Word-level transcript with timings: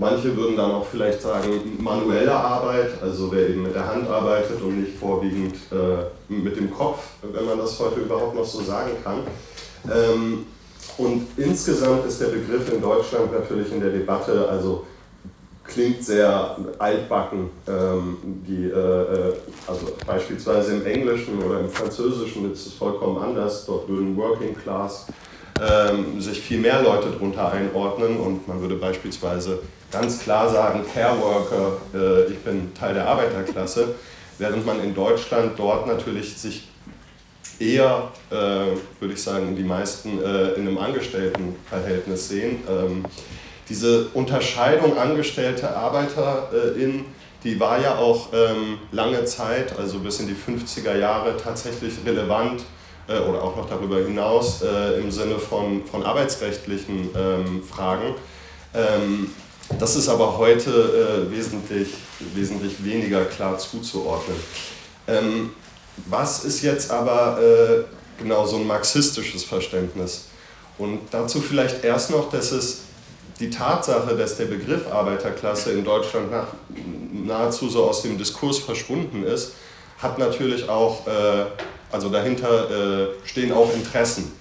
Manche 0.00 0.34
würden 0.34 0.56
dann 0.56 0.70
auch 0.70 0.86
vielleicht 0.86 1.20
sagen, 1.20 1.76
manuelle 1.78 2.32
Arbeit, 2.32 2.90
also 3.02 3.30
wer 3.30 3.50
eben 3.50 3.64
mit 3.64 3.74
der 3.74 3.86
Hand 3.86 4.08
arbeitet 4.08 4.62
und 4.62 4.80
nicht 4.80 4.96
vorwiegend 4.96 5.56
äh, 5.70 6.32
mit 6.32 6.56
dem 6.56 6.70
Kopf, 6.70 7.00
wenn 7.20 7.44
man 7.44 7.58
das 7.58 7.78
heute 7.78 8.00
überhaupt 8.00 8.34
noch 8.34 8.46
so 8.46 8.62
sagen 8.62 8.92
kann. 9.04 9.18
Ähm, 9.84 10.46
und 10.96 11.26
insgesamt 11.36 12.06
ist 12.06 12.18
der 12.18 12.28
Begriff 12.28 12.72
in 12.72 12.80
Deutschland 12.80 13.30
natürlich 13.30 13.70
in 13.72 13.80
der 13.82 13.90
Debatte, 13.90 14.48
also 14.48 14.86
klingt 15.64 16.02
sehr 16.02 16.56
altbacken. 16.78 17.50
Ähm, 17.68 18.16
die, 18.48 18.70
äh, 18.70 18.70
äh, 18.70 19.34
also 19.66 19.86
beispielsweise 20.06 20.76
im 20.76 20.86
Englischen 20.86 21.42
oder 21.42 21.60
im 21.60 21.68
Französischen 21.68 22.50
ist 22.50 22.66
es 22.66 22.72
vollkommen 22.72 23.22
anders. 23.22 23.66
Dort 23.66 23.86
würden 23.86 24.16
Working 24.16 24.56
Class 24.56 25.08
ähm, 25.60 26.18
sich 26.18 26.40
viel 26.40 26.58
mehr 26.58 26.80
Leute 26.80 27.10
darunter 27.10 27.52
einordnen 27.52 28.18
und 28.18 28.48
man 28.48 28.62
würde 28.62 28.76
beispielsweise 28.76 29.58
ganz 29.90 30.20
klar 30.20 30.48
sagen, 30.50 30.84
Care 30.92 31.20
Worker, 31.20 31.78
äh, 31.94 32.32
ich 32.32 32.38
bin 32.38 32.72
Teil 32.74 32.94
der 32.94 33.06
Arbeiterklasse, 33.06 33.94
während 34.38 34.64
man 34.64 34.82
in 34.82 34.94
Deutschland 34.94 35.58
dort 35.58 35.86
natürlich 35.86 36.36
sich 36.36 36.68
eher, 37.58 38.10
äh, 38.30 38.34
würde 38.34 39.14
ich 39.14 39.22
sagen, 39.22 39.54
die 39.54 39.62
meisten 39.62 40.22
äh, 40.22 40.52
in 40.52 40.66
einem 40.66 40.78
Angestelltenverhältnis 40.78 42.28
sehen. 42.28 42.62
Ähm, 42.68 43.04
diese 43.68 44.06
Unterscheidung 44.14 44.98
Angestellte, 44.98 45.76
ArbeiterInnen, 45.76 47.04
die 47.44 47.60
war 47.60 47.80
ja 47.80 47.96
auch 47.96 48.28
ähm, 48.32 48.78
lange 48.92 49.24
Zeit, 49.24 49.78
also 49.78 50.00
bis 50.00 50.20
in 50.20 50.26
die 50.26 50.34
50er 50.34 50.96
Jahre, 50.96 51.36
tatsächlich 51.36 51.94
relevant 52.04 52.62
äh, 53.08 53.18
oder 53.18 53.42
auch 53.42 53.56
noch 53.56 53.68
darüber 53.68 53.98
hinaus 53.98 54.62
äh, 54.62 55.00
im 55.00 55.10
Sinne 55.10 55.38
von, 55.38 55.84
von 55.86 56.02
arbeitsrechtlichen 56.02 57.10
ähm, 57.16 57.62
Fragen. 57.62 58.14
Ähm, 58.74 59.30
das 59.78 59.96
ist 59.96 60.08
aber 60.08 60.38
heute 60.38 61.26
äh, 61.28 61.30
wesentlich, 61.30 61.88
wesentlich 62.34 62.84
weniger 62.84 63.24
klar 63.24 63.58
zuzuordnen. 63.58 64.36
Ähm, 65.06 65.50
was 66.06 66.44
ist 66.44 66.62
jetzt 66.62 66.90
aber 66.90 67.38
äh, 67.40 67.84
genau 68.18 68.46
so 68.46 68.56
ein 68.56 68.66
marxistisches 68.66 69.44
Verständnis? 69.44 70.26
Und 70.78 71.00
dazu 71.10 71.40
vielleicht 71.40 71.84
erst 71.84 72.10
noch, 72.10 72.30
dass 72.30 72.52
es 72.52 72.82
die 73.38 73.50
Tatsache, 73.50 74.16
dass 74.16 74.36
der 74.36 74.46
Begriff 74.46 74.90
Arbeiterklasse 74.90 75.72
in 75.72 75.84
Deutschland 75.84 76.30
nach, 76.30 76.48
nahezu 77.12 77.68
so 77.68 77.84
aus 77.84 78.02
dem 78.02 78.18
Diskurs 78.18 78.58
verschwunden 78.58 79.24
ist, 79.24 79.52
hat 79.98 80.18
natürlich 80.18 80.68
auch, 80.68 81.06
äh, 81.06 81.46
also 81.90 82.08
dahinter 82.08 82.70
äh, 82.70 83.06
stehen 83.24 83.52
auch 83.52 83.72
Interessen. 83.74 84.32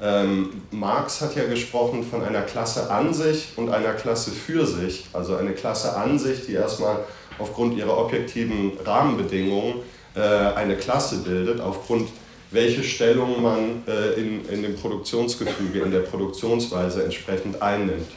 Ähm, 0.00 0.62
Marx 0.70 1.20
hat 1.20 1.34
ja 1.34 1.44
gesprochen 1.44 2.04
von 2.04 2.22
einer 2.22 2.42
Klasse 2.42 2.90
an 2.90 3.12
sich 3.12 3.48
und 3.56 3.68
einer 3.68 3.94
Klasse 3.94 4.30
für 4.30 4.64
sich. 4.64 5.06
Also 5.12 5.36
eine 5.36 5.52
Klasse 5.52 5.96
an 5.96 6.18
sich, 6.18 6.46
die 6.46 6.52
erstmal 6.52 6.98
aufgrund 7.38 7.76
ihrer 7.76 7.98
objektiven 7.98 8.72
Rahmenbedingungen 8.84 9.74
äh, 10.14 10.20
eine 10.20 10.76
Klasse 10.76 11.18
bildet, 11.18 11.60
aufgrund 11.60 12.08
welche 12.50 12.82
Stellung 12.82 13.42
man 13.42 13.82
äh, 13.86 14.20
in, 14.20 14.48
in 14.48 14.62
dem 14.62 14.76
Produktionsgefüge, 14.76 15.80
in 15.80 15.90
der 15.90 16.00
Produktionsweise 16.00 17.04
entsprechend 17.04 17.60
einnimmt. 17.60 18.08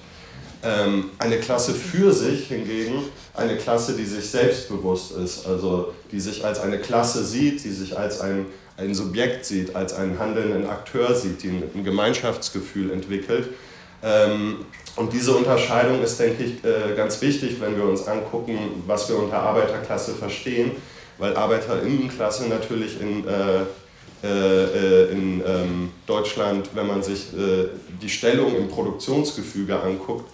Ähm, 0.64 1.10
eine 1.18 1.40
Klasse 1.40 1.74
für 1.74 2.14
sich 2.14 2.48
hingegen, 2.48 3.04
eine 3.34 3.58
Klasse, 3.58 3.94
die 3.96 4.06
sich 4.06 4.30
selbstbewusst 4.30 5.14
ist, 5.14 5.48
also 5.48 5.94
die 6.12 6.20
sich 6.20 6.46
als 6.46 6.60
eine 6.60 6.78
Klasse 6.78 7.26
sieht, 7.26 7.64
die 7.64 7.72
sich 7.72 7.98
als 7.98 8.22
ein 8.22 8.46
ein 8.82 8.94
Subjekt 8.94 9.46
sieht, 9.46 9.76
als 9.76 9.94
einen 9.94 10.20
handelnden 10.20 10.68
Akteur 10.68 11.16
sieht, 11.16 11.44
die 11.44 11.50
ein 11.50 11.84
Gemeinschaftsgefühl 11.84 12.92
entwickelt. 12.92 13.50
Ähm, 14.04 14.66
und 14.96 15.14
diese 15.14 15.34
Unterscheidung 15.34 16.02
ist, 16.04 16.20
denke 16.20 16.44
ich, 16.44 16.64
äh, 16.66 16.96
ganz 16.96 17.22
wichtig, 17.22 17.62
wenn 17.62 17.78
wir 17.78 17.86
uns 17.86 18.08
angucken, 18.08 18.84
was 18.88 19.08
wir 19.10 19.18
unter 19.18 19.38
Arbeiterklasse 19.38 20.14
verstehen, 20.14 20.72
weil 21.18 21.36
Arbeiterinnenklasse 21.36 22.48
natürlich 22.48 23.00
in, 23.00 23.26
äh, 23.28 23.62
äh, 24.24 25.12
in 25.12 25.42
ähm, 25.46 25.92
Deutschland, 26.08 26.70
wenn 26.74 26.88
man 26.88 27.04
sich 27.04 27.28
die 28.02 28.10
Stellung 28.10 28.56
im 28.56 28.68
Produktionsgefüge 28.68 29.80
anguckt, 29.80 30.26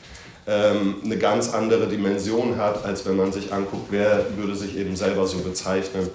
ähm, 0.47 0.95
eine 1.03 1.17
ganz 1.17 1.53
andere 1.53 1.87
Dimension 1.87 2.55
hat, 2.57 2.85
als 2.85 3.05
wenn 3.05 3.17
man 3.17 3.33
sich 3.33 3.51
anguckt, 3.51 3.87
wer 3.89 4.25
würde 4.37 4.55
sich 4.55 4.77
eben 4.77 4.95
selber 4.95 5.27
so 5.27 5.39
bezeichnen 5.39 6.09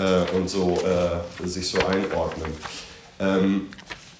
äh, 0.00 0.36
und 0.36 0.48
so 0.48 0.78
äh, 0.84 1.46
sich 1.46 1.68
so 1.68 1.78
einordnen. 1.78 2.52
Ähm, 3.18 3.68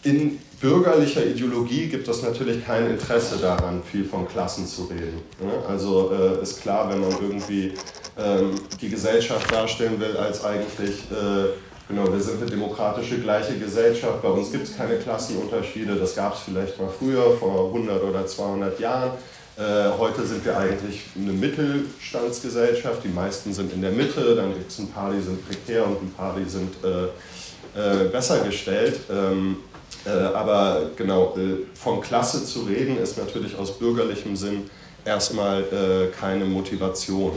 in 0.02 0.38
bürgerlicher 0.60 1.24
Ideologie 1.24 1.88
gibt 1.88 2.06
es 2.06 2.22
natürlich 2.22 2.64
kein 2.64 2.90
Interesse 2.90 3.38
daran, 3.38 3.82
viel 3.82 4.04
von 4.04 4.28
Klassen 4.28 4.66
zu 4.66 4.84
reden. 4.84 5.20
Ne? 5.40 5.52
Also 5.68 6.12
äh, 6.12 6.42
ist 6.42 6.60
klar, 6.60 6.90
wenn 6.90 7.00
man 7.00 7.10
irgendwie 7.10 7.74
ähm, 8.18 8.54
die 8.80 8.88
Gesellschaft 8.88 9.50
darstellen 9.50 9.98
will 9.98 10.16
als 10.16 10.44
eigentlich, 10.44 11.10
äh, 11.10 11.54
genau, 11.88 12.12
wir 12.12 12.20
sind 12.20 12.42
eine 12.42 12.50
demokratische 12.50 13.18
gleiche 13.20 13.58
Gesellschaft, 13.58 14.22
bei 14.22 14.28
uns 14.28 14.52
gibt 14.52 14.64
es 14.64 14.76
keine 14.76 14.96
Klassenunterschiede, 14.96 15.96
das 15.96 16.14
gab 16.14 16.34
es 16.34 16.40
vielleicht 16.40 16.78
mal 16.78 16.90
früher, 16.90 17.36
vor 17.38 17.68
100 17.68 18.02
oder 18.02 18.26
200 18.26 18.78
Jahren. 18.80 19.12
Äh, 19.60 19.90
heute 19.98 20.26
sind 20.26 20.42
wir 20.42 20.56
eigentlich 20.56 21.02
eine 21.14 21.32
Mittelstandsgesellschaft. 21.32 23.04
Die 23.04 23.08
meisten 23.08 23.52
sind 23.52 23.70
in 23.74 23.82
der 23.82 23.90
Mitte, 23.90 24.34
dann 24.34 24.54
gibt 24.54 24.70
es 24.70 24.78
ein 24.78 24.90
paar, 24.90 25.12
die 25.12 25.20
sind 25.20 25.46
prekär 25.46 25.86
und 25.86 26.02
ein 26.02 26.12
paar, 26.16 26.34
die 26.34 26.48
sind 26.48 26.72
äh, 26.82 28.04
äh, 28.04 28.08
besser 28.08 28.40
gestellt. 28.40 29.00
Ähm, 29.10 29.58
äh, 30.06 30.10
aber 30.10 30.90
genau, 30.96 31.36
äh, 31.36 31.66
von 31.76 32.00
Klasse 32.00 32.42
zu 32.42 32.60
reden 32.60 32.96
ist 32.96 33.18
natürlich 33.18 33.54
aus 33.54 33.78
bürgerlichem 33.78 34.34
Sinn 34.34 34.70
erstmal 35.04 35.62
äh, 35.64 36.06
keine 36.18 36.46
Motivation. 36.46 37.32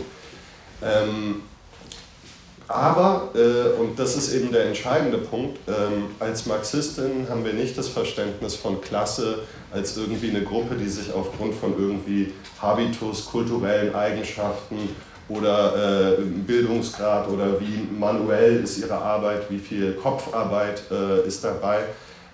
Ähm, 0.82 1.42
aber, 2.68 3.30
äh, 3.36 3.80
und 3.80 4.00
das 4.00 4.16
ist 4.16 4.34
eben 4.34 4.52
der 4.52 4.66
entscheidende 4.66 5.18
Punkt, 5.18 5.60
ähm, 5.68 6.06
als 6.20 6.46
Marxistin 6.46 7.28
haben 7.30 7.44
wir 7.44 7.54
nicht 7.54 7.78
das 7.78 7.90
Verständnis 7.90 8.56
von 8.56 8.82
Klasse 8.82 9.40
als 9.72 9.98
irgendwie 9.98 10.30
eine 10.30 10.44
Gruppe, 10.44 10.76
die 10.76 10.88
sich 10.88 11.14
aufgrund 11.14 11.56
von 11.56 11.78
irgendwie 11.78 12.32
Habitus, 12.62 13.26
kulturellen 13.26 13.94
Eigenschaften 13.94 14.78
oder 15.30 16.18
äh, 16.18 16.22
Bildungsgrad 16.22 17.28
oder 17.30 17.60
wie 17.60 17.88
manuell 17.98 18.64
ist 18.64 18.78
ihre 18.78 18.96
Arbeit, 18.96 19.50
wie 19.50 19.60
viel 19.60 19.94
Kopfarbeit 19.94 20.84
äh, 20.92 21.28
ist 21.28 21.44
dabei, 21.44 21.80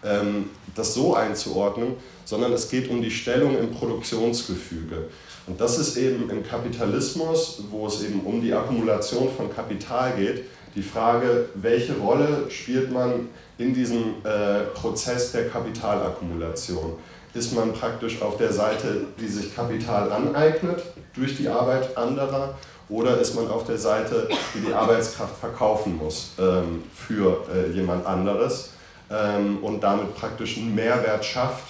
ähm, 0.03 0.49
das 0.75 0.93
so 0.93 1.15
einzuordnen, 1.15 1.95
sondern 2.25 2.53
es 2.53 2.69
geht 2.69 2.89
um 2.89 3.01
die 3.01 3.11
Stellung 3.11 3.57
im 3.57 3.71
Produktionsgefüge. 3.71 5.07
Und 5.49 5.59
das 5.59 5.79
ist 5.79 5.97
eben 5.97 6.29
im 6.29 6.43
Kapitalismus, 6.43 7.63
wo 7.71 7.87
es 7.87 8.03
eben 8.03 8.21
um 8.21 8.39
die 8.39 8.53
Akkumulation 8.53 9.29
von 9.35 9.53
Kapital 9.53 10.13
geht, 10.15 10.45
die 10.75 10.83
Frage, 10.83 11.49
welche 11.55 11.97
Rolle 11.97 12.45
spielt 12.49 12.91
man 12.91 13.29
in 13.57 13.73
diesem 13.73 14.23
äh, 14.23 14.65
Prozess 14.75 15.31
der 15.31 15.49
Kapitalakkumulation? 15.49 16.93
Ist 17.33 17.55
man 17.55 17.73
praktisch 17.73 18.21
auf 18.21 18.37
der 18.37 18.53
Seite, 18.53 19.07
die 19.19 19.27
sich 19.27 19.55
Kapital 19.55 20.11
aneignet 20.11 20.83
durch 21.15 21.35
die 21.35 21.49
Arbeit 21.49 21.97
anderer, 21.97 22.55
oder 22.87 23.19
ist 23.19 23.35
man 23.35 23.47
auf 23.49 23.65
der 23.65 23.77
Seite, 23.79 24.27
die 24.53 24.67
die 24.67 24.73
Arbeitskraft 24.73 25.37
verkaufen 25.37 25.97
muss 25.97 26.31
ähm, 26.39 26.83
für 26.93 27.45
äh, 27.53 27.71
jemand 27.71 28.05
anderes 28.05 28.71
ähm, 29.11 29.59
und 29.63 29.81
damit 29.81 30.15
praktisch 30.15 30.57
einen 30.57 30.73
Mehrwert 30.73 31.25
schafft 31.25 31.65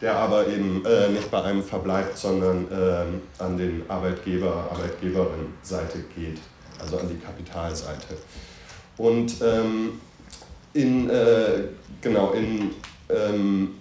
der 0.00 0.16
aber 0.16 0.46
eben 0.46 0.84
äh, 0.84 1.08
nicht 1.08 1.30
bei 1.30 1.42
einem 1.42 1.62
verbleibt, 1.62 2.18
sondern 2.18 2.66
ähm, 2.70 3.22
an 3.38 3.56
den 3.56 3.82
Arbeitgeber, 3.88 4.68
Arbeitgeberin-Seite 4.70 6.04
geht, 6.14 6.38
also 6.78 6.98
an 6.98 7.08
die 7.08 7.18
Kapitalseite. 7.18 8.16
Und 8.98 9.34
ähm, 9.42 10.00
in, 10.74 11.08
äh, 11.08 11.64
genau, 12.02 12.32
in 12.32 12.70
ähm, 13.08 13.76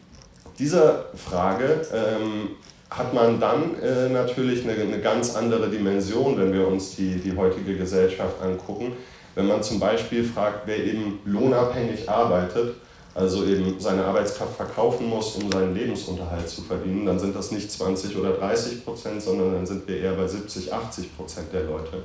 dieser 0.57 1.05
Frage 1.15 1.81
ähm, 1.93 2.49
hat 2.89 3.13
man 3.13 3.39
dann 3.39 3.81
äh, 3.81 4.09
natürlich 4.09 4.63
eine, 4.63 4.81
eine, 4.81 5.01
ganz 5.01 5.35
andere 5.35 5.69
Dimension, 5.69 6.37
wenn 6.37 6.53
wir 6.53 6.67
uns 6.67 6.95
die, 6.95 7.15
die 7.15 7.35
heutige 7.35 7.75
Gesellschaft 7.75 8.41
angucken. 8.41 8.93
Wenn 9.33 9.47
man 9.47 9.61
zum 9.61 9.81
Beispiel 9.81 10.23
fragt, 10.23 10.61
wer 10.65 10.77
eben 10.77 11.19
lohnabhängig 11.25 12.09
arbeitet, 12.09 12.75
also 13.15 13.45
eben 13.45 13.79
seine 13.79 14.03
Arbeitskraft 14.03 14.57
verkaufen 14.57 15.07
muss, 15.07 15.35
um 15.35 15.49
seinen 15.49 15.73
Lebensunterhalt 15.73 16.47
zu 16.49 16.61
verdienen, 16.61 17.05
dann 17.05 17.17
sind 17.17 17.35
das 17.35 17.51
nicht 17.51 17.71
20 17.71 18.15
oder 18.17 18.33
30 18.33 18.83
Prozent, 18.83 19.21
sondern 19.21 19.53
dann 19.53 19.65
sind 19.65 19.87
wir 19.87 19.97
eher 19.97 20.13
bei 20.13 20.27
70, 20.27 20.71
80 20.71 21.15
Prozent 21.15 21.47
der 21.53 21.63
Leute, 21.63 22.03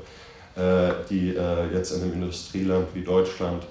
äh, 0.56 1.04
die 1.10 1.34
äh, 1.34 1.74
jetzt 1.74 1.90
in 1.90 2.02
einem 2.02 2.12
Industrieland 2.14 2.86
wie 2.94 3.02
Deutschland 3.02 3.64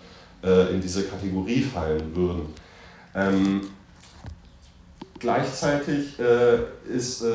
äh, 0.44 0.74
in 0.74 0.82
diese 0.82 1.04
Kategorie 1.04 1.62
fallen 1.62 2.14
würden. 2.14 2.54
Ähm, 3.16 3.62
Gleichzeitig 5.20 6.18
äh, 6.18 6.60
ist 6.90 7.22
äh, 7.22 7.28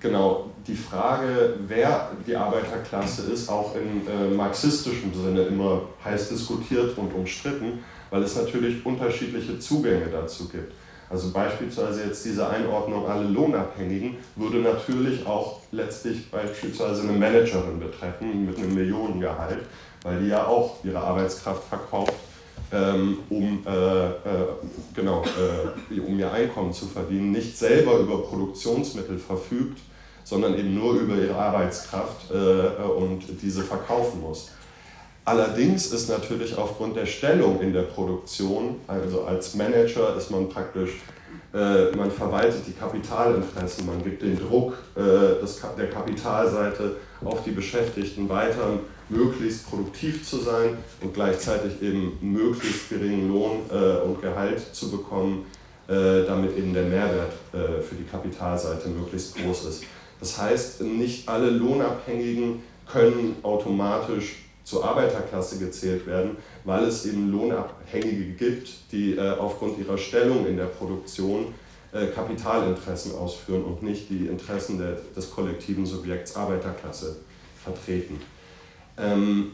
genau 0.00 0.50
die 0.66 0.74
Frage, 0.74 1.54
wer 1.68 2.10
die 2.26 2.34
Arbeiterklasse 2.34 3.30
ist, 3.32 3.48
auch 3.48 3.76
in 3.76 4.08
äh, 4.08 4.34
marxistischem 4.34 5.14
Sinne 5.14 5.42
immer 5.42 5.82
heiß 6.04 6.30
diskutiert 6.30 6.98
und 6.98 7.14
umstritten 7.14 7.84
weil 8.12 8.22
es 8.22 8.36
natürlich 8.36 8.84
unterschiedliche 8.84 9.58
Zugänge 9.58 10.06
dazu 10.12 10.48
gibt. 10.48 10.72
Also 11.08 11.30
beispielsweise 11.30 12.04
jetzt 12.04 12.24
diese 12.24 12.48
Einordnung 12.48 13.06
alle 13.06 13.26
Lohnabhängigen 13.26 14.16
würde 14.36 14.58
natürlich 14.58 15.26
auch 15.26 15.60
letztlich 15.72 16.30
beispielsweise 16.30 17.02
eine 17.02 17.12
Managerin 17.12 17.80
betreffen 17.80 18.46
mit 18.46 18.58
einem 18.58 18.74
Millionengehalt, 18.74 19.60
weil 20.02 20.20
die 20.20 20.28
ja 20.28 20.46
auch 20.46 20.76
ihre 20.84 21.00
Arbeitskraft 21.00 21.64
verkauft, 21.64 22.14
ähm, 22.70 23.18
um, 23.30 23.64
äh, 23.66 23.70
äh, 23.70 24.12
genau, 24.94 25.24
äh, 25.90 26.00
um 26.00 26.18
ihr 26.18 26.32
Einkommen 26.32 26.72
zu 26.72 26.86
verdienen, 26.86 27.32
nicht 27.32 27.56
selber 27.56 27.98
über 27.98 28.22
Produktionsmittel 28.22 29.18
verfügt, 29.18 29.80
sondern 30.24 30.58
eben 30.58 30.74
nur 30.74 30.94
über 30.94 31.16
ihre 31.16 31.34
Arbeitskraft 31.34 32.30
äh, 32.30 32.36
äh, 32.36 32.82
und 32.82 33.22
diese 33.42 33.62
verkaufen 33.62 34.20
muss. 34.20 34.50
Allerdings 35.24 35.92
ist 35.92 36.08
natürlich 36.08 36.56
aufgrund 36.58 36.96
der 36.96 37.06
Stellung 37.06 37.60
in 37.60 37.72
der 37.72 37.82
Produktion, 37.82 38.80
also 38.88 39.22
als 39.22 39.54
Manager 39.54 40.16
ist 40.16 40.30
man 40.32 40.48
praktisch, 40.48 40.90
äh, 41.54 41.94
man 41.94 42.10
verwaltet 42.10 42.66
die 42.66 42.72
Kapitalinteressen, 42.72 43.86
man 43.86 44.02
gibt 44.02 44.22
den 44.22 44.36
Druck 44.36 44.74
äh, 44.96 45.40
des, 45.40 45.60
der 45.78 45.90
Kapitalseite 45.90 46.96
auf 47.24 47.44
die 47.44 47.52
Beschäftigten 47.52 48.28
weiter, 48.28 48.80
möglichst 49.08 49.70
produktiv 49.70 50.28
zu 50.28 50.38
sein 50.38 50.76
und 51.00 51.14
gleichzeitig 51.14 51.80
eben 51.82 52.18
möglichst 52.20 52.88
geringen 52.88 53.28
Lohn 53.28 53.60
äh, 53.70 54.00
und 54.04 54.20
Gehalt 54.22 54.74
zu 54.74 54.90
bekommen, 54.90 55.46
äh, 55.86 56.24
damit 56.26 56.56
eben 56.56 56.74
der 56.74 56.84
Mehrwert 56.84 57.32
äh, 57.52 57.80
für 57.80 57.94
die 57.94 58.04
Kapitalseite 58.10 58.88
möglichst 58.88 59.36
groß 59.36 59.66
ist. 59.66 59.84
Das 60.18 60.40
heißt, 60.40 60.82
nicht 60.82 61.28
alle 61.28 61.50
Lohnabhängigen 61.50 62.62
können 62.90 63.36
automatisch 63.42 64.41
zur 64.64 64.84
Arbeiterklasse 64.84 65.58
gezählt 65.58 66.06
werden, 66.06 66.36
weil 66.64 66.84
es 66.84 67.04
eben 67.06 67.30
Lohnabhängige 67.30 68.32
gibt, 68.32 68.70
die 68.92 69.16
äh, 69.16 69.30
aufgrund 69.30 69.78
ihrer 69.78 69.98
Stellung 69.98 70.46
in 70.46 70.56
der 70.56 70.66
Produktion 70.66 71.54
äh, 71.92 72.06
Kapitalinteressen 72.06 73.14
ausführen 73.14 73.64
und 73.64 73.82
nicht 73.82 74.08
die 74.08 74.26
Interessen 74.26 74.78
der, 74.78 74.98
des 75.16 75.30
kollektiven 75.30 75.84
Subjekts 75.84 76.36
Arbeiterklasse 76.36 77.16
vertreten. 77.62 78.20
Ähm, 78.98 79.52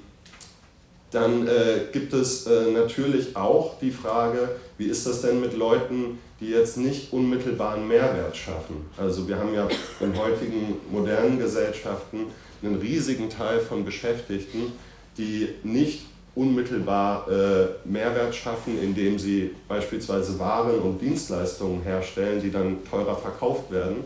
dann 1.10 1.46
äh, 1.46 1.86
gibt 1.90 2.12
es 2.12 2.46
äh, 2.46 2.70
natürlich 2.70 3.34
auch 3.34 3.78
die 3.80 3.90
Frage, 3.90 4.50
wie 4.76 4.86
ist 4.86 5.06
das 5.06 5.22
denn 5.22 5.40
mit 5.40 5.54
Leuten, 5.54 6.18
die 6.38 6.50
jetzt 6.50 6.76
nicht 6.76 7.12
unmittelbaren 7.12 7.88
Mehrwert 7.88 8.36
schaffen? 8.36 8.86
Also 8.96 9.26
wir 9.26 9.38
haben 9.38 9.54
ja 9.54 9.66
in 10.00 10.16
heutigen 10.16 10.76
modernen 10.90 11.38
Gesellschaften 11.38 12.26
einen 12.62 12.76
riesigen 12.76 13.30
Teil 13.30 13.60
von 13.60 13.84
Beschäftigten, 13.84 14.72
die 15.18 15.48
nicht 15.64 16.06
unmittelbar 16.34 17.28
äh, 17.28 17.66
Mehrwert 17.84 18.34
schaffen, 18.34 18.80
indem 18.80 19.18
sie 19.18 19.50
beispielsweise 19.66 20.38
Waren 20.38 20.78
und 20.78 21.00
Dienstleistungen 21.00 21.82
herstellen, 21.82 22.40
die 22.40 22.50
dann 22.50 22.78
teurer 22.88 23.16
verkauft 23.16 23.70
werden 23.72 24.04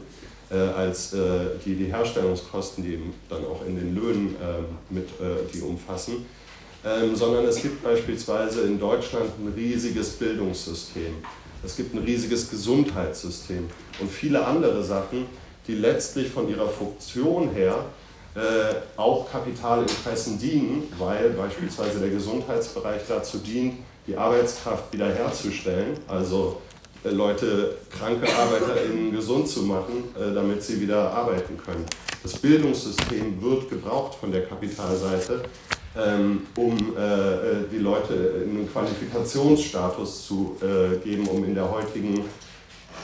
äh, 0.51 0.57
als 0.57 1.13
äh, 1.13 1.19
die, 1.65 1.75
die 1.75 1.87
Herstellungskosten, 1.87 2.85
die 2.85 2.95
eben 2.95 3.13
dann 3.29 3.45
auch 3.45 3.65
in 3.67 3.77
den 3.77 3.95
Löhnen 3.95 4.35
ähm, 4.43 4.65
mit 4.89 5.09
äh, 5.09 5.47
die 5.53 5.61
umfassen. 5.61 6.25
Ähm, 6.85 7.15
sondern 7.15 7.45
es 7.45 7.63
gibt 7.63 7.85
beispielsweise 7.85 8.63
in 8.63 8.81
Deutschland 8.81 9.31
ein 9.39 9.53
riesiges 9.55 10.11
Bildungssystem. 10.11 11.15
Es 11.65 11.77
gibt 11.77 11.95
ein 11.95 12.03
riesiges 12.03 12.51
Gesundheitssystem 12.51 13.69
und 14.01 14.11
viele 14.11 14.45
andere 14.45 14.83
Sachen, 14.83 15.27
die 15.69 15.75
letztlich 15.75 16.29
von 16.29 16.49
ihrer 16.49 16.69
Funktion 16.69 17.51
her 17.51 17.85
äh, 18.35 18.75
auch 18.97 19.31
Kapitalinteressen 19.31 20.39
dienen, 20.39 20.91
weil 20.99 21.31
beispielsweise 21.31 21.99
der 21.99 22.09
Gesundheitsbereich 22.09 23.03
dazu 23.07 23.39
dient, 23.39 23.75
die 24.07 24.17
Arbeitskraft 24.17 24.93
wiederherzustellen, 24.93 25.99
also 26.09 26.63
äh, 27.05 27.11
Leute, 27.11 27.77
kranke 27.91 28.27
ArbeiterInnen 28.35 29.13
gesund 29.13 29.49
zu 29.49 29.65
machen, 29.65 30.05
äh, 30.17 30.33
damit 30.35 30.63
sie 30.63 30.81
wieder 30.81 31.11
arbeiten 31.11 31.59
können. 31.59 31.85
Das 32.23 32.39
Bildungssystem 32.39 33.43
wird 33.43 33.69
gebraucht 33.69 34.15
von 34.15 34.33
der 34.33 34.47
Kapitalseite, 34.47 35.43
ähm, 35.95 36.47
um 36.57 36.77
äh, 36.77 37.69
die 37.71 37.79
Leute 37.79 38.15
einen 38.45 38.67
Qualifikationsstatus 38.73 40.27
zu 40.27 40.57
geben, 41.05 41.27
um 41.29 41.45
in 41.45 41.55
der 41.55 41.71
heutigen 41.71 42.25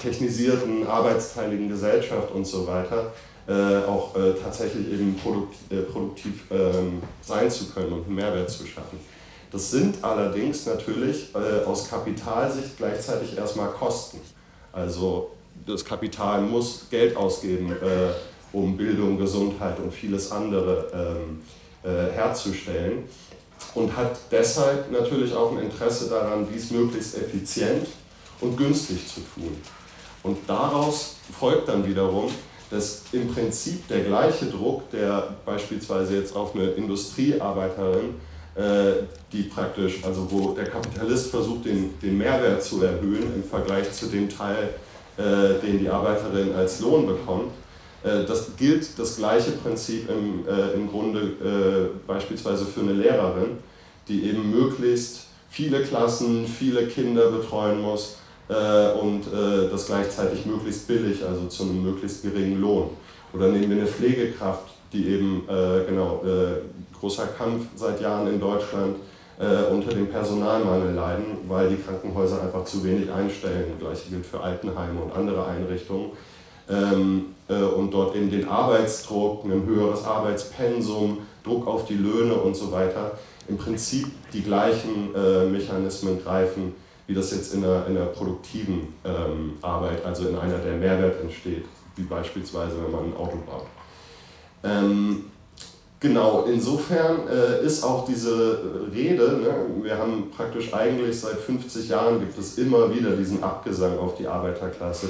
technisierten, 0.01 0.87
arbeitsteiligen 0.87 1.69
Gesellschaft 1.69 2.31
und 2.33 2.47
so 2.47 2.67
weiter 2.67 3.13
auch 3.49 4.15
tatsächlich 4.43 4.93
eben 4.93 5.17
produktiv 5.17 6.45
ähm, 6.51 7.01
sein 7.23 7.51
zu 7.51 7.71
können 7.71 7.93
und 7.93 8.07
einen 8.07 8.15
Mehrwert 8.15 8.51
zu 8.51 8.67
schaffen. 8.67 8.99
Das 9.51 9.71
sind 9.71 10.05
allerdings 10.05 10.67
natürlich 10.67 11.35
äh, 11.35 11.65
aus 11.65 11.89
Kapitalsicht 11.89 12.77
gleichzeitig 12.77 13.37
erstmal 13.37 13.71
Kosten. 13.71 14.21
Also 14.73 15.31
das 15.67 15.85
Kapital 15.85 16.43
muss 16.43 16.87
Geld 16.91 17.17
ausgeben, 17.17 17.73
äh, 17.73 18.13
um 18.53 18.77
Bildung, 18.77 19.19
Gesundheit 19.19 19.79
und 19.79 19.93
vieles 19.93 20.31
andere 20.31 20.91
ähm, 20.93 21.41
äh, 21.83 22.13
herzustellen 22.13 23.05
und 23.75 23.97
hat 23.97 24.19
deshalb 24.31 24.91
natürlich 24.91 25.35
auch 25.35 25.53
ein 25.53 25.59
Interesse 25.59 26.09
daran, 26.09 26.47
dies 26.53 26.71
möglichst 26.71 27.17
effizient 27.17 27.87
und 28.41 28.57
günstig 28.57 29.07
zu 29.07 29.21
tun. 29.35 29.57
Und 30.23 30.39
daraus 30.47 31.17
folgt 31.39 31.69
dann 31.69 31.87
wiederum, 31.87 32.31
dass 32.71 33.03
im 33.13 33.29
Prinzip 33.29 33.87
der 33.89 34.01
gleiche 34.01 34.47
Druck, 34.47 34.91
der 34.91 35.37
beispielsweise 35.45 36.17
jetzt 36.17 36.37
auf 36.37 36.55
eine 36.55 36.71
Industriearbeiterin 36.71 38.15
äh, 38.59 39.05
die 39.33 39.45
praktisch, 39.45 40.05
also 40.05 40.27
wo 40.31 40.53
der 40.53 40.65
Kapitalist 40.65 41.31
versucht, 41.31 41.65
den, 41.67 41.97
den 42.03 42.19
Mehrwert 42.19 42.61
zu 42.61 42.83
erhöhen 42.83 43.33
im 43.37 43.45
Vergleich 43.45 43.93
zu 43.93 44.07
dem 44.07 44.29
Teil, 44.29 44.71
äh, 45.17 45.65
den 45.65 45.79
die 45.79 45.89
Arbeiterin 45.89 46.53
als 46.57 46.81
Lohn 46.81 47.07
bekommt. 47.07 47.53
Äh, 48.03 48.25
das 48.25 48.57
gilt 48.57 48.99
das 48.99 49.19
gleiche 49.19 49.53
Prinzip 49.53 50.11
im, 50.11 50.45
im 50.75 50.89
Grunde 50.89 51.91
beispielsweise 52.05 52.65
für 52.67 52.81
eine 52.81 52.95
Lehrerin, 52.95 53.59
die 54.09 54.25
eben 54.25 54.51
möglichst 54.51 55.27
viele 55.49 55.83
Klassen, 55.85 56.45
viele 56.47 56.89
Kinder 56.89 57.31
betreuen 57.31 57.81
muss 57.81 58.17
und 58.49 59.25
das 59.71 59.87
gleichzeitig 59.87 60.47
möglichst 60.47 60.89
billig, 60.89 61.23
also 61.23 61.47
zu 61.49 61.65
einem 61.65 61.83
möglichst 61.83 62.23
geringen 62.23 62.61
Lohn. 62.61 62.91
Oder 63.35 63.49
nehmen 63.49 63.69
wir 63.71 63.77
eine 63.77 63.87
Pflegekraft, 63.87 64.69
die 64.93 65.09
eben 65.09 65.43
genau 65.87 66.23
großer 66.99 67.27
Kampf 67.27 67.67
seit 67.77 68.01
Jahren 68.01 68.27
in 68.27 68.41
Deutschland 68.41 68.97
äh, 69.39 69.73
unter 69.73 69.91
dem 69.91 70.09
Personalmangel 70.09 70.95
leiden, 70.95 71.39
weil 71.47 71.69
die 71.69 71.77
Krankenhäuser 71.77 72.43
einfach 72.43 72.65
zu 72.65 72.83
wenig 72.85 73.11
einstellen. 73.13 73.73
Gleiche 73.79 74.11
gilt 74.11 74.27
für 74.27 74.41
Altenheime 74.41 75.01
und 75.01 75.15
andere 75.15 75.47
Einrichtungen. 75.47 76.11
Ähm, 76.69 77.27
äh, 77.49 77.63
und 77.63 77.93
dort 77.93 78.17
eben 78.17 78.31
den 78.31 78.49
Arbeitsdruck, 78.49 79.45
ein 79.45 79.65
höheres 79.65 80.05
Arbeitspensum, 80.05 81.19
Druck 81.45 81.67
auf 81.67 81.87
die 81.87 81.95
Löhne 81.95 82.35
und 82.35 82.57
so 82.57 82.73
weiter, 82.73 83.13
im 83.49 83.57
Prinzip 83.57 84.09
die 84.33 84.43
gleichen 84.43 85.15
äh, 85.15 85.47
Mechanismen 85.47 86.23
greifen, 86.23 86.75
wie 87.09 87.15
das 87.15 87.33
jetzt 87.33 87.55
in 87.55 87.65
einer, 87.65 87.87
in 87.87 87.97
einer 87.97 88.07
produktiven 88.07 88.95
ähm, 89.05 89.55
Arbeit, 89.63 90.05
also 90.05 90.29
in 90.29 90.37
einer, 90.37 90.59
der 90.59 90.75
Mehrwert 90.75 91.21
entsteht, 91.21 91.65
wie 91.97 92.03
beispielsweise, 92.03 92.77
wenn 92.85 92.93
man 92.93 93.05
ein 93.07 93.17
Auto 93.17 93.39
baut. 93.39 93.67
Ähm, 94.63 95.25
Genau, 96.01 96.45
insofern 96.49 97.27
äh, 97.27 97.67
ist 97.67 97.83
auch 97.83 98.07
diese 98.07 98.61
Rede, 98.95 99.41
ne, 99.43 99.83
wir 99.83 99.99
haben 99.99 100.31
praktisch 100.31 100.73
eigentlich 100.73 101.19
seit 101.19 101.39
50 101.39 101.89
Jahren 101.89 102.21
gibt 102.21 102.39
es 102.39 102.57
immer 102.57 102.95
wieder 102.95 103.17
diesen 103.17 103.43
Abgesang 103.43 103.99
auf 103.99 104.15
die 104.15 104.29
Arbeiterklasse. 104.29 105.09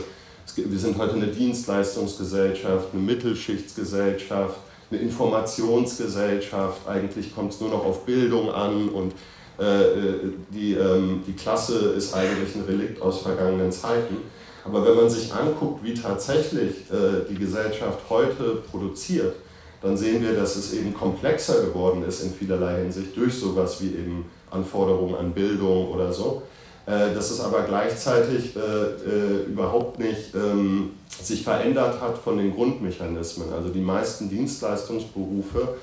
Gibt, 0.57 0.73
wir 0.73 0.79
sind 0.79 0.97
heute 0.97 1.13
eine 1.13 1.27
Dienstleistungsgesellschaft, 1.27 2.89
eine 2.95 3.03
Mittelschichtsgesellschaft, 3.03 4.57
eine 4.91 5.01
Informationsgesellschaft, 5.01 6.89
eigentlich 6.89 7.35
kommt 7.35 7.53
es 7.53 7.61
nur 7.61 7.69
noch 7.69 7.85
auf 7.85 8.07
Bildung 8.07 8.51
an 8.51 8.89
und 8.89 9.13
die, 9.59 10.75
ähm, 10.75 11.23
die 11.27 11.33
Klasse 11.33 11.91
ist 11.91 12.15
eigentlich 12.15 12.55
ein 12.55 12.63
Relikt 12.63 13.03
aus 13.03 13.23
vergangenen 13.23 13.73
Zeiten. 13.73 14.19
Aber 14.65 14.87
wenn 14.87 14.97
man 14.97 15.11
sich 15.11 15.33
anguckt, 15.33 15.83
wie 15.83 15.95
tatsächlich 15.95 16.91
äh, 16.93 17.25
die 17.29 17.35
Gesellschaft 17.35 17.99
heute 18.09 18.63
produziert, 18.71 19.35
dann 19.83 19.97
sehen 19.97 20.23
wir, 20.23 20.35
dass 20.35 20.57
es 20.57 20.75
eben 20.75 20.95
komplexer 20.95 21.63
geworden 21.63 22.05
ist 22.07 22.23
in 22.23 22.33
vielerlei 22.33 22.83
Hinsicht 22.83 23.17
durch 23.17 23.35
sowas 23.35 23.81
wie 23.81 23.89
eben 23.89 24.27
Anforderungen 24.51 25.15
an 25.15 25.33
Bildung 25.33 25.89
oder 25.89 26.13
so. 26.13 26.43
Äh, 26.89 27.15
dass 27.15 27.31
es 27.31 27.41
aber 27.41 27.65
gleichzeitig 27.65 28.57
äh, 28.57 28.61
äh, 28.61 29.45
überhaupt 29.47 29.99
nicht 29.99 30.35
ähm, 30.35 30.93
sich 31.21 31.45
verändert 31.45 32.01
hat 32.01 32.17
von 32.17 32.39
den 32.39 32.55
Grundmechanismen. 32.55 33.53
Also 33.53 33.69
die 33.69 33.81
meisten 33.81 34.31
Dienstleistungsberufe 34.31 35.77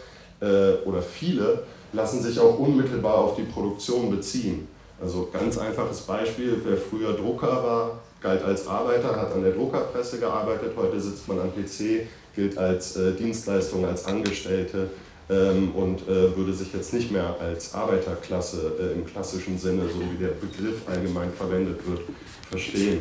oder 0.86 1.02
viele 1.02 1.64
lassen 1.96 2.22
sich 2.22 2.40
auch 2.40 2.60
unmittelbar 2.60 3.16
auf 3.16 3.36
die 3.36 3.44
Produktion 3.44 4.12
beziehen. 4.12 4.68
Also 5.02 5.30
ganz 5.32 5.58
einfaches 5.58 6.02
Beispiel, 6.02 6.62
wer 6.64 6.78
früher 6.78 7.14
Drucker 7.14 7.48
war, 7.48 8.00
galt 8.22 8.44
als 8.44 8.68
Arbeiter, 8.68 9.16
hat 9.16 9.34
an 9.34 9.44
der 9.44 9.52
Druckerpresse 9.52 10.20
gearbeitet, 10.20 10.74
heute 10.78 11.00
sitzt 11.00 11.28
man 11.28 11.40
am 11.40 11.52
PC, 11.52 12.08
gilt 12.36 12.58
als 12.58 12.96
äh, 12.96 13.14
Dienstleistung, 13.14 13.86
als 13.86 14.06
Angestellte 14.06 14.90
ähm, 15.30 15.74
und 15.76 16.02
äh, 16.04 16.36
würde 16.36 16.54
sich 16.54 16.74
jetzt 16.74 16.94
nicht 16.94 17.12
mehr 17.12 17.36
als 17.40 17.74
Arbeiterklasse 17.74 18.74
äh, 18.80 18.94
im 18.94 19.06
klassischen 19.06 19.58
Sinne, 19.58 19.84
so 19.84 20.00
wie 20.00 20.24
der 20.24 20.32
Begriff 20.32 20.82
allgemein 20.88 21.32
verwendet 21.34 21.80
wird, 21.88 22.02
verstehen. 22.50 23.00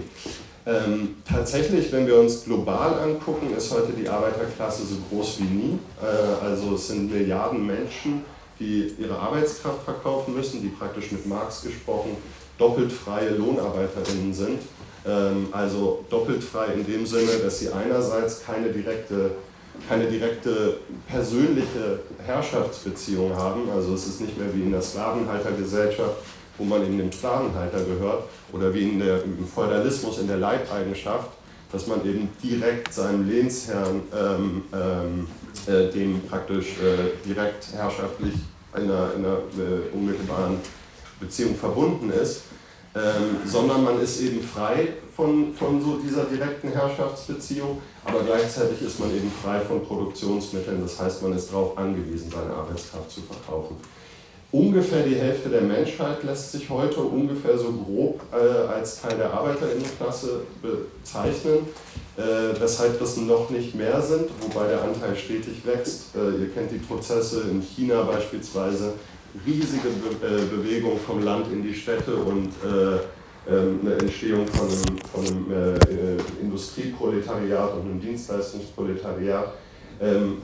Ähm, 0.67 1.17
tatsächlich, 1.29 1.93
wenn 1.93 2.07
wir 2.07 2.19
uns 2.19 2.45
global 2.45 2.99
angucken, 2.99 3.55
ist 3.57 3.71
heute 3.73 3.93
die 3.93 4.09
Arbeiterklasse 4.09 4.83
so 4.85 4.97
groß 5.11 5.41
wie 5.41 5.45
nie. 5.45 5.79
Äh, 6.03 6.45
also 6.45 6.75
es 6.75 6.89
sind 6.89 7.13
Milliarden 7.13 7.67
Menschen, 7.67 8.25
die 8.59 8.95
ihre 8.99 9.19
Arbeitskraft 9.19 9.83
verkaufen 9.85 10.35
müssen, 10.35 10.63
die 10.63 10.69
praktisch 10.69 11.13
mit 11.13 11.27
Marx 11.27 11.63
gesprochen 11.63 12.17
doppelt 12.59 12.93
freie 12.93 13.31
Lohnarbeiterinnen 13.31 14.33
sind. 14.33 14.61
Ähm, 15.07 15.49
also 15.53 16.05
doppelt 16.09 16.43
frei 16.43 16.69
in 16.75 16.87
dem 16.87 17.05
Sinne, 17.05 17.33
dass 17.43 17.59
sie 17.59 17.71
einerseits 17.71 18.45
keine 18.45 18.71
direkte 18.71 19.33
keine 19.89 20.07
direkte 20.07 20.79
persönliche 21.09 22.01
Herrschaftsbeziehung 22.25 23.35
haben. 23.35 23.69
Also 23.71 23.95
es 23.95 24.07
ist 24.07 24.21
nicht 24.21 24.39
mehr 24.39 24.55
wie 24.55 24.63
in 24.63 24.73
der 24.73 24.83
Sklavenhaltergesellschaft, 24.83 26.17
wo 26.59 26.65
man 26.65 26.87
in 26.87 26.97
dem 26.97 27.13
Sklavenhalter 27.13 27.81
gehört, 27.81 28.25
oder 28.53 28.73
wie 28.73 28.89
in 28.89 29.01
der, 29.01 29.25
im 29.25 29.47
Feudalismus 29.47 30.19
in 30.19 30.29
der 30.29 30.37
Leibeigenschaft, 30.37 31.29
dass 31.73 31.87
man 31.87 32.05
eben 32.07 32.29
direkt 32.43 32.95
seinem 32.95 33.29
Lehnsherrn, 33.29 34.03
ähm, 34.17 34.63
ähm, 34.73 35.27
äh, 35.67 35.91
dem 35.91 36.21
praktisch 36.29 36.77
äh, 36.79 37.27
direkt 37.27 37.73
herrschaftlich 37.73 38.35
in 38.77 38.83
einer, 38.83 39.13
in 39.17 39.25
einer 39.25 39.39
äh, 39.39 39.95
unmittelbaren 39.95 40.59
Beziehung 41.21 41.55
verbunden 41.55 42.11
ist, 42.11 42.43
ähm, 42.95 43.39
sondern 43.45 43.85
man 43.85 44.01
ist 44.01 44.21
eben 44.21 44.43
frei 44.43 44.95
von, 45.15 45.55
von 45.55 45.83
so 45.83 45.99
dieser 45.99 46.25
direkten 46.25 46.69
Herrschaftsbeziehung, 46.69 47.81
aber 48.05 48.23
gleichzeitig 48.23 48.83
ist 48.83 49.01
man 49.01 49.11
eben 49.15 49.31
frei 49.43 49.61
von 49.61 49.85
Produktionsmitteln, 49.85 50.81
das 50.83 51.01
heißt, 51.01 51.23
man 51.23 51.33
ist 51.33 51.51
darauf 51.51 51.77
angewiesen, 51.77 52.31
seine 52.31 52.53
Arbeitskraft 52.53 53.11
zu 53.11 53.23
verkaufen. 53.23 53.77
Ungefähr 54.55 55.03
die 55.03 55.17
Hälfte 55.17 55.49
der 55.49 55.63
Menschheit 55.63 56.23
lässt 56.23 56.53
sich 56.53 56.71
heute 56.71 57.01
ungefähr 57.01 57.59
so 57.59 57.73
grob 57.73 58.21
äh, 58.33 58.37
als 58.37 59.03
Teil 59.03 59.17
der 59.17 59.33
Arbeiterinnenklasse 59.33 60.43
bezeichnen, 60.63 61.67
äh, 62.17 62.61
weshalb 62.61 63.01
das 63.01 63.17
noch 63.17 63.51
nicht 63.51 63.75
mehr 63.75 64.01
sind, 64.01 64.31
wobei 64.41 64.69
der 64.69 64.85
Anteil 64.85 65.17
stetig 65.17 65.67
wächst. 65.67 66.15
Äh, 66.15 66.43
ihr 66.43 66.51
kennt 66.51 66.71
die 66.71 66.79
Prozesse 66.79 67.47
in 67.51 67.63
China 67.63 68.03
beispielsweise, 68.03 68.93
riesige 69.45 69.89
Be 69.89 70.25
äh, 70.25 70.45
Bewegung 70.45 71.01
vom 71.05 71.25
Land 71.25 71.53
in 71.53 71.65
die 71.65 71.75
Städte 71.75 72.15
und 72.15 72.51
äh, 72.63 73.53
ähm, 73.53 73.81
eine 73.85 73.95
Entstehung 73.97 74.47
von 74.47 74.69
einem, 74.69 74.99
von 75.13 75.27
einem 75.27 75.75
äh, 75.75 76.41
Industrieproletariat 76.41 77.75
und 77.75 77.81
einem 77.91 78.01
Dienstleistungsproletariat, 78.01 79.53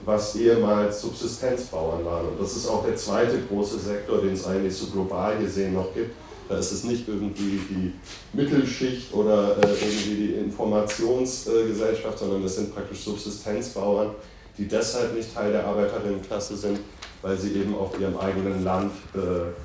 was 0.05 0.35
ehemals 0.37 1.01
Subsistenzbauern 1.01 2.03
waren. 2.05 2.29
Und 2.29 2.41
das 2.41 2.55
ist 2.55 2.67
auch 2.67 2.85
der 2.85 2.95
zweite 2.95 3.37
große 3.49 3.79
Sektor, 3.79 4.21
den 4.21 4.33
es 4.33 4.47
eigentlich 4.47 4.75
so 4.75 4.87
global 4.87 5.37
gesehen 5.37 5.73
noch 5.73 5.93
gibt. 5.93 6.15
Da 6.51 6.57
ist 6.57 6.73
es 6.73 6.83
nicht 6.83 7.07
irgendwie 7.07 7.61
die 7.69 7.93
Mittelschicht 8.33 9.13
oder 9.13 9.57
äh, 9.57 9.67
irgendwie 9.67 10.15
die 10.15 10.33
Informationsgesellschaft, 10.33 12.19
sondern 12.19 12.43
es 12.43 12.55
sind 12.55 12.75
praktisch 12.75 13.05
Subsistenzbauern, 13.05 14.09
die 14.57 14.67
deshalb 14.67 15.15
nicht 15.15 15.33
Teil 15.33 15.53
der 15.53 15.65
Arbeiterinnenklasse 15.65 16.57
sind, 16.57 16.79
weil 17.21 17.37
sie 17.37 17.53
eben 17.53 17.73
auf 17.73 17.97
ihrem 17.97 18.17
eigenen 18.17 18.65
Land 18.65 18.91
äh, 19.13 19.19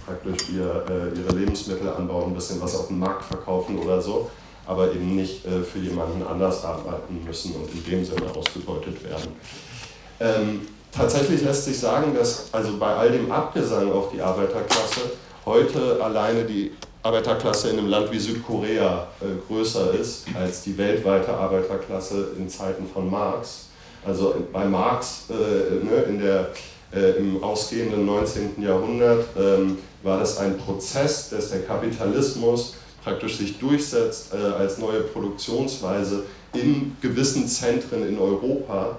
praktisch 0.05 0.51
äh, 0.51 1.19
ihre 1.19 1.37
Lebensmittel 1.37 1.89
anbauen, 1.89 2.31
ein 2.31 2.35
bisschen 2.35 2.61
was 2.61 2.77
auf 2.77 2.87
dem 2.87 3.01
Markt 3.01 3.25
verkaufen 3.25 3.79
oder 3.81 4.01
so, 4.01 4.31
aber 4.65 4.93
eben 4.93 5.17
nicht 5.17 5.45
äh, 5.45 5.65
für 5.65 5.81
jemanden 5.81 6.23
anders 6.23 6.65
arbeiten 6.65 7.21
müssen 7.25 7.53
und 7.57 7.69
in 7.75 7.85
dem 7.85 8.05
Sinne 8.05 8.33
ausgebeutet 8.33 9.03
werden. 9.03 9.33
Ähm, 10.21 10.63
tatsächlich 10.93 11.43
lässt 11.43 11.65
sich 11.65 11.79
sagen, 11.79 12.15
dass 12.15 12.49
also 12.53 12.77
bei 12.79 12.95
all 12.95 13.11
dem 13.11 13.31
Abgesang 13.31 13.93
auf 13.93 14.11
die 14.13 14.21
Arbeiterklasse 14.21 15.01
heute 15.45 16.03
alleine 16.03 16.45
die 16.45 16.73
Arbeiterklasse 17.03 17.71
in 17.71 17.79
einem 17.79 17.89
Land 17.89 18.11
wie 18.11 18.19
Südkorea 18.19 19.07
äh, 19.21 19.25
größer 19.47 19.93
ist 19.95 20.27
als 20.35 20.63
die 20.63 20.77
weltweite 20.77 21.33
Arbeiterklasse 21.33 22.31
in 22.37 22.49
Zeiten 22.49 22.87
von 22.93 23.09
Marx. 23.09 23.67
Also 24.05 24.35
bei 24.53 24.65
Marx 24.65 25.25
äh, 25.31 25.85
ne, 25.85 26.03
in 26.09 26.19
der 26.21 26.49
äh, 26.93 27.19
im 27.19 27.43
ausgehenden 27.43 28.07
19. 28.07 28.63
Jahrhundert 28.63 29.25
ähm, 29.39 29.79
war 30.03 30.19
das 30.19 30.39
ein 30.39 30.57
Prozess, 30.57 31.31
dass 31.31 31.51
der 31.51 31.63
Kapitalismus 31.63 32.75
praktisch 33.03 33.37
sich 33.39 33.59
durchsetzt 33.59 34.33
äh, 34.35 34.37
als 34.37 34.79
neue 34.79 35.01
Produktionsweise 35.01 36.25
in 36.55 36.97
gewissen 37.01 37.47
Zentren 37.47 38.09
in 38.09 38.19
Europa, 38.19 38.99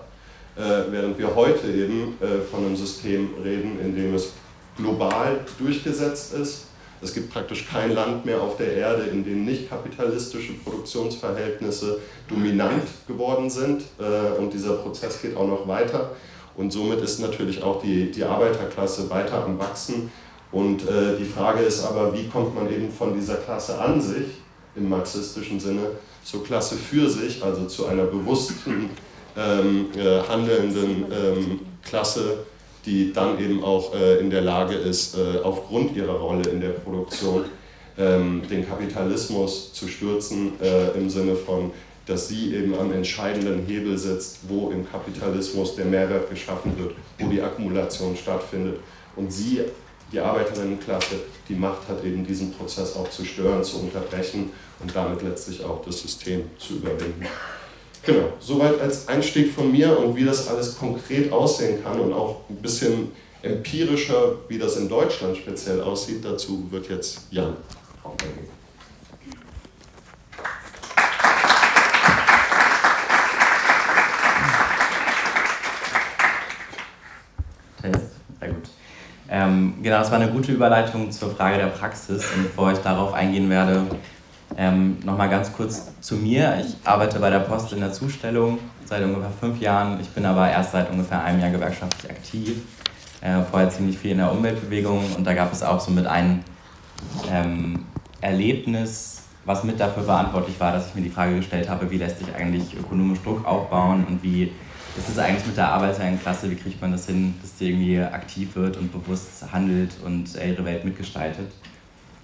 äh, 0.58 0.92
während 0.92 1.18
wir 1.18 1.36
heute 1.36 1.68
eben 1.68 2.16
äh, 2.20 2.42
von 2.50 2.66
einem 2.66 2.76
System 2.76 3.30
reden, 3.44 3.80
in 3.84 3.96
dem 3.96 4.16
es 4.16 4.34
global 4.76 5.40
durchgesetzt 5.60 6.34
ist. 6.34 6.66
Es 7.00 7.14
gibt 7.14 7.32
praktisch 7.32 7.68
kein 7.70 7.94
Land 7.94 8.26
mehr 8.26 8.42
auf 8.42 8.58
der 8.58 8.74
Erde, 8.74 9.04
in 9.04 9.24
dem 9.24 9.46
nicht 9.46 9.70
kapitalistische 9.70 10.54
Produktionsverhältnisse 10.54 12.00
dominant 12.28 12.84
geworden 13.08 13.50
sind. 13.50 13.84
Äh, 14.00 14.40
und 14.40 14.54
dieser 14.54 14.74
Prozess 14.74 15.22
geht 15.22 15.36
auch 15.36 15.48
noch 15.48 15.68
weiter. 15.68 16.12
Und 16.56 16.72
somit 16.72 17.02
ist 17.02 17.20
natürlich 17.20 17.62
auch 17.62 17.82
die, 17.82 18.12
die 18.12 18.24
Arbeiterklasse 18.24 19.10
weiter 19.12 19.44
am 19.44 19.60
Wachsen. 19.60 20.12
Und 20.52 20.88
äh, 20.88 21.18
die 21.20 21.26
Frage 21.26 21.62
ist 21.62 21.84
aber, 21.84 22.14
wie 22.16 22.28
kommt 22.28 22.56
man 22.56 22.72
eben 22.72 22.92
von 22.92 23.14
dieser 23.14 23.36
Klasse 23.36 23.80
an 23.80 24.02
sich, 24.02 24.28
im 24.76 24.90
marxistischen 24.90 25.60
Sinne, 25.60 25.92
zur 26.24 26.44
Klasse 26.44 26.76
für 26.76 27.10
sich, 27.10 27.44
also 27.44 27.66
zu 27.66 27.86
einer 27.86 28.06
bewussten, 28.06 28.90
ähm, 29.38 29.88
äh, 29.96 30.22
handelnden 30.28 31.06
ähm, 31.12 31.60
Klasse, 31.84 32.40
die 32.86 33.14
dann 33.14 33.40
eben 33.40 33.64
auch 33.64 33.94
äh, 33.94 34.18
in 34.20 34.30
der 34.30 34.42
Lage 34.42 34.76
ist, 34.76 35.18
äh, 35.18 35.40
aufgrund 35.44 35.96
ihrer 35.96 36.16
Rolle 36.16 36.50
in 36.50 36.60
der 36.62 36.70
Produktion 36.70 37.46
ähm, 37.98 38.42
den 38.50 38.68
Kapitalismus 38.68 39.74
zu 39.74 39.88
stürzen, 39.88 40.54
äh, 40.62 40.98
im 40.98 41.10
Sinne 41.10 41.36
von 41.36 41.72
dass 42.08 42.30
sie 42.30 42.56
eben 42.56 42.74
am 42.74 42.92
entscheidenden 42.94 43.66
Hebel 43.66 43.98
sitzt, 43.98 44.40
wo 44.48 44.72
im 44.72 44.90
Kapitalismus 44.90 45.76
der 45.76 45.86
Mehrwert 45.86 46.30
geschaffen 46.30 46.78
wird, 46.78 46.96
wo 47.20 47.28
die 47.28 47.42
Akkumulation 47.42 48.16
stattfindet. 48.16 48.80
Und 49.18 49.32
sie, 49.32 49.62
die 50.12 50.20
Arbeiterinnenklasse, 50.20 51.16
die 51.50 51.56
Macht 51.56 51.88
hat 51.90 52.04
eben 52.06 52.26
diesen 52.26 52.54
Prozess 52.54 52.96
auch 52.96 53.10
zu 53.10 53.26
stören, 53.26 53.62
zu 53.62 53.82
unterbrechen 53.82 54.52
und 54.80 54.96
damit 54.96 55.22
letztlich 55.22 55.64
auch 55.66 55.84
das 55.84 56.02
System 56.02 56.44
zu 56.58 56.76
überwinden. 56.76 57.28
Genau, 58.04 58.34
soweit 58.40 58.80
als 58.80 59.08
Einstieg 59.08 59.52
von 59.54 59.72
mir 59.72 59.98
und 60.00 60.16
wie 60.16 60.24
das 60.24 60.48
alles 60.48 60.78
konkret 60.78 61.32
aussehen 61.32 61.84
kann 61.84 62.00
und 62.00 62.14
auch 62.14 62.42
ein 62.50 62.56
bisschen 62.58 63.12
empirischer, 63.42 64.36
wie 64.48 64.58
das 64.58 64.78
in 64.78 64.88
Deutschland 64.88 65.36
speziell 65.38 65.82
aussieht. 65.82 66.24
Dazu 66.24 66.68
wird 66.72 66.90
jetzt 66.90 67.22
Jan 67.32 67.56
aufgeben. 68.04 68.58
Ähm, 79.30 79.76
genau, 79.84 80.00
das 80.00 80.10
war 80.10 80.20
eine 80.20 80.32
gute 80.32 80.52
Überleitung 80.52 81.12
zur 81.12 81.30
Frage 81.32 81.58
der 81.58 81.68
Praxis. 81.68 82.26
Und 82.36 82.44
bevor 82.44 82.72
ich 82.72 82.80
darauf 82.80 83.14
eingehen 83.14 83.50
werde, 83.50 83.84
ähm, 84.56 84.98
nochmal 85.04 85.30
ganz 85.30 85.52
kurz 85.52 85.92
zu 86.00 86.16
mir. 86.16 86.58
Ich 86.62 86.76
arbeite 86.88 87.20
bei 87.20 87.30
der 87.30 87.40
Post 87.40 87.74
in 87.74 87.80
der 87.80 87.92
Zustellung 87.92 88.60
seit 88.86 89.04
ungefähr 89.04 89.32
fünf 89.40 89.60
Jahren. 89.60 90.00
Ich 90.00 90.10
bin 90.10 90.26
aber 90.26 90.50
erst 90.50 90.72
seit 90.72 90.90
ungefähr 90.90 91.24
einem 91.24 91.42
Jahr 91.42 91.52
gewerkschaftlich 91.52 92.10
aktiv. 92.10 92.62
Äh, 93.22 93.42
vorher 93.50 93.70
ziemlich 93.70 93.98
viel 93.98 94.12
in 94.12 94.18
der 94.18 94.32
Umweltbewegung 94.32 95.04
und 95.18 95.26
da 95.26 95.34
gab 95.34 95.52
es 95.52 95.64
auch 95.64 95.80
so 95.80 95.92
mit 95.92 96.06
ein 96.06 96.44
ähm, 97.32 97.86
Erlebnis, 98.22 99.24
was 99.44 99.64
mit 99.64 99.80
dafür 99.80 100.04
verantwortlich 100.04 100.60
war, 100.60 100.72
dass 100.72 100.88
ich 100.88 100.96
mir 100.96 101.02
die 101.02 101.10
Frage 101.10 101.36
gestellt 101.36 101.68
habe, 101.68 101.90
wie 101.90 101.98
lässt 101.98 102.20
sich 102.20 102.34
eigentlich 102.36 102.78
ökonomisch 102.78 103.20
Druck 103.24 103.46
aufbauen 103.46 104.06
und 104.08 104.22
wie 104.22 104.52
ist 104.98 105.10
es 105.10 105.18
eigentlich 105.20 105.46
mit 105.46 105.58
der 105.58 105.70
Arbeiterinnenklasse, 105.70 106.50
wie 106.50 106.56
kriegt 106.56 106.82
man 106.82 106.92
das 106.92 107.06
hin, 107.06 107.36
dass 107.42 107.56
die 107.56 107.70
irgendwie 107.70 108.00
aktiv 108.00 108.56
wird 108.56 108.78
und 108.78 108.92
bewusst 108.92 109.46
handelt 109.52 109.92
und 110.04 110.36
ihre 110.36 110.66
Welt 110.66 110.86
mitgestaltet? 110.86 111.52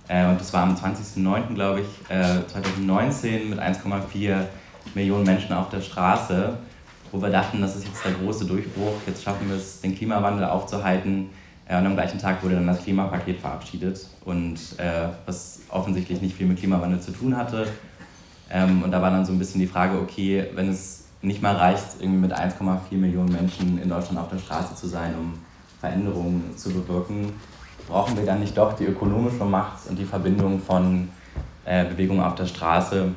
Äh, 0.07 0.27
und 0.27 0.39
das 0.39 0.53
war 0.53 0.63
am 0.63 0.75
20.09., 0.75 1.53
glaube 1.53 1.81
ich, 1.81 1.87
2019 2.07 3.33
äh, 3.33 3.45
mit 3.45 3.59
1,4 3.59 4.45
Millionen 4.95 5.23
Menschen 5.23 5.53
auf 5.53 5.69
der 5.69 5.81
Straße, 5.81 6.57
wo 7.11 7.21
wir 7.21 7.29
dachten, 7.29 7.61
das 7.61 7.75
ist 7.75 7.85
jetzt 7.85 8.03
der 8.03 8.13
große 8.13 8.45
Durchbruch, 8.45 8.93
jetzt 9.07 9.23
schaffen 9.23 9.47
wir 9.49 9.55
es, 9.55 9.81
den 9.81 9.95
Klimawandel 9.95 10.45
aufzuhalten. 10.45 11.29
Äh, 11.65 11.77
und 11.77 11.85
am 11.85 11.93
gleichen 11.95 12.19
Tag 12.19 12.43
wurde 12.43 12.55
dann 12.55 12.67
das 12.67 12.83
Klimapaket 12.83 13.39
verabschiedet 13.39 14.07
und 14.25 14.59
was 15.25 15.61
offensichtlich 15.69 16.21
nicht 16.21 16.35
viel 16.35 16.47
mit 16.47 16.59
Klimawandel 16.59 16.99
zu 16.99 17.11
tun 17.11 17.35
hatte. 17.35 17.67
Ähm, 18.49 18.83
und 18.83 18.91
da 18.91 19.01
war 19.01 19.09
dann 19.09 19.25
so 19.25 19.31
ein 19.31 19.39
bisschen 19.39 19.59
die 19.59 19.67
Frage, 19.67 19.97
okay, 19.99 20.45
wenn 20.53 20.69
es 20.69 21.05
nicht 21.21 21.41
mal 21.41 21.55
reicht, 21.55 21.85
irgendwie 21.99 22.19
mit 22.19 22.33
1,4 22.33 22.95
Millionen 22.95 23.31
Menschen 23.31 23.81
in 23.81 23.89
Deutschland 23.89 24.19
auf 24.19 24.29
der 24.29 24.37
Straße 24.37 24.75
zu 24.75 24.87
sein, 24.87 25.15
um 25.17 25.33
Veränderungen 25.79 26.55
zu 26.55 26.69
bewirken, 26.69 27.33
brauchen 27.87 28.17
wir 28.17 28.25
dann 28.25 28.39
nicht 28.39 28.57
doch 28.57 28.73
die 28.73 28.85
ökonomische 28.85 29.45
Macht 29.45 29.87
und 29.89 29.97
die 29.97 30.05
Verbindung 30.05 30.59
von 30.59 31.09
äh, 31.65 31.85
Bewegung 31.85 32.21
auf 32.21 32.35
der 32.35 32.45
Straße 32.45 33.09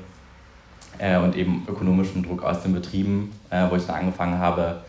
äh, 0.99 1.19
und 1.19 1.37
eben 1.37 1.67
ökonomischem 1.69 2.25
Druck 2.25 2.43
aus 2.43 2.63
den 2.63 2.73
Betrieben, 2.73 3.33
äh, 3.51 3.65
wo 3.71 3.77
ich 3.77 3.87
dann 3.87 3.97
angefangen 3.97 4.39
habe, 4.39 4.83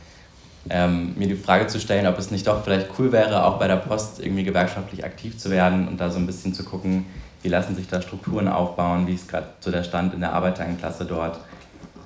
ähm, 0.69 1.13
mir 1.17 1.27
die 1.27 1.35
Frage 1.35 1.67
zu 1.67 1.79
stellen, 1.79 2.07
ob 2.07 2.17
es 2.17 2.31
nicht 2.31 2.47
doch 2.47 2.63
vielleicht 2.63 2.89
cool 2.99 3.11
wäre, 3.11 3.45
auch 3.45 3.57
bei 3.57 3.67
der 3.67 3.77
Post 3.77 4.19
irgendwie 4.19 4.43
gewerkschaftlich 4.43 5.05
aktiv 5.05 5.37
zu 5.37 5.49
werden 5.49 5.87
und 5.87 5.99
da 5.99 6.09
so 6.09 6.19
ein 6.19 6.25
bisschen 6.25 6.53
zu 6.53 6.63
gucken, 6.63 7.05
wie 7.41 7.49
lassen 7.49 7.75
sich 7.75 7.87
da 7.87 8.01
Strukturen 8.01 8.47
aufbauen, 8.47 9.07
wie 9.07 9.13
ist 9.13 9.29
gerade 9.29 9.47
so 9.59 9.71
der 9.71 9.83
Stand 9.83 10.13
in 10.13 10.19
der 10.19 10.33
Arbeiterklasse 10.33 11.05
dort. 11.05 11.39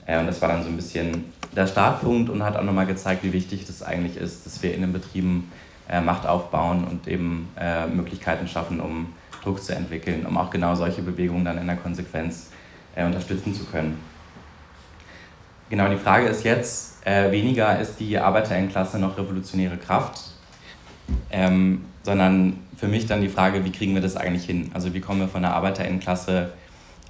Äh, 0.05 0.19
und 0.19 0.27
das 0.27 0.41
war 0.41 0.49
dann 0.49 0.63
so 0.63 0.69
ein 0.69 0.75
bisschen 0.75 1.25
der 1.55 1.67
Startpunkt 1.67 2.29
und 2.29 2.43
hat 2.43 2.55
auch 2.55 2.63
nochmal 2.63 2.85
gezeigt, 2.85 3.23
wie 3.23 3.33
wichtig 3.33 3.65
das 3.65 3.83
eigentlich 3.83 4.17
ist, 4.17 4.45
dass 4.45 4.61
wir 4.61 4.73
in 4.73 4.81
den 4.81 4.93
Betrieben 4.93 5.51
Macht 5.99 6.25
aufbauen 6.25 6.85
und 6.85 7.07
eben 7.07 7.49
äh, 7.59 7.87
Möglichkeiten 7.87 8.47
schaffen, 8.47 8.79
um 8.79 9.07
Druck 9.43 9.61
zu 9.61 9.75
entwickeln, 9.75 10.25
um 10.25 10.37
auch 10.37 10.49
genau 10.49 10.75
solche 10.75 11.01
Bewegungen 11.01 11.43
dann 11.43 11.57
in 11.57 11.67
der 11.67 11.75
Konsequenz 11.75 12.51
äh, 12.95 13.03
unterstützen 13.03 13.53
zu 13.53 13.65
können. 13.65 13.99
Genau, 15.69 15.89
die 15.89 15.97
Frage 15.97 16.27
ist 16.27 16.43
jetzt, 16.43 17.05
äh, 17.05 17.31
weniger 17.31 17.79
ist 17.79 17.99
die 17.99 18.17
Arbeiterinnenklasse 18.17 18.99
noch 18.99 19.17
revolutionäre 19.17 19.77
Kraft, 19.77 20.21
ähm, 21.31 21.85
sondern 22.03 22.59
für 22.77 22.87
mich 22.87 23.05
dann 23.05 23.21
die 23.21 23.29
Frage, 23.29 23.63
wie 23.63 23.71
kriegen 23.71 23.93
wir 23.93 24.01
das 24.01 24.15
eigentlich 24.15 24.45
hin? 24.45 24.71
Also 24.73 24.93
wie 24.93 25.01
kommen 25.01 25.21
wir 25.21 25.27
von 25.27 25.41
der 25.41 25.53
Arbeiterinnenklasse 25.53 26.51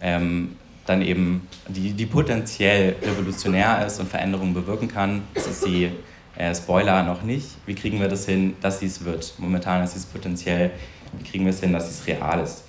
ähm, 0.01 0.55
dann 0.85 1.01
eben, 1.01 1.47
die, 1.67 1.93
die 1.93 2.05
potenziell 2.05 2.95
revolutionär 3.01 3.85
ist 3.85 3.99
und 3.99 4.09
Veränderungen 4.09 4.53
bewirken 4.53 4.87
kann, 4.87 5.23
das 5.33 5.47
ist 5.47 5.65
die 5.65 5.91
äh, 6.35 6.53
Spoiler 6.55 7.03
noch 7.03 7.23
nicht. 7.23 7.47
Wie 7.65 7.75
kriegen 7.75 7.99
wir 7.99 8.07
das 8.07 8.25
hin, 8.25 8.55
dass 8.61 8.79
sie 8.79 8.87
es 8.87 9.03
wird? 9.03 9.33
Momentan 9.37 9.83
ist 9.83 9.95
es 9.95 10.05
potenziell. 10.05 10.71
Wie 11.17 11.29
kriegen 11.29 11.45
wir 11.45 11.51
es 11.51 11.59
hin, 11.59 11.73
dass 11.73 11.89
es 11.89 12.07
real 12.07 12.41
ist? 12.41 12.63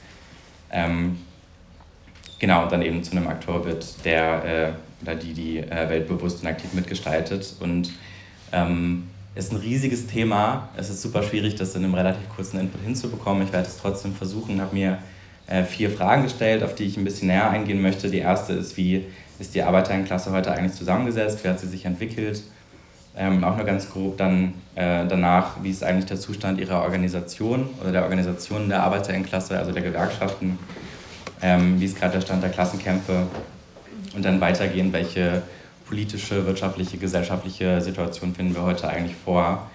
Ähm, 0.71 1.19
genau, 2.39 2.65
und 2.65 2.73
dann 2.73 2.83
eben 2.83 3.03
zu 3.05 3.13
einem 3.13 3.29
Akteur 3.29 3.65
wird, 3.65 4.05
der 4.05 4.45
äh, 4.45 4.73
oder 5.03 5.15
die 5.17 5.33
die 5.33 5.59
äh, 5.59 5.89
Welt 5.89 6.09
bewusst 6.09 6.43
und 6.43 6.49
aktiv 6.49 6.73
mitgestaltet. 6.73 7.57
Und 7.61 7.93
ähm, 8.53 9.09
ist 9.35 9.53
ein 9.53 9.59
riesiges 9.59 10.07
Thema. 10.07 10.69
Es 10.77 10.91
ist 10.91 11.03
super 11.03 11.23
schwierig, 11.23 11.55
das 11.55 11.75
in 11.75 11.85
einem 11.85 11.95
relativ 11.95 12.29
kurzen 12.35 12.61
Input 12.61 12.83
hinzubekommen. 12.83 13.47
Ich 13.47 13.53
werde 13.53 13.67
es 13.67 13.79
trotzdem 13.79 14.15
versuchen, 14.15 14.61
habe 14.61 14.75
mir 14.75 14.99
äh, 15.47 15.65
vier 15.65 15.91
Fragen 15.91 16.25
gestellt, 16.25 16.63
auf 16.63 16.75
die 16.75 16.85
ich 16.85 16.97
ein 16.97 17.05
bisschen 17.05 17.29
näher 17.29 17.49
eingehen 17.49 17.81
möchte. 17.81 18.11
Die 18.11 18.19
erste 18.19 18.53
ist, 18.53 18.77
wie 18.77 19.07
ist 19.39 19.55
die 19.55 19.63
Arbeiterinnenklasse 19.63 20.31
heute 20.33 20.53
eigentlich 20.53 20.75
zusammengesetzt? 20.75 21.43
Wie 21.43 21.49
hat 21.49 21.61
sie 21.61 21.69
sich 21.69 21.85
entwickelt? 21.85 22.43
Ähm, 23.15 23.45
auch 23.45 23.57
nur 23.57 23.67
ganz 23.67 23.91
grob 23.91 24.17
dann 24.17 24.55
äh, 24.75 25.07
danach, 25.07 25.63
wie 25.63 25.71
ist 25.71 25.85
eigentlich 25.85 26.07
der 26.07 26.19
Zustand 26.19 26.59
ihrer 26.59 26.83
Organisation 26.83 27.69
oder 27.81 27.93
der 27.93 28.03
Organisation 28.05 28.71
der 28.71 28.83
Arbeiterinnenklasse, 28.83 29.59
also 29.59 29.71
der 29.71 29.83
Gewerkschaften, 29.83 30.59
ähm, 31.43 31.79
wie 31.79 31.85
ist 31.85 31.99
gerade 31.99 32.15
der 32.15 32.21
Stand 32.23 32.43
der 32.43 32.51
Klassenkämpfe? 32.51 33.27
Und 34.15 34.25
dann 34.25 34.41
weitergehen, 34.41 34.93
welche 34.93 35.43
politische, 35.87 36.47
wirtschaftliche, 36.47 36.97
gesellschaftliche 36.97 37.81
Situation 37.81 38.35
finden 38.35 38.55
wir 38.55 38.63
heute 38.63 38.89
eigentlich 38.89 39.17
vor, 39.17 39.71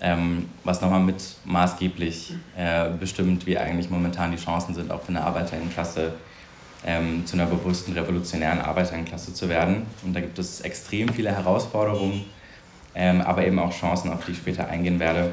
ähm, 0.00 0.46
was 0.64 0.80
nochmal 0.80 1.00
mit 1.00 1.22
maßgeblich 1.44 2.34
äh, 2.56 2.90
bestimmt, 2.98 3.46
wie 3.46 3.56
eigentlich 3.56 3.90
momentan 3.90 4.32
die 4.32 4.36
Chancen 4.36 4.74
sind, 4.74 4.90
auch 4.90 5.02
für 5.02 5.10
eine 5.10 5.22
Arbeiterinnenklasse 5.22 6.12
ähm, 6.84 7.24
zu 7.24 7.36
einer 7.36 7.46
bewussten, 7.46 7.92
revolutionären 7.92 8.60
Arbeiterinnenklasse 8.60 9.32
zu 9.32 9.48
werden. 9.48 9.86
Und 10.04 10.14
da 10.14 10.20
gibt 10.20 10.38
es 10.38 10.60
extrem 10.60 11.08
viele 11.10 11.30
Herausforderungen 11.30 12.24
ähm, 12.94 13.20
aber 13.20 13.46
eben 13.46 13.58
auch 13.58 13.72
Chancen, 13.72 14.12
auf 14.12 14.24
die 14.24 14.32
ich 14.32 14.38
später 14.38 14.68
eingehen 14.68 15.00
werde. 15.00 15.32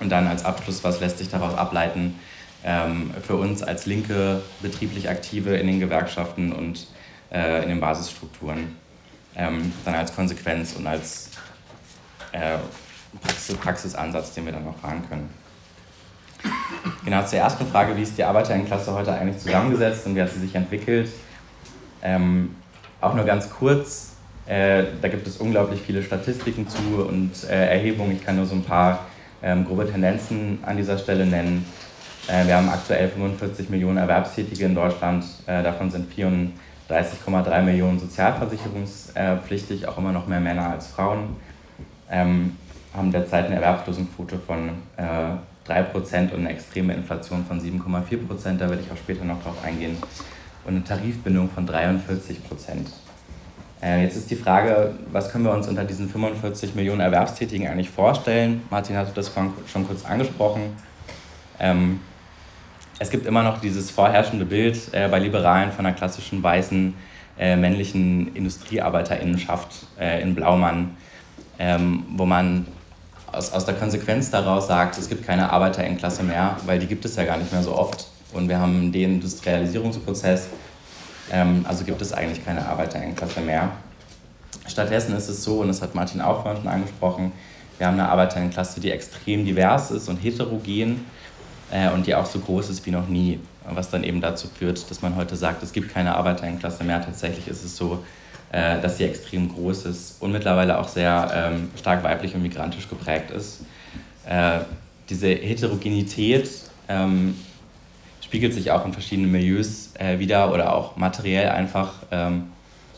Und 0.00 0.10
dann 0.10 0.26
als 0.26 0.44
Abschluss, 0.44 0.82
was 0.84 1.00
lässt 1.00 1.18
sich 1.18 1.28
daraus 1.28 1.54
ableiten 1.56 2.18
ähm, 2.64 3.12
für 3.22 3.36
uns 3.36 3.62
als 3.62 3.86
Linke, 3.86 4.42
betrieblich 4.60 5.08
Aktive 5.08 5.56
in 5.56 5.66
den 5.66 5.80
Gewerkschaften 5.80 6.52
und 6.52 6.86
äh, 7.32 7.62
in 7.62 7.68
den 7.68 7.80
Basisstrukturen. 7.80 8.76
Ähm, 9.34 9.72
dann 9.84 9.94
als 9.94 10.14
Konsequenz 10.14 10.74
und 10.74 10.86
als 10.86 11.30
äh, 12.32 12.58
Praxis 13.20 13.56
Praxisansatz, 13.56 14.34
den 14.34 14.44
wir 14.44 14.52
dann 14.52 14.64
noch 14.64 14.78
fahren 14.78 15.02
können. 15.08 15.30
Genau 17.04 17.24
zur 17.24 17.38
ersten 17.38 17.66
Frage, 17.66 17.96
wie 17.96 18.02
ist 18.02 18.18
die 18.18 18.24
Arbeiterinnenklasse 18.24 18.92
heute 18.92 19.12
eigentlich 19.12 19.42
zusammengesetzt 19.42 20.06
und 20.06 20.16
wie 20.16 20.22
hat 20.22 20.30
sie 20.30 20.40
sich 20.40 20.54
entwickelt? 20.54 21.10
Ähm, 22.02 22.56
auch 23.00 23.14
nur 23.14 23.24
ganz 23.24 23.48
kurz, 23.50 24.11
äh, 24.46 24.84
da 25.00 25.08
gibt 25.08 25.26
es 25.26 25.36
unglaublich 25.36 25.80
viele 25.80 26.02
Statistiken 26.02 26.68
zu 26.68 27.06
und 27.08 27.30
äh, 27.48 27.74
Erhebungen. 27.74 28.12
Ich 28.12 28.24
kann 28.24 28.36
nur 28.36 28.46
so 28.46 28.54
ein 28.54 28.64
paar 28.64 29.06
ähm, 29.42 29.64
grobe 29.64 29.90
Tendenzen 29.90 30.58
an 30.62 30.76
dieser 30.76 30.98
Stelle 30.98 31.26
nennen. 31.26 31.64
Äh, 32.28 32.46
wir 32.46 32.56
haben 32.56 32.68
aktuell 32.68 33.08
45 33.08 33.70
Millionen 33.70 33.98
Erwerbstätige 33.98 34.64
in 34.64 34.74
Deutschland. 34.74 35.24
Äh, 35.46 35.62
davon 35.62 35.90
sind 35.90 36.12
34,3 36.12 37.62
Millionen 37.62 37.98
sozialversicherungspflichtig, 38.00 39.86
auch 39.88 39.98
immer 39.98 40.12
noch 40.12 40.26
mehr 40.26 40.40
Männer 40.40 40.70
als 40.70 40.88
Frauen. 40.88 41.36
Ähm, 42.10 42.56
haben 42.94 43.10
derzeit 43.10 43.46
eine 43.46 43.54
Erwerbslosenquote 43.56 44.38
von 44.38 44.70
3% 44.98 44.98
äh, 45.66 46.34
und 46.34 46.40
eine 46.40 46.50
extreme 46.50 46.94
Inflation 46.94 47.44
von 47.46 47.60
7,4%. 47.60 48.58
Da 48.58 48.68
werde 48.68 48.82
ich 48.84 48.90
auch 48.92 48.98
später 48.98 49.24
noch 49.24 49.42
drauf 49.42 49.56
eingehen. 49.64 49.96
Und 50.64 50.74
eine 50.74 50.84
Tarifbindung 50.84 51.48
von 51.48 51.66
43 51.66 52.46
Prozent. 52.46 52.88
Äh, 53.82 54.02
jetzt 54.02 54.16
ist 54.16 54.30
die 54.30 54.36
Frage, 54.36 54.94
was 55.10 55.30
können 55.30 55.44
wir 55.44 55.52
uns 55.52 55.66
unter 55.66 55.84
diesen 55.84 56.08
45 56.08 56.74
Millionen 56.74 57.00
Erwerbstätigen 57.00 57.66
eigentlich 57.66 57.90
vorstellen? 57.90 58.62
Martin 58.70 58.96
hatte 58.96 59.10
das 59.12 59.32
schon 59.34 59.86
kurz 59.86 60.04
angesprochen. 60.04 60.76
Ähm, 61.58 62.00
es 63.00 63.10
gibt 63.10 63.26
immer 63.26 63.42
noch 63.42 63.60
dieses 63.60 63.90
vorherrschende 63.90 64.44
Bild 64.44 64.78
äh, 64.92 65.08
bei 65.08 65.18
Liberalen 65.18 65.72
von 65.72 65.84
einer 65.84 65.96
klassischen 65.96 66.42
weißen 66.42 66.94
äh, 67.38 67.56
männlichen 67.56 68.34
Industriearbeiterinnenschaft 68.36 69.86
in 69.98 70.34
Blaumann, 70.34 70.96
ähm, 71.58 72.04
wo 72.16 72.26
man 72.26 72.66
aus, 73.32 73.52
aus 73.52 73.64
der 73.64 73.74
Konsequenz 73.74 74.30
daraus 74.30 74.66
sagt, 74.68 74.98
es 74.98 75.08
gibt 75.08 75.26
keine 75.26 75.50
Arbeiterinnenklasse 75.50 76.22
mehr, 76.22 76.56
weil 76.66 76.78
die 76.78 76.86
gibt 76.86 77.04
es 77.04 77.16
ja 77.16 77.24
gar 77.24 77.38
nicht 77.38 77.52
mehr 77.52 77.62
so 77.62 77.74
oft. 77.74 78.08
Und 78.32 78.48
wir 78.48 78.60
haben 78.60 78.76
einen 78.76 78.92
Deindustrialisierungsprozess 78.92 80.46
ähm, 80.46 80.58
also 81.32 81.84
gibt 81.84 82.02
es 82.02 82.12
eigentlich 82.12 82.44
keine 82.44 82.66
Arbeiterinnenklasse 82.66 83.40
mehr. 83.40 83.70
Stattdessen 84.68 85.16
ist 85.16 85.28
es 85.28 85.42
so, 85.42 85.60
und 85.60 85.68
das 85.68 85.80
hat 85.80 85.94
Martin 85.94 86.20
auch 86.20 86.42
vorhin 86.42 86.62
schon 86.62 86.70
angesprochen, 86.70 87.32
wir 87.78 87.86
haben 87.86 87.98
eine 87.98 88.08
Arbeiterinnenklasse, 88.08 88.80
die 88.80 88.90
extrem 88.90 89.44
divers 89.44 89.90
ist 89.90 90.08
und 90.08 90.18
heterogen 90.18 91.04
äh, 91.72 91.90
und 91.90 92.06
die 92.06 92.14
auch 92.14 92.26
so 92.26 92.38
groß 92.38 92.70
ist 92.70 92.86
wie 92.86 92.90
noch 92.90 93.08
nie. 93.08 93.40
Was 93.68 93.90
dann 93.90 94.04
eben 94.04 94.20
dazu 94.20 94.48
führt, 94.48 94.88
dass 94.90 95.02
man 95.02 95.16
heute 95.16 95.34
sagt, 95.36 95.62
es 95.62 95.72
gibt 95.72 95.92
keine 95.92 96.14
Arbeiterinnenklasse 96.14 96.84
mehr. 96.84 97.04
Tatsächlich 97.04 97.48
ist 97.48 97.64
es 97.64 97.76
so, 97.76 98.04
äh, 98.52 98.80
dass 98.80 98.98
sie 98.98 99.04
extrem 99.04 99.48
groß 99.48 99.86
ist 99.86 100.22
und 100.22 100.30
mittlerweile 100.30 100.78
auch 100.78 100.88
sehr 100.88 101.30
ähm, 101.34 101.70
stark 101.76 102.04
weiblich 102.04 102.34
und 102.34 102.42
migrantisch 102.42 102.88
geprägt 102.88 103.30
ist. 103.30 103.62
Äh, 104.28 104.60
diese 105.08 105.28
Heterogenität 105.28 106.48
ähm, 106.88 107.36
spiegelt 108.20 108.54
sich 108.54 108.70
auch 108.70 108.84
in 108.84 108.92
verschiedenen 108.92 109.32
Milieus 109.32 109.81
äh, 109.98 110.18
wieder 110.18 110.52
oder 110.52 110.74
auch 110.74 110.96
materiell 110.96 111.50
einfach 111.50 111.94
ähm, 112.10 112.52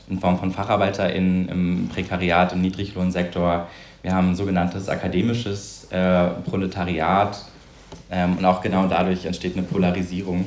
in 0.08 0.20
Form 0.20 0.38
von 0.38 0.52
FacharbeiterInnen 0.52 1.48
im 1.48 1.88
Prekariat, 1.88 2.52
im 2.52 2.60
Niedriglohnsektor. 2.60 3.68
Wir 4.02 4.12
haben 4.12 4.30
ein 4.30 4.36
sogenanntes 4.36 4.88
akademisches 4.88 5.88
äh, 5.90 6.26
Proletariat 6.48 7.42
ähm, 8.10 8.36
und 8.38 8.44
auch 8.44 8.60
genau 8.60 8.86
dadurch 8.86 9.24
entsteht 9.24 9.56
eine 9.56 9.64
Polarisierung 9.64 10.46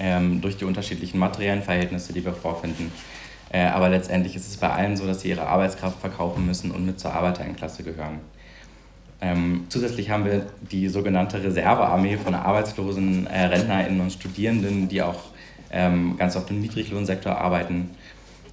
ähm, 0.00 0.40
durch 0.40 0.56
die 0.56 0.64
unterschiedlichen 0.64 1.18
materiellen 1.18 1.62
Verhältnisse, 1.62 2.12
die 2.12 2.24
wir 2.24 2.32
vorfinden. 2.32 2.90
Äh, 3.50 3.66
aber 3.66 3.88
letztendlich 3.88 4.34
ist 4.34 4.48
es 4.48 4.56
bei 4.56 4.68
allen 4.68 4.96
so, 4.96 5.06
dass 5.06 5.20
sie 5.20 5.28
ihre 5.28 5.46
Arbeitskraft 5.46 6.00
verkaufen 6.00 6.44
müssen 6.44 6.72
und 6.72 6.84
mit 6.84 6.98
zur 6.98 7.12
Arbeiterinnenklasse 7.12 7.84
gehören. 7.84 8.18
Ähm, 9.24 9.64
zusätzlich 9.70 10.10
haben 10.10 10.26
wir 10.26 10.44
die 10.70 10.86
sogenannte 10.90 11.42
Reservearmee 11.42 12.18
von 12.18 12.34
arbeitslosen 12.34 13.26
äh, 13.26 13.46
RentnerInnen 13.46 13.98
und 14.02 14.12
Studierenden, 14.12 14.86
die 14.88 15.00
auch 15.00 15.22
ähm, 15.70 16.16
ganz 16.18 16.36
oft 16.36 16.50
im 16.50 16.60
Niedriglohnsektor 16.60 17.34
arbeiten 17.34 17.92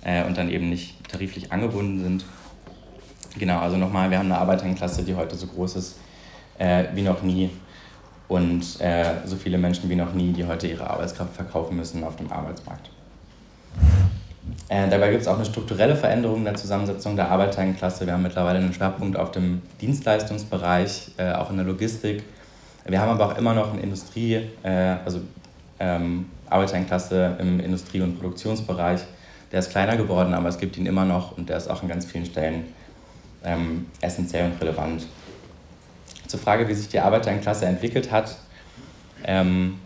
äh, 0.02 0.24
und 0.24 0.38
dann 0.38 0.50
eben 0.50 0.70
nicht 0.70 1.10
tariflich 1.10 1.52
angebunden 1.52 2.02
sind. 2.02 2.26
Genau, 3.38 3.60
also 3.60 3.76
nochmal, 3.76 4.12
wir 4.12 4.20
haben 4.20 4.32
eine 4.32 4.38
Arbeiterklasse, 4.38 5.04
die 5.04 5.14
heute 5.14 5.36
so 5.36 5.48
groß 5.48 5.76
ist 5.76 6.00
äh, 6.58 6.86
wie 6.94 7.02
noch 7.02 7.22
nie 7.22 7.50
und 8.30 8.80
äh, 8.80 9.16
so 9.26 9.36
viele 9.36 9.58
Menschen 9.58 9.90
wie 9.90 9.96
noch 9.96 10.14
nie, 10.14 10.32
die 10.32 10.46
heute 10.46 10.68
ihre 10.68 10.90
Arbeitskraft 10.90 11.36
verkaufen 11.36 11.76
müssen 11.76 12.02
auf 12.06 12.16
dem 12.16 12.32
Arbeitsmarkt. 12.32 12.90
Äh, 14.70 14.90
dabei 14.90 15.10
gibt 15.12 15.22
es 15.22 15.28
auch 15.28 15.36
eine 15.36 15.46
strukturelle 15.46 15.96
Veränderung 15.96 16.44
der 16.44 16.56
Zusammensetzung 16.56 17.16
der 17.16 17.30
Arbeiterinnenklasse. 17.30 18.06
Wir 18.06 18.14
haben 18.14 18.24
mittlerweile 18.24 18.60
einen 18.60 18.74
Schwerpunkt 18.74 19.18
auf 19.18 19.32
dem 19.32 19.62
Dienstleistungsbereich, 19.82 21.12
äh, 21.18 21.34
auch 21.34 21.50
in 21.50 21.58
der 21.58 21.66
Logistik. 21.66 22.24
Wir 22.86 23.00
haben 23.00 23.10
aber 23.10 23.28
auch 23.28 23.38
immer 23.38 23.54
noch 23.54 23.74
eine 23.74 23.82
Industrie, 23.82 24.48
äh, 24.64 24.96
also 25.06 25.22
ähm, 25.80 26.28
Arbeiterinnenklasse 26.50 27.38
im 27.40 27.60
Industrie- 27.60 28.02
und 28.02 28.20
Produktionsbereich. 28.20 29.02
Der 29.52 29.60
ist 29.60 29.70
kleiner 29.70 29.98
geworden, 29.98 30.34
aber 30.34 30.50
es 30.50 30.58
gibt 30.58 30.78
ihn 30.78 30.86
immer 30.86 31.06
noch 31.06 31.38
und 31.38 31.50
der 31.50 31.58
ist 31.58 31.70
auch 31.70 31.84
an 31.84 31.90
ganz 31.90 32.06
vielen 32.06 32.26
Stellen 32.26 32.66
ähm, 33.44 33.88
essentiell 34.00 34.46
und 34.46 34.62
relevant. 34.62 35.06
Zur 36.28 36.40
Frage, 36.40 36.68
wie 36.68 36.74
sich 36.74 36.88
die 36.88 37.00
Arbeiterinnenklasse 37.00 37.66
entwickelt 37.66 38.12
hat. 38.12 38.38
Ähm, 39.26 39.81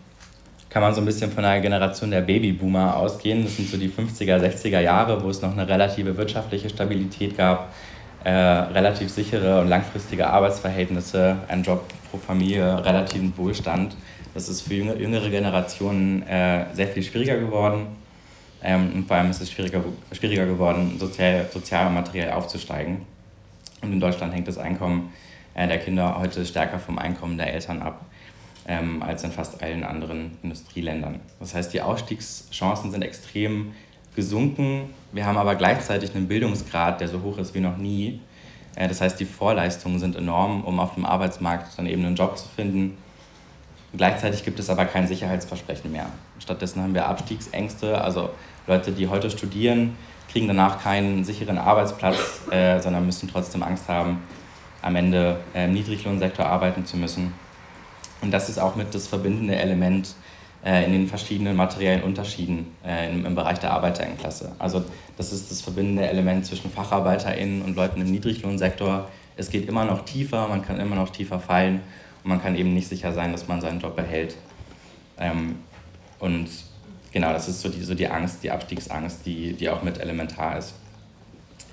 kann 0.76 0.82
man 0.82 0.92
so 0.92 1.00
ein 1.00 1.06
bisschen 1.06 1.32
von 1.32 1.42
einer 1.42 1.62
Generation 1.62 2.10
der 2.10 2.20
Babyboomer 2.20 2.98
ausgehen. 2.98 3.42
Das 3.42 3.56
sind 3.56 3.66
so 3.66 3.78
die 3.78 3.88
50er, 3.88 4.38
60er 4.38 4.80
Jahre, 4.80 5.24
wo 5.24 5.30
es 5.30 5.40
noch 5.40 5.52
eine 5.52 5.66
relative 5.66 6.14
wirtschaftliche 6.18 6.68
Stabilität 6.68 7.34
gab, 7.34 7.72
äh, 8.24 8.30
relativ 8.30 9.08
sichere 9.08 9.62
und 9.62 9.68
langfristige 9.68 10.26
Arbeitsverhältnisse, 10.26 11.38
ein 11.48 11.62
Job 11.62 11.82
pro 12.10 12.18
Familie, 12.18 12.84
relativen 12.84 13.32
Wohlstand. 13.38 13.96
Das 14.34 14.50
ist 14.50 14.68
für 14.68 14.74
jüngere 14.74 15.30
Generationen 15.30 16.20
äh, 16.28 16.66
sehr 16.74 16.88
viel 16.88 17.02
schwieriger 17.02 17.38
geworden. 17.38 17.86
Ähm, 18.62 18.92
und 18.96 19.08
vor 19.08 19.16
allem 19.16 19.30
ist 19.30 19.40
es 19.40 19.50
schwieriger, 19.50 19.82
schwieriger 20.12 20.44
geworden, 20.44 20.98
sozial, 20.98 21.46
sozial 21.50 21.86
und 21.86 21.94
materiell 21.94 22.32
aufzusteigen. 22.32 22.98
Und 23.80 23.94
in 23.94 24.00
Deutschland 24.00 24.34
hängt 24.34 24.46
das 24.46 24.58
Einkommen 24.58 25.10
äh, 25.54 25.66
der 25.66 25.78
Kinder 25.78 26.18
heute 26.18 26.44
stärker 26.44 26.78
vom 26.78 26.98
Einkommen 26.98 27.38
der 27.38 27.54
Eltern 27.54 27.80
ab 27.80 28.04
ähm, 28.66 29.02
als 29.02 29.22
in 29.24 29.32
fast 29.32 29.62
allen 29.62 29.84
anderen 29.84 30.38
Industrieländern. 30.42 31.20
Das 31.38 31.54
heißt, 31.54 31.72
die 31.72 31.80
Ausstiegschancen 31.80 32.90
sind 32.90 33.02
extrem 33.02 33.72
gesunken. 34.14 34.90
Wir 35.12 35.26
haben 35.26 35.38
aber 35.38 35.54
gleichzeitig 35.54 36.14
einen 36.14 36.26
Bildungsgrad, 36.26 37.00
der 37.00 37.08
so 37.08 37.22
hoch 37.22 37.38
ist 37.38 37.54
wie 37.54 37.60
noch 37.60 37.76
nie. 37.76 38.20
Äh, 38.74 38.88
das 38.88 39.00
heißt, 39.00 39.20
die 39.20 39.24
Vorleistungen 39.24 39.98
sind 39.98 40.16
enorm, 40.16 40.64
um 40.64 40.80
auf 40.80 40.94
dem 40.94 41.04
Arbeitsmarkt 41.04 41.78
dann 41.78 41.86
eben 41.86 42.04
einen 42.04 42.16
Job 42.16 42.36
zu 42.38 42.48
finden. 42.48 42.96
Gleichzeitig 43.96 44.44
gibt 44.44 44.58
es 44.58 44.68
aber 44.68 44.84
kein 44.84 45.06
Sicherheitsversprechen 45.06 45.92
mehr. 45.92 46.06
Stattdessen 46.38 46.82
haben 46.82 46.94
wir 46.94 47.06
Abstiegsängste, 47.06 48.00
also 48.00 48.30
Leute, 48.66 48.92
die 48.92 49.08
heute 49.08 49.30
studieren, 49.30 49.96
kriegen 50.30 50.48
danach 50.48 50.82
keinen 50.82 51.24
sicheren 51.24 51.56
Arbeitsplatz, 51.56 52.42
äh, 52.50 52.80
sondern 52.80 53.06
müssen 53.06 53.28
trotzdem 53.30 53.62
Angst 53.62 53.88
haben, 53.88 54.22
am 54.82 54.96
Ende 54.96 55.38
äh, 55.54 55.64
im 55.64 55.72
Niedriglohnsektor 55.72 56.44
arbeiten 56.44 56.84
zu 56.84 56.96
müssen. 56.96 57.32
Und 58.22 58.30
das 58.30 58.48
ist 58.48 58.58
auch 58.58 58.76
mit 58.76 58.94
das 58.94 59.06
verbindende 59.06 59.56
Element 59.56 60.14
äh, 60.66 60.84
in 60.84 60.92
den 60.92 61.06
verschiedenen 61.06 61.54
materiellen 61.54 62.02
Unterschieden 62.02 62.74
äh, 62.84 63.08
im, 63.08 63.34
Bereich 63.36 63.60
der 63.60 63.72
Arbeiterinnenklasse. 63.72 64.52
Also 64.58 64.84
das 65.16 65.32
ist 65.32 65.50
das 65.50 65.60
verbindende 65.60 66.08
Element 66.08 66.44
zwischen 66.44 66.72
FacharbeiterInnen 66.72 67.62
und 67.62 67.76
Leuten 67.76 68.00
im 68.00 68.10
Niedriglohnsektor. 68.10 69.08
Es 69.36 69.50
geht 69.50 69.68
immer 69.68 69.84
noch 69.84 70.04
tiefer, 70.04 70.48
man 70.48 70.62
kann 70.62 70.80
immer 70.80 70.96
noch 70.96 71.10
tiefer 71.10 71.38
fallen 71.38 71.82
und 72.24 72.30
man 72.30 72.42
kann 72.42 72.56
eben 72.56 72.74
nicht 72.74 72.88
sicher 72.88 73.12
sein, 73.12 73.30
dass 73.30 73.46
man 73.46 73.60
seinen 73.60 73.78
Job 73.78 73.94
behält. 73.94 74.34
Ähm, 75.20 75.56
und 76.18 76.48
genau, 77.12 77.32
das 77.32 77.48
ist 77.48 77.60
so 77.60 77.68
die, 77.68 77.82
so 77.82 77.94
die 77.94 78.08
Angst, 78.08 78.42
die 78.42 78.50
Abstiegsangst, 78.50 79.24
die, 79.24 79.52
die 79.52 79.68
auch 79.68 79.82
mit 79.82 79.98
elementar 79.98 80.58
ist 80.58 80.74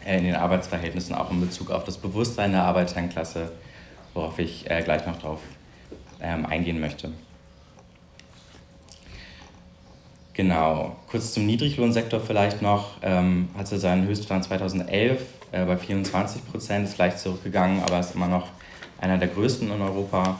äh, 0.05 0.19
in 0.19 0.25
den 0.25 0.35
Arbeitsverhältnissen, 0.35 1.15
auch 1.15 1.31
in 1.31 1.41
Bezug 1.41 1.71
auf 1.71 1.83
das 1.83 1.97
Bewusstsein 1.97 2.51
der 2.51 2.63
Arbeiterklasse, 2.63 3.53
worauf 4.13 4.37
ich 4.37 4.65
gleich 4.65 5.07
noch 5.07 5.19
drauf 5.19 5.39
ähm, 6.23 6.45
eingehen 6.45 6.79
möchte. 6.79 7.11
Genau, 10.33 10.95
kurz 11.11 11.33
zum 11.33 11.45
Niedriglohnsektor 11.45 12.19
vielleicht 12.19 12.63
noch. 12.63 12.97
Ähm, 13.03 13.49
hatte 13.55 13.77
seinen 13.77 14.07
Höchststand 14.07 14.43
2011 14.45 15.21
äh, 15.51 15.65
bei 15.65 15.77
24 15.77 16.49
Prozent, 16.49 16.87
ist 16.87 16.97
leicht 16.97 17.19
zurückgegangen, 17.19 17.83
aber 17.83 17.99
ist 17.99 18.15
immer 18.15 18.27
noch 18.27 18.47
einer 18.99 19.19
der 19.19 19.27
größten 19.27 19.71
in 19.71 19.81
Europa. 19.81 20.39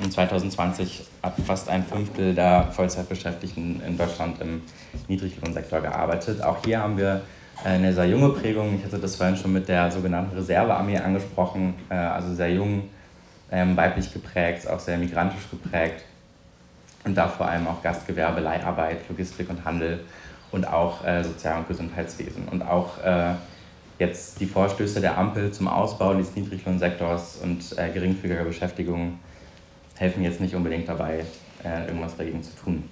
Und 0.00 0.12
2020 0.12 1.02
hat 1.22 1.34
fast 1.44 1.68
ein 1.68 1.84
Fünftel 1.84 2.34
der 2.34 2.70
Vollzeitbeschäftigten 2.70 3.82
in 3.84 3.98
Deutschland 3.98 4.40
im 4.40 4.62
Niedriglohnsektor 5.08 5.80
gearbeitet. 5.80 6.42
Auch 6.42 6.64
hier 6.64 6.80
haben 6.80 6.96
wir 6.96 7.22
eine 7.64 7.92
sehr 7.92 8.06
junge 8.06 8.30
Prägung. 8.30 8.76
Ich 8.78 8.84
hatte 8.84 8.98
das 8.98 9.16
vorhin 9.16 9.36
schon 9.36 9.52
mit 9.52 9.68
der 9.68 9.90
sogenannten 9.90 10.36
Reservearmee 10.36 10.98
angesprochen, 10.98 11.74
äh, 11.88 11.94
also 11.94 12.32
sehr 12.34 12.52
jung, 12.52 12.88
ähm, 13.54 13.76
weiblich 13.76 14.12
geprägt, 14.12 14.68
auch 14.68 14.80
sehr 14.80 14.98
migrantisch 14.98 15.48
geprägt 15.48 16.04
und 17.04 17.14
da 17.14 17.28
vor 17.28 17.46
allem 17.46 17.68
auch 17.68 17.82
Gastgewerbe, 17.82 18.40
Leiharbeit, 18.40 19.08
Logistik 19.08 19.48
und 19.48 19.64
Handel 19.64 20.00
und 20.50 20.66
auch 20.66 21.04
äh, 21.04 21.22
Sozial- 21.22 21.58
und 21.58 21.68
Gesundheitswesen 21.68 22.48
und 22.50 22.62
auch 22.62 23.02
äh, 23.04 23.34
jetzt 24.00 24.40
die 24.40 24.46
Vorstöße 24.46 25.00
der 25.00 25.16
Ampel 25.16 25.52
zum 25.52 25.68
Ausbau 25.68 26.14
des 26.14 26.34
Niedriglohnsektors 26.34 27.38
und 27.44 27.78
äh, 27.78 27.90
geringfügiger 27.90 28.42
Beschäftigung 28.42 29.20
helfen 29.96 30.24
jetzt 30.24 30.40
nicht 30.40 30.56
unbedingt 30.56 30.88
dabei, 30.88 31.24
äh, 31.62 31.86
irgendwas 31.86 32.16
dagegen 32.16 32.42
zu 32.42 32.56
tun. 32.56 32.88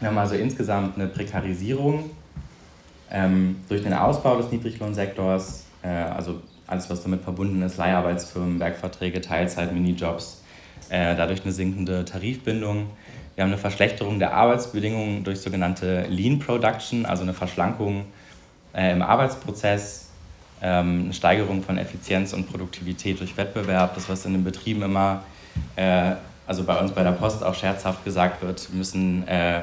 Wir 0.00 0.08
haben 0.08 0.18
also 0.18 0.34
insgesamt 0.34 0.96
eine 0.96 1.08
Prekarisierung 1.08 2.08
ähm, 3.10 3.56
durch 3.68 3.82
den 3.82 3.92
Ausbau 3.92 4.38
des 4.38 4.50
Niedriglohnsektors, 4.50 5.66
äh, 5.82 5.88
also 5.88 6.40
alles, 6.68 6.88
was 6.90 7.02
damit 7.02 7.22
verbunden 7.22 7.60
ist, 7.62 7.76
Leiharbeitsfirmen, 7.76 8.60
Werkverträge, 8.60 9.20
Teilzeit, 9.20 9.72
Minijobs, 9.72 10.42
äh, 10.90 11.16
dadurch 11.16 11.42
eine 11.42 11.52
sinkende 11.52 12.04
Tarifbindung. 12.04 12.90
Wir 13.34 13.44
haben 13.44 13.50
eine 13.50 13.58
Verschlechterung 13.58 14.18
der 14.18 14.34
Arbeitsbedingungen 14.34 15.24
durch 15.24 15.40
sogenannte 15.40 16.06
Lean 16.08 16.38
Production, 16.38 17.06
also 17.06 17.22
eine 17.22 17.34
Verschlankung 17.34 18.04
äh, 18.74 18.92
im 18.92 19.02
Arbeitsprozess, 19.02 20.10
ähm, 20.60 21.04
eine 21.04 21.14
Steigerung 21.14 21.62
von 21.62 21.78
Effizienz 21.78 22.32
und 22.32 22.50
Produktivität 22.50 23.20
durch 23.20 23.36
Wettbewerb, 23.36 23.94
das 23.94 24.08
was 24.08 24.24
in 24.26 24.32
den 24.32 24.44
Betrieben 24.44 24.82
immer, 24.82 25.22
äh, 25.76 26.12
also 26.46 26.64
bei 26.64 26.78
uns 26.78 26.92
bei 26.92 27.02
der 27.02 27.12
Post 27.12 27.42
auch 27.44 27.54
scherzhaft 27.54 28.04
gesagt 28.04 28.42
wird, 28.42 28.68
müssen 28.72 29.26
äh, 29.26 29.62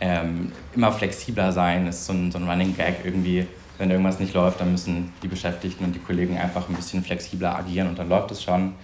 ähm, 0.00 0.52
immer 0.74 0.92
flexibler 0.92 1.52
sein, 1.52 1.86
ist 1.86 2.06
so 2.06 2.12
ein, 2.12 2.32
so 2.32 2.38
ein 2.38 2.48
Running 2.48 2.76
Gag 2.76 3.04
irgendwie. 3.04 3.46
Wenn 3.80 3.90
irgendwas 3.90 4.18
nicht 4.20 4.34
läuft, 4.34 4.60
dann 4.60 4.72
müssen 4.72 5.10
die 5.22 5.28
Beschäftigten 5.28 5.84
und 5.84 5.94
die 5.94 6.00
Kollegen 6.00 6.36
einfach 6.36 6.68
ein 6.68 6.74
bisschen 6.74 7.02
flexibler 7.02 7.56
agieren 7.56 7.88
und 7.88 7.98
dann 7.98 8.10
läuft 8.10 8.30
es 8.30 8.42
schon. 8.42 8.74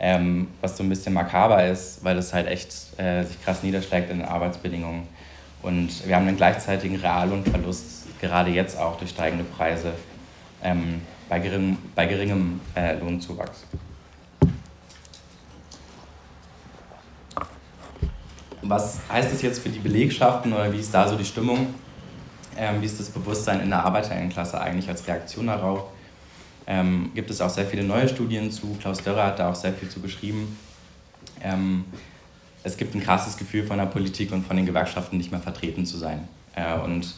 Ähm, 0.00 0.48
was 0.60 0.76
so 0.76 0.82
ein 0.82 0.88
bisschen 0.88 1.14
makaber 1.14 1.64
ist, 1.64 2.02
weil 2.02 2.18
es 2.18 2.34
halt 2.34 2.48
echt 2.48 2.98
äh, 2.98 3.22
sich 3.22 3.40
krass 3.44 3.62
niederschlägt 3.62 4.10
in 4.10 4.18
den 4.18 4.26
Arbeitsbedingungen. 4.26 5.06
Und 5.62 6.04
wir 6.04 6.16
haben 6.16 6.26
einen 6.26 6.36
gleichzeitigen 6.36 6.96
Reallohnverlust, 6.96 8.20
gerade 8.20 8.50
jetzt 8.50 8.76
auch 8.76 8.98
durch 8.98 9.10
steigende 9.10 9.44
Preise, 9.44 9.92
ähm, 10.64 11.02
bei, 11.28 11.38
gering, 11.38 11.78
bei 11.94 12.06
geringem 12.06 12.60
äh, 12.74 12.98
Lohnzuwachs. 12.98 13.64
Was 18.62 18.98
heißt 19.08 19.32
das 19.32 19.42
jetzt 19.42 19.60
für 19.60 19.68
die 19.68 19.78
Belegschaften 19.78 20.52
oder 20.52 20.72
wie 20.72 20.80
ist 20.80 20.92
da 20.92 21.06
so 21.06 21.14
die 21.14 21.24
Stimmung? 21.24 21.68
Ähm, 22.56 22.80
wie 22.80 22.86
ist 22.86 23.00
das 23.00 23.10
Bewusstsein 23.10 23.60
in 23.60 23.70
der 23.70 23.84
Arbeiterinnenklasse 23.84 24.60
eigentlich 24.60 24.88
als 24.88 25.06
Reaktion 25.06 25.46
darauf? 25.46 25.84
Ähm, 26.66 27.10
gibt 27.14 27.30
es 27.30 27.40
auch 27.40 27.50
sehr 27.50 27.66
viele 27.66 27.84
neue 27.84 28.08
Studien 28.08 28.50
zu. 28.50 28.76
Klaus 28.80 29.02
Dörrer 29.02 29.26
hat 29.26 29.38
da 29.38 29.50
auch 29.50 29.54
sehr 29.54 29.72
viel 29.72 29.88
zu 29.88 30.00
geschrieben. 30.00 30.56
Ähm, 31.42 31.84
es 32.62 32.76
gibt 32.76 32.94
ein 32.94 33.02
krasses 33.02 33.36
Gefühl 33.36 33.66
von 33.66 33.76
der 33.76 33.86
Politik 33.86 34.32
und 34.32 34.46
von 34.46 34.56
den 34.56 34.64
Gewerkschaften 34.64 35.18
nicht 35.18 35.30
mehr 35.30 35.40
vertreten 35.40 35.84
zu 35.84 35.98
sein. 35.98 36.26
Äh, 36.54 36.78
und 36.78 37.14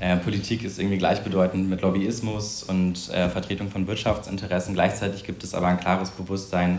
äh, 0.00 0.16
Politik 0.16 0.64
ist 0.64 0.78
irgendwie 0.78 0.98
gleichbedeutend 0.98 1.68
mit 1.68 1.82
Lobbyismus 1.82 2.62
und 2.62 3.10
äh, 3.10 3.28
Vertretung 3.28 3.70
von 3.70 3.86
Wirtschaftsinteressen. 3.86 4.74
Gleichzeitig 4.74 5.24
gibt 5.24 5.44
es 5.44 5.54
aber 5.54 5.66
ein 5.66 5.80
klares 5.80 6.10
Bewusstsein 6.10 6.78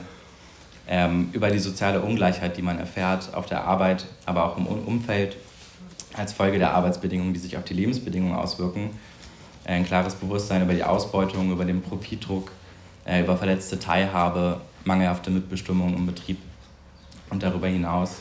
ähm, 0.88 1.30
über 1.34 1.52
die 1.52 1.60
soziale 1.60 2.02
Ungleichheit, 2.02 2.58
die 2.58 2.62
man 2.62 2.80
erfährt 2.80 3.34
auf 3.34 3.46
der 3.46 3.66
Arbeit, 3.66 4.06
aber 4.26 4.46
auch 4.46 4.58
im 4.58 4.66
Umfeld 4.66 5.36
als 6.15 6.34
Folge 6.34 6.60
der 6.60 6.74
Arbeitsbedingungen, 6.74 7.34
die 7.34 7.39
sich 7.39 7.58
auf 7.58 7.63
die 7.63 7.74
Lebensbedingungen 7.74 8.36
auswirken 8.36 8.91
ein 9.69 9.86
klares 9.86 10.15
Bewusstsein 10.15 10.63
über 10.63 10.74
die 10.74 10.84
Ausbeutung, 10.84 11.52
über 11.52 11.65
den 11.65 11.82
Profitdruck, 11.82 12.52
äh, 13.06 13.22
über 13.22 13.38
verletzte 13.38 13.80
Teilhabe, 13.80 14.62
mangelhafte 14.84 15.30
Mitbestimmung 15.30 15.95
im 15.95 16.06
Betrieb 16.06 16.38
und 17.30 17.43
darüber 17.43 17.67
hinaus. 17.67 18.17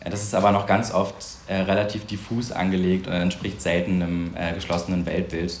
Äh, 0.00 0.10
das 0.10 0.22
ist 0.22 0.34
aber 0.34 0.52
noch 0.52 0.66
ganz 0.66 0.92
oft 0.92 1.16
äh, 1.48 1.56
relativ 1.56 2.06
diffus 2.06 2.52
angelegt 2.52 3.06
und 3.06 3.14
entspricht 3.14 3.60
selten 3.60 4.02
einem 4.02 4.34
geschlossenen 4.54 5.04
Weltbild, 5.06 5.60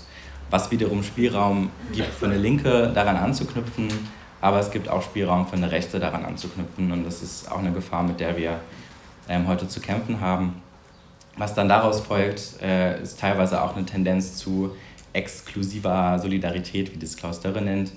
was 0.50 0.70
wiederum 0.70 1.02
Spielraum 1.02 1.70
gibt 1.92 2.14
für 2.14 2.26
eine 2.26 2.38
Linke 2.38 2.92
daran 2.94 3.16
anzuknüpfen, 3.16 3.88
aber 4.40 4.60
es 4.60 4.70
gibt 4.70 4.88
auch 4.88 5.02
Spielraum 5.02 5.46
für 5.48 5.56
eine 5.56 5.70
Rechte 5.70 5.98
daran 5.98 6.24
anzuknüpfen 6.24 6.92
und 6.92 7.04
das 7.04 7.22
ist 7.22 7.50
auch 7.50 7.58
eine 7.58 7.72
Gefahr, 7.72 8.02
mit 8.02 8.20
der 8.20 8.36
wir 8.36 8.60
ähm, 9.28 9.48
heute 9.48 9.66
zu 9.66 9.80
kämpfen 9.80 10.20
haben. 10.20 10.62
Was 11.36 11.54
dann 11.54 11.68
daraus 11.68 12.00
folgt, 12.00 12.40
ist 13.02 13.18
teilweise 13.18 13.60
auch 13.60 13.74
eine 13.74 13.84
Tendenz 13.84 14.36
zu 14.36 14.70
exklusiver 15.14 16.18
Solidarität, 16.18 16.92
wie 16.94 16.98
das 16.98 17.16
Klaus 17.16 17.40
Dörre 17.40 17.62
nennt. 17.62 17.92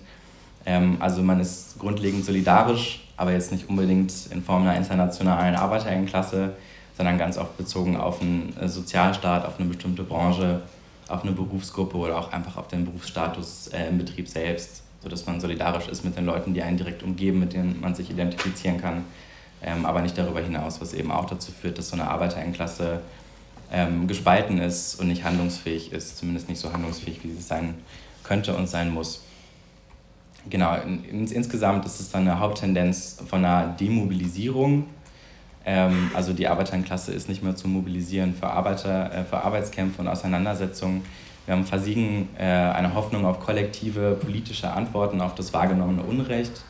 Ähm, 0.65 0.97
also 0.99 1.21
man 1.21 1.39
ist 1.39 1.79
grundlegend 1.79 2.23
solidarisch, 2.23 3.07
aber 3.17 3.31
jetzt 3.31 3.51
nicht 3.51 3.67
unbedingt 3.67 4.13
in 4.31 4.43
Form 4.43 4.61
einer 4.63 4.77
internationalen 4.77 5.55
Arbeiterinnenklasse, 5.55 6.53
sondern 6.95 7.17
ganz 7.17 7.37
oft 7.37 7.57
bezogen 7.57 7.97
auf 7.97 8.21
einen 8.21 8.55
äh, 8.59 8.67
Sozialstaat, 8.67 9.45
auf 9.45 9.59
eine 9.59 9.67
bestimmte 9.67 10.03
Branche, 10.03 10.61
auf 11.07 11.23
eine 11.23 11.31
Berufsgruppe 11.31 11.97
oder 11.97 12.17
auch 12.17 12.31
einfach 12.31 12.57
auf 12.57 12.67
den 12.67 12.85
Berufsstatus 12.85 13.67
äh, 13.67 13.87
im 13.87 13.97
Betrieb 13.97 14.27
selbst, 14.27 14.83
sodass 15.01 15.25
man 15.25 15.39
solidarisch 15.39 15.87
ist 15.87 16.03
mit 16.03 16.17
den 16.17 16.25
Leuten, 16.25 16.53
die 16.53 16.61
einen 16.61 16.77
direkt 16.77 17.01
umgeben, 17.01 17.39
mit 17.39 17.53
denen 17.53 17.79
man 17.79 17.95
sich 17.95 18.09
identifizieren 18.09 18.79
kann, 18.79 19.05
ähm, 19.63 19.85
aber 19.85 20.01
nicht 20.01 20.17
darüber 20.17 20.41
hinaus, 20.41 20.81
was 20.81 20.93
eben 20.93 21.11
auch 21.11 21.25
dazu 21.25 21.51
führt, 21.51 21.77
dass 21.77 21.89
so 21.89 21.95
eine 21.95 22.09
Arbeiterinnenklasse 22.09 23.01
ähm, 23.71 24.07
gespalten 24.07 24.59
ist 24.59 24.99
und 24.99 25.07
nicht 25.07 25.23
handlungsfähig 25.23 25.91
ist, 25.91 26.17
zumindest 26.17 26.49
nicht 26.49 26.59
so 26.59 26.71
handlungsfähig, 26.71 27.19
wie 27.23 27.31
es 27.37 27.47
sein 27.47 27.75
könnte 28.23 28.55
und 28.55 28.67
sein 28.67 28.93
muss. 28.93 29.21
Genau, 30.49 30.75
in, 30.75 31.03
in, 31.03 31.27
insgesamt 31.27 31.85
ist 31.85 31.99
es 31.99 32.11
dann 32.11 32.21
eine 32.21 32.39
Haupttendenz 32.39 33.17
von 33.27 33.43
einer 33.43 33.67
Demobilisierung. 33.67 34.85
Ähm, 35.65 36.11
also 36.13 36.33
die 36.33 36.47
Arbeiterklasse 36.47 37.11
ist 37.11 37.27
nicht 37.27 37.43
mehr 37.43 37.55
zu 37.55 37.67
mobilisieren 37.67 38.33
für, 38.33 38.47
Arbeiter, 38.47 39.13
äh, 39.13 39.23
für 39.25 39.43
Arbeitskämpfe 39.43 40.01
und 40.01 40.07
Auseinandersetzungen. 40.07 41.03
Wir 41.45 41.55
haben 41.55 41.65
versiegen 41.65 42.29
äh, 42.37 42.43
eine 42.43 42.93
Hoffnung 42.93 43.25
auf 43.25 43.39
kollektive 43.39 44.17
politische 44.19 44.71
Antworten 44.71 45.21
auf 45.21 45.35
das 45.35 45.53
wahrgenommene 45.53 46.03
Unrecht. 46.03 46.63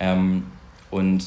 Ähm, 0.00 0.44
und 0.90 1.24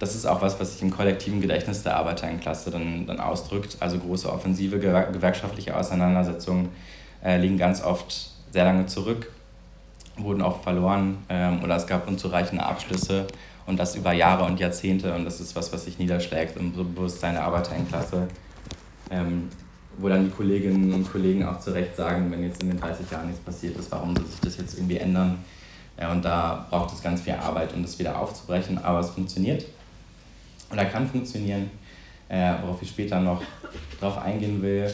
das 0.00 0.14
ist 0.14 0.24
auch 0.24 0.40
was, 0.40 0.58
was 0.58 0.72
sich 0.72 0.82
im 0.82 0.90
kollektiven 0.90 1.42
Gedächtnis 1.42 1.82
der 1.82 1.96
Arbeiterinnenklasse 1.96 2.70
dann, 2.70 3.06
dann 3.06 3.20
ausdrückt. 3.20 3.76
Also 3.80 3.98
große 3.98 4.32
offensive 4.32 4.78
gewerkschaftliche 4.78 5.76
Auseinandersetzungen 5.76 6.70
äh, 7.22 7.36
liegen 7.36 7.58
ganz 7.58 7.84
oft 7.84 8.30
sehr 8.50 8.64
lange 8.64 8.86
zurück, 8.86 9.30
wurden 10.16 10.40
oft 10.40 10.64
verloren 10.64 11.18
ähm, 11.28 11.62
oder 11.62 11.76
es 11.76 11.86
gab 11.86 12.08
unzureichende 12.08 12.64
Abschlüsse 12.64 13.26
und 13.66 13.78
das 13.78 13.94
über 13.94 14.12
Jahre 14.12 14.44
und 14.44 14.58
Jahrzehnte 14.58 15.14
und 15.14 15.26
das 15.26 15.38
ist 15.38 15.54
was, 15.54 15.70
was 15.70 15.84
sich 15.84 15.98
niederschlägt 15.98 16.56
im 16.56 16.72
Bewusstsein 16.72 17.34
der 17.34 17.44
Arbeiterinnenklasse. 17.44 18.26
Ähm, 19.10 19.50
wo 19.98 20.08
dann 20.08 20.24
die 20.24 20.30
Kolleginnen 20.30 20.94
und 20.94 21.12
Kollegen 21.12 21.44
auch 21.44 21.60
zu 21.60 21.72
Recht 21.72 21.94
sagen, 21.94 22.30
wenn 22.30 22.42
jetzt 22.42 22.62
in 22.62 22.70
den 22.70 22.80
30 22.80 23.10
Jahren 23.10 23.26
nichts 23.26 23.42
passiert 23.44 23.76
ist, 23.76 23.92
warum 23.92 24.16
soll 24.16 24.24
sich 24.24 24.40
das 24.40 24.56
jetzt 24.56 24.78
irgendwie 24.78 24.96
ändern? 24.96 25.44
Ja, 26.00 26.10
und 26.10 26.24
da 26.24 26.66
braucht 26.70 26.94
es 26.94 27.02
ganz 27.02 27.20
viel 27.20 27.34
Arbeit, 27.34 27.74
um 27.74 27.82
das 27.82 27.98
wieder 27.98 28.18
aufzubrechen, 28.18 28.78
aber 28.78 29.00
es 29.00 29.10
funktioniert 29.10 29.66
oder 30.70 30.84
kann 30.84 31.08
funktionieren, 31.08 31.70
äh, 32.28 32.54
worauf 32.62 32.80
ich 32.82 32.88
später 32.88 33.20
noch 33.20 33.42
drauf 34.00 34.18
eingehen 34.18 34.62
will. 34.62 34.92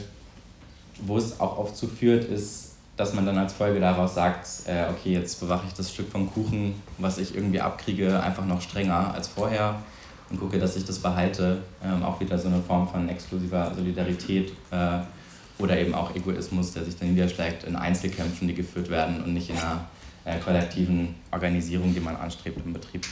Wo 1.02 1.18
es 1.18 1.38
auch 1.40 1.58
oft 1.58 1.76
zu 1.76 1.86
führt, 1.88 2.24
ist, 2.24 2.76
dass 2.96 3.12
man 3.12 3.26
dann 3.26 3.36
als 3.36 3.52
Folge 3.52 3.80
daraus 3.80 4.14
sagt, 4.14 4.46
äh, 4.66 4.86
okay, 4.90 5.12
jetzt 5.12 5.38
bewache 5.40 5.66
ich 5.68 5.74
das 5.74 5.92
Stück 5.92 6.10
vom 6.10 6.32
Kuchen, 6.32 6.74
was 6.96 7.18
ich 7.18 7.34
irgendwie 7.34 7.60
abkriege, 7.60 8.22
einfach 8.22 8.46
noch 8.46 8.62
strenger 8.62 9.12
als 9.12 9.28
vorher 9.28 9.76
und 10.30 10.40
gucke, 10.40 10.58
dass 10.58 10.76
ich 10.76 10.84
das 10.84 10.98
behalte. 10.98 11.58
Ähm, 11.84 12.02
auch 12.02 12.18
wieder 12.20 12.38
so 12.38 12.48
eine 12.48 12.62
Form 12.62 12.88
von 12.88 13.08
exklusiver 13.08 13.72
Solidarität 13.74 14.52
äh, 14.70 14.98
oder 15.58 15.78
eben 15.78 15.94
auch 15.94 16.14
Egoismus, 16.14 16.72
der 16.72 16.84
sich 16.84 16.96
dann 16.96 17.10
niederschlägt 17.10 17.64
in 17.64 17.76
Einzelkämpfen, 17.76 18.48
die 18.48 18.54
geführt 18.54 18.88
werden 18.88 19.22
und 19.22 19.34
nicht 19.34 19.50
in 19.50 19.56
einer 19.58 19.84
äh, 20.24 20.38
kollektiven 20.38 21.14
Organisierung, 21.30 21.94
die 21.94 22.00
man 22.00 22.16
anstrebt 22.16 22.58
im 22.64 22.72
Betrieb. 22.72 23.06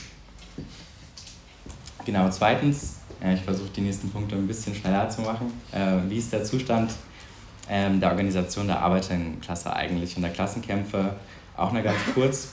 Genau, 2.05 2.29
zweitens, 2.29 2.97
ja, 3.19 3.33
ich 3.33 3.41
versuche 3.41 3.69
die 3.69 3.81
nächsten 3.81 4.11
Punkte 4.11 4.35
ein 4.35 4.45
bisschen 4.45 4.75
schneller 4.75 5.09
zu 5.09 5.21
machen. 5.21 5.51
Äh, 5.71 6.07
wie 6.07 6.17
ist 6.17 6.31
der 6.31 6.43
Zustand 6.43 6.91
ähm, 7.67 7.99
der 7.99 8.11
Organisation 8.11 8.67
der 8.67 8.79
Arbeiterinnenklasse 8.79 9.73
eigentlich 9.73 10.15
und 10.15 10.21
der 10.21 10.31
Klassenkämpfe? 10.31 11.15
Auch 11.57 11.71
nur 11.71 11.81
ganz 11.81 11.97
kurz. 12.13 12.49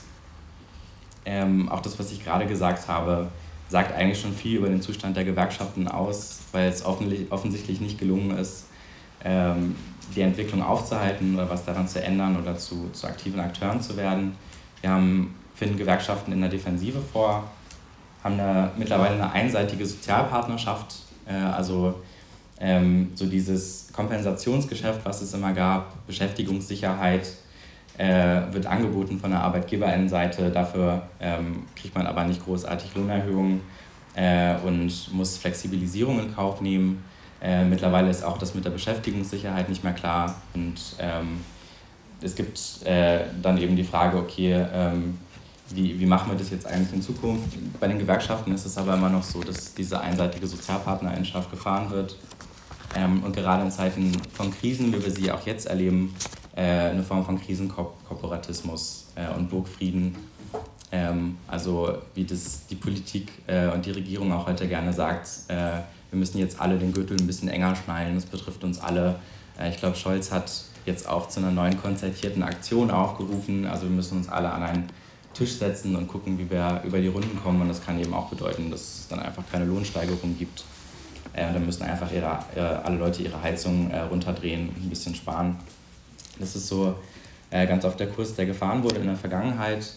Ähm, 1.25 1.69
auch 1.69 1.81
das, 1.81 1.99
was 1.99 2.11
ich 2.11 2.23
gerade 2.23 2.47
gesagt 2.47 2.87
habe, 2.87 3.27
sagt 3.69 3.95
eigentlich 3.95 4.19
schon 4.19 4.33
viel 4.33 4.57
über 4.57 4.69
den 4.69 4.81
Zustand 4.81 5.15
der 5.15 5.23
Gewerkschaften 5.23 5.87
aus, 5.87 6.39
weil 6.51 6.67
es 6.67 6.83
offensichtlich 6.83 7.79
nicht 7.79 7.99
gelungen 7.99 8.35
ist, 8.35 8.65
ähm, 9.23 9.75
die 10.15 10.21
Entwicklung 10.21 10.63
aufzuhalten 10.63 11.35
oder 11.35 11.47
was 11.47 11.63
daran 11.63 11.87
zu 11.87 12.03
ändern 12.03 12.41
oder 12.41 12.57
zu, 12.57 12.89
zu 12.91 13.05
aktiven 13.05 13.39
Akteuren 13.39 13.81
zu 13.81 13.95
werden. 13.97 14.35
Wir 14.81 14.89
haben, 14.89 15.35
finden 15.55 15.77
Gewerkschaften 15.77 16.31
in 16.31 16.41
der 16.41 16.49
Defensive 16.49 16.99
vor, 16.99 17.43
haben 18.23 18.37
da 18.37 18.71
mittlerweile 18.77 19.15
eine 19.15 19.31
einseitige 19.31 19.85
Sozialpartnerschaft, 19.85 20.95
äh, 21.27 21.33
also 21.33 21.95
ähm, 22.59 23.11
so 23.15 23.25
dieses 23.25 23.91
Kompensationsgeschäft, 23.93 25.01
was 25.03 25.21
es 25.21 25.33
immer 25.33 25.53
gab, 25.53 26.05
Beschäftigungssicherheit 26.07 27.27
äh, 27.97 28.41
wird 28.51 28.65
angeboten 28.65 29.19
von 29.19 29.31
der 29.31 29.41
Arbeitgeberinnenseite, 29.41 30.49
dafür 30.49 31.03
ähm, 31.19 31.63
kriegt 31.75 31.95
man 31.95 32.07
aber 32.07 32.23
nicht 32.23 32.43
großartig 32.43 32.95
Lohnerhöhungen 32.95 33.61
äh, 34.15 34.55
und 34.65 35.13
muss 35.13 35.37
Flexibilisierung 35.37 36.19
in 36.19 36.33
Kauf 36.33 36.61
nehmen. 36.61 37.03
Äh, 37.41 37.65
mittlerweile 37.65 38.09
ist 38.09 38.23
auch 38.23 38.37
das 38.37 38.55
mit 38.55 38.63
der 38.65 38.71
Beschäftigungssicherheit 38.71 39.67
nicht 39.67 39.83
mehr 39.83 39.93
klar 39.93 40.41
und 40.53 40.79
ähm, 40.99 41.41
es 42.21 42.35
gibt 42.35 42.83
äh, 42.85 43.19
dann 43.41 43.57
eben 43.57 43.75
die 43.75 43.83
Frage, 43.83 44.17
okay, 44.17 44.65
ähm, 44.73 45.17
wie, 45.69 45.99
wie 45.99 46.05
machen 46.05 46.31
wir 46.31 46.37
das 46.37 46.49
jetzt 46.49 46.65
eigentlich 46.65 46.93
in 46.93 47.01
Zukunft? 47.01 47.57
Bei 47.79 47.87
den 47.87 47.99
Gewerkschaften 47.99 48.53
ist 48.53 48.65
es 48.65 48.77
aber 48.77 48.93
immer 48.93 49.09
noch 49.09 49.23
so, 49.23 49.41
dass 49.41 49.73
diese 49.73 49.99
einseitige 49.99 50.47
Sozialpartnererschaft 50.47 51.49
gefahren 51.49 51.89
wird. 51.89 52.17
Ähm, 52.95 53.23
und 53.23 53.35
gerade 53.35 53.63
in 53.63 53.71
Zeiten 53.71 54.11
von 54.33 54.51
Krisen, 54.51 54.93
wie 54.93 55.03
wir 55.03 55.11
sie 55.11 55.31
auch 55.31 55.45
jetzt 55.45 55.65
erleben, 55.65 56.13
äh, 56.55 56.61
eine 56.61 57.03
Form 57.03 57.25
von 57.25 57.39
Krisenkorporatismus 57.39 59.07
äh, 59.15 59.33
und 59.35 59.49
Burgfrieden. 59.49 60.15
Ähm, 60.91 61.37
also 61.47 61.97
wie 62.13 62.25
das 62.25 62.67
die 62.67 62.75
Politik 62.75 63.31
äh, 63.47 63.69
und 63.69 63.85
die 63.85 63.91
Regierung 63.91 64.31
auch 64.31 64.45
heute 64.45 64.67
gerne 64.67 64.93
sagt, 64.93 65.27
äh, 65.47 65.79
wir 66.11 66.19
müssen 66.19 66.37
jetzt 66.37 66.61
alle 66.61 66.77
den 66.77 66.93
Gürtel 66.93 67.17
ein 67.19 67.25
bisschen 67.25 67.49
enger 67.49 67.75
schnallen, 67.75 68.13
das 68.13 68.25
betrifft 68.27 68.63
uns 68.63 68.79
alle. 68.79 69.15
Äh, 69.59 69.69
ich 69.69 69.77
glaube, 69.77 69.95
Scholz 69.95 70.31
hat 70.31 70.51
jetzt 70.85 71.09
auch 71.09 71.29
zu 71.29 71.39
einer 71.39 71.49
neuen 71.49 71.81
konzertierten 71.81 72.43
Aktion 72.43 72.91
aufgerufen. 72.91 73.65
Also 73.65 73.83
wir 73.83 73.91
müssen 73.91 74.17
uns 74.17 74.29
alle 74.29 74.51
an 74.51 74.61
einen 74.61 74.89
Tisch 75.33 75.53
setzen 75.53 75.95
und 75.95 76.07
gucken, 76.07 76.37
wie 76.37 76.49
wir 76.49 76.81
über 76.85 76.99
die 76.99 77.07
Runden 77.07 77.39
kommen. 77.41 77.61
Und 77.61 77.69
das 77.69 77.83
kann 77.83 77.99
eben 77.99 78.13
auch 78.13 78.29
bedeuten, 78.29 78.71
dass 78.71 78.81
es 78.81 79.07
dann 79.07 79.19
einfach 79.19 79.43
keine 79.51 79.65
Lohnsteigerung 79.65 80.37
gibt. 80.37 80.63
Äh, 81.33 81.51
dann 81.51 81.65
müssen 81.65 81.83
einfach 81.83 82.11
ihre, 82.11 82.39
äh, 82.55 82.59
alle 82.59 82.97
Leute 82.97 83.23
ihre 83.23 83.41
Heizung 83.41 83.89
äh, 83.89 83.99
runterdrehen 84.01 84.69
und 84.69 84.85
ein 84.85 84.89
bisschen 84.89 85.15
sparen. 85.15 85.57
Das 86.39 86.55
ist 86.55 86.67
so 86.67 86.95
äh, 87.49 87.67
ganz 87.67 87.85
oft 87.85 87.99
der 87.99 88.07
Kurs, 88.07 88.35
der 88.35 88.45
gefahren 88.45 88.83
wurde 88.83 88.97
in 88.97 89.07
der 89.07 89.15
Vergangenheit. 89.15 89.91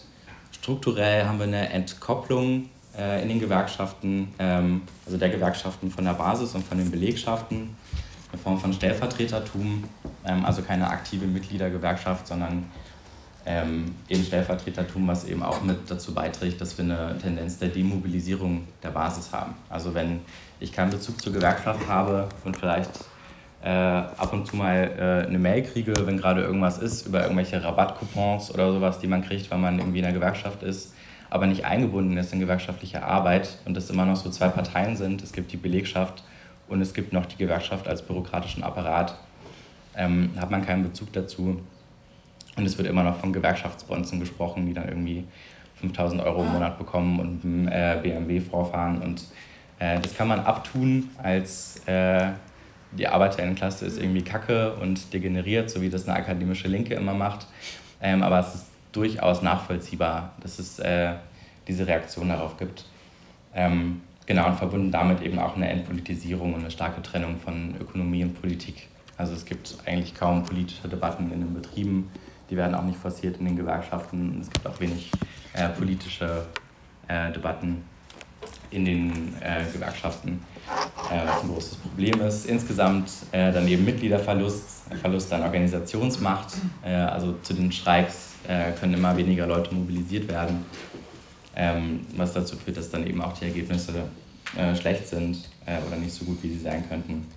Strukturell 0.51 1.25
haben 1.25 1.39
wir 1.39 1.45
eine 1.45 1.69
Entkopplung 1.69 2.69
äh, 2.97 3.21
in 3.21 3.29
den 3.29 3.39
Gewerkschaften, 3.39 4.33
ähm, 4.39 4.81
also 5.05 5.17
der 5.17 5.29
Gewerkschaften 5.29 5.91
von 5.91 6.05
der 6.05 6.13
Basis 6.13 6.55
und 6.55 6.65
von 6.65 6.77
den 6.77 6.91
Belegschaften. 6.91 7.75
Eine 8.31 8.41
Form 8.41 8.59
von 8.59 8.73
Stellvertretertum, 8.73 9.83
ähm, 10.25 10.45
also 10.45 10.61
keine 10.61 10.89
aktive 10.89 11.25
Mitgliedergewerkschaft, 11.25 12.27
sondern 12.27 12.65
ähm, 13.47 13.95
eben 14.09 14.23
Stellvertretertum, 14.23 15.07
was 15.07 15.23
eben 15.23 15.41
auch 15.41 15.61
mit 15.63 15.89
dazu 15.89 16.13
beiträgt, 16.13 16.59
dass 16.59 16.77
wir 16.77 16.83
eine 16.83 17.17
Tendenz 17.17 17.57
der 17.57 17.69
Demobilisierung 17.69 18.67
der 18.83 18.89
Basis 18.89 19.31
haben. 19.31 19.55
Also 19.69 19.95
wenn 19.95 20.19
ich 20.59 20.73
keinen 20.73 20.91
Bezug 20.91 21.21
zur 21.21 21.31
Gewerkschaft 21.31 21.87
habe 21.87 22.27
und 22.43 22.57
vielleicht 22.57 22.91
äh, 23.63 23.69
ab 23.69 24.33
und 24.33 24.47
zu 24.47 24.57
mal 24.57 24.91
äh, 25.23 25.27
eine 25.27 25.39
Mail 25.39 25.63
kriege, 25.63 25.93
wenn 26.05 26.17
gerade 26.17 26.41
irgendwas 26.41 26.77
ist, 26.77 27.07
über 27.07 27.23
irgendwelche 27.23 27.63
Rabattcoupons 27.63 28.53
oder 28.53 28.73
sowas, 28.73 28.99
die 28.99 29.07
man 29.07 29.23
kriegt, 29.23 29.49
weil 29.49 29.59
man 29.59 29.79
irgendwie 29.79 29.99
in 29.99 30.03
der 30.05 30.13
Gewerkschaft 30.13 30.61
ist, 30.61 30.93
aber 31.29 31.47
nicht 31.47 31.63
eingebunden 31.63 32.17
ist 32.17 32.33
in 32.33 32.41
gewerkschaftliche 32.41 33.03
Arbeit 33.03 33.59
und 33.63 33.77
es 33.77 33.89
immer 33.89 34.05
noch 34.05 34.17
so 34.17 34.29
zwei 34.29 34.49
Parteien 34.49 34.97
sind. 34.97 35.23
Es 35.23 35.31
gibt 35.31 35.53
die 35.53 35.57
Belegschaft 35.57 36.21
und 36.67 36.81
es 36.81 36.93
gibt 36.93 37.13
noch 37.13 37.25
die 37.25 37.37
Gewerkschaft 37.37 37.87
als 37.87 38.01
bürokratischen 38.01 38.63
Apparat. 38.63 39.17
Ähm, 39.95 40.31
hat 40.37 40.51
man 40.51 40.65
keinen 40.65 40.83
Bezug 40.83 41.13
dazu, 41.13 41.61
und 42.57 42.65
es 42.65 42.77
wird 42.77 42.87
immer 42.87 43.03
noch 43.03 43.17
von 43.17 43.31
Gewerkschaftsbonzen 43.31 44.19
gesprochen, 44.19 44.65
die 44.65 44.73
dann 44.73 44.89
irgendwie 44.89 45.23
5000 45.75 46.21
Euro 46.23 46.43
im 46.43 46.51
Monat 46.51 46.77
bekommen 46.77 47.19
und 47.19 47.45
mit 47.45 47.71
äh, 47.71 47.99
BMW 48.01 48.41
vorfahren. 48.41 49.01
Und 49.01 49.23
äh, 49.79 49.99
das 49.99 50.15
kann 50.17 50.27
man 50.27 50.39
abtun 50.39 51.09
als 51.21 51.81
äh, 51.87 52.31
die 52.91 53.07
Arbeiterinnenklasse 53.07 53.85
ist 53.85 53.99
irgendwie 53.99 54.23
kacke 54.23 54.73
und 54.75 55.13
degeneriert, 55.13 55.69
so 55.69 55.81
wie 55.81 55.89
das 55.89 56.07
eine 56.07 56.17
akademische 56.17 56.67
Linke 56.67 56.95
immer 56.95 57.13
macht. 57.13 57.45
Ähm, 58.01 58.23
aber 58.23 58.39
es 58.39 58.55
ist 58.55 58.65
durchaus 58.91 59.41
nachvollziehbar, 59.41 60.33
dass 60.41 60.57
es 60.57 60.79
äh, 60.79 61.13
diese 61.67 61.85
Reaktion 61.85 62.29
darauf 62.29 62.57
gibt. 62.57 62.85
Ähm, 63.53 64.01
genau, 64.25 64.47
und 64.47 64.55
verbunden 64.55 64.91
damit 64.91 65.21
eben 65.21 65.37
auch 65.37 65.55
eine 65.55 65.69
Entpolitisierung 65.69 66.53
und 66.53 66.61
eine 66.61 66.71
starke 66.71 67.01
Trennung 67.01 67.37
von 67.37 67.75
Ökonomie 67.79 68.23
und 68.23 68.39
Politik. 68.41 68.87
Also 69.17 69.33
es 69.33 69.45
gibt 69.45 69.75
eigentlich 69.85 70.15
kaum 70.15 70.43
politische 70.43 70.87
Debatten 70.87 71.31
in 71.31 71.41
den 71.41 71.53
Betrieben 71.53 72.09
die 72.49 72.57
werden 72.57 72.75
auch 72.75 72.83
nicht 72.83 72.97
forciert 72.97 73.37
in 73.37 73.45
den 73.45 73.55
Gewerkschaften. 73.55 74.39
Es 74.41 74.49
gibt 74.49 74.65
auch 74.65 74.79
wenig 74.79 75.11
äh, 75.53 75.69
politische 75.69 76.45
äh, 77.07 77.31
Debatten 77.31 77.83
in 78.69 78.85
den 78.85 79.33
äh, 79.41 79.63
Gewerkschaften, 79.71 80.41
äh, 81.09 81.25
was 81.25 81.43
ein 81.43 81.49
großes 81.49 81.75
Problem 81.77 82.21
ist. 82.21 82.45
Insgesamt 82.45 83.09
äh, 83.31 83.51
daneben 83.51 83.85
Mitgliederverlust, 83.85 84.93
Verlust 85.01 85.31
an 85.33 85.43
Organisationsmacht. 85.43 86.55
Äh, 86.83 86.93
also 86.93 87.35
zu 87.43 87.53
den 87.53 87.71
Streiks 87.71 88.25
können 88.79 88.93
immer 88.93 89.17
weniger 89.17 89.45
Leute 89.45 89.75
mobilisiert 89.75 90.29
werden, 90.29 90.63
ähm, 91.53 92.05
was 92.15 92.31
dazu 92.31 92.55
führt, 92.55 92.77
dass 92.77 92.89
dann 92.89 93.05
eben 93.05 93.21
auch 93.21 93.33
die 93.33 93.43
Ergebnisse 93.43 93.91
schlecht 94.79 95.05
sind 95.05 95.49
oder 95.65 95.97
nicht 95.97 96.13
so 96.13 96.23
gut, 96.23 96.41
wie 96.43 96.53
sie 96.53 96.59
sein 96.59 96.87
könnten. 96.87 97.27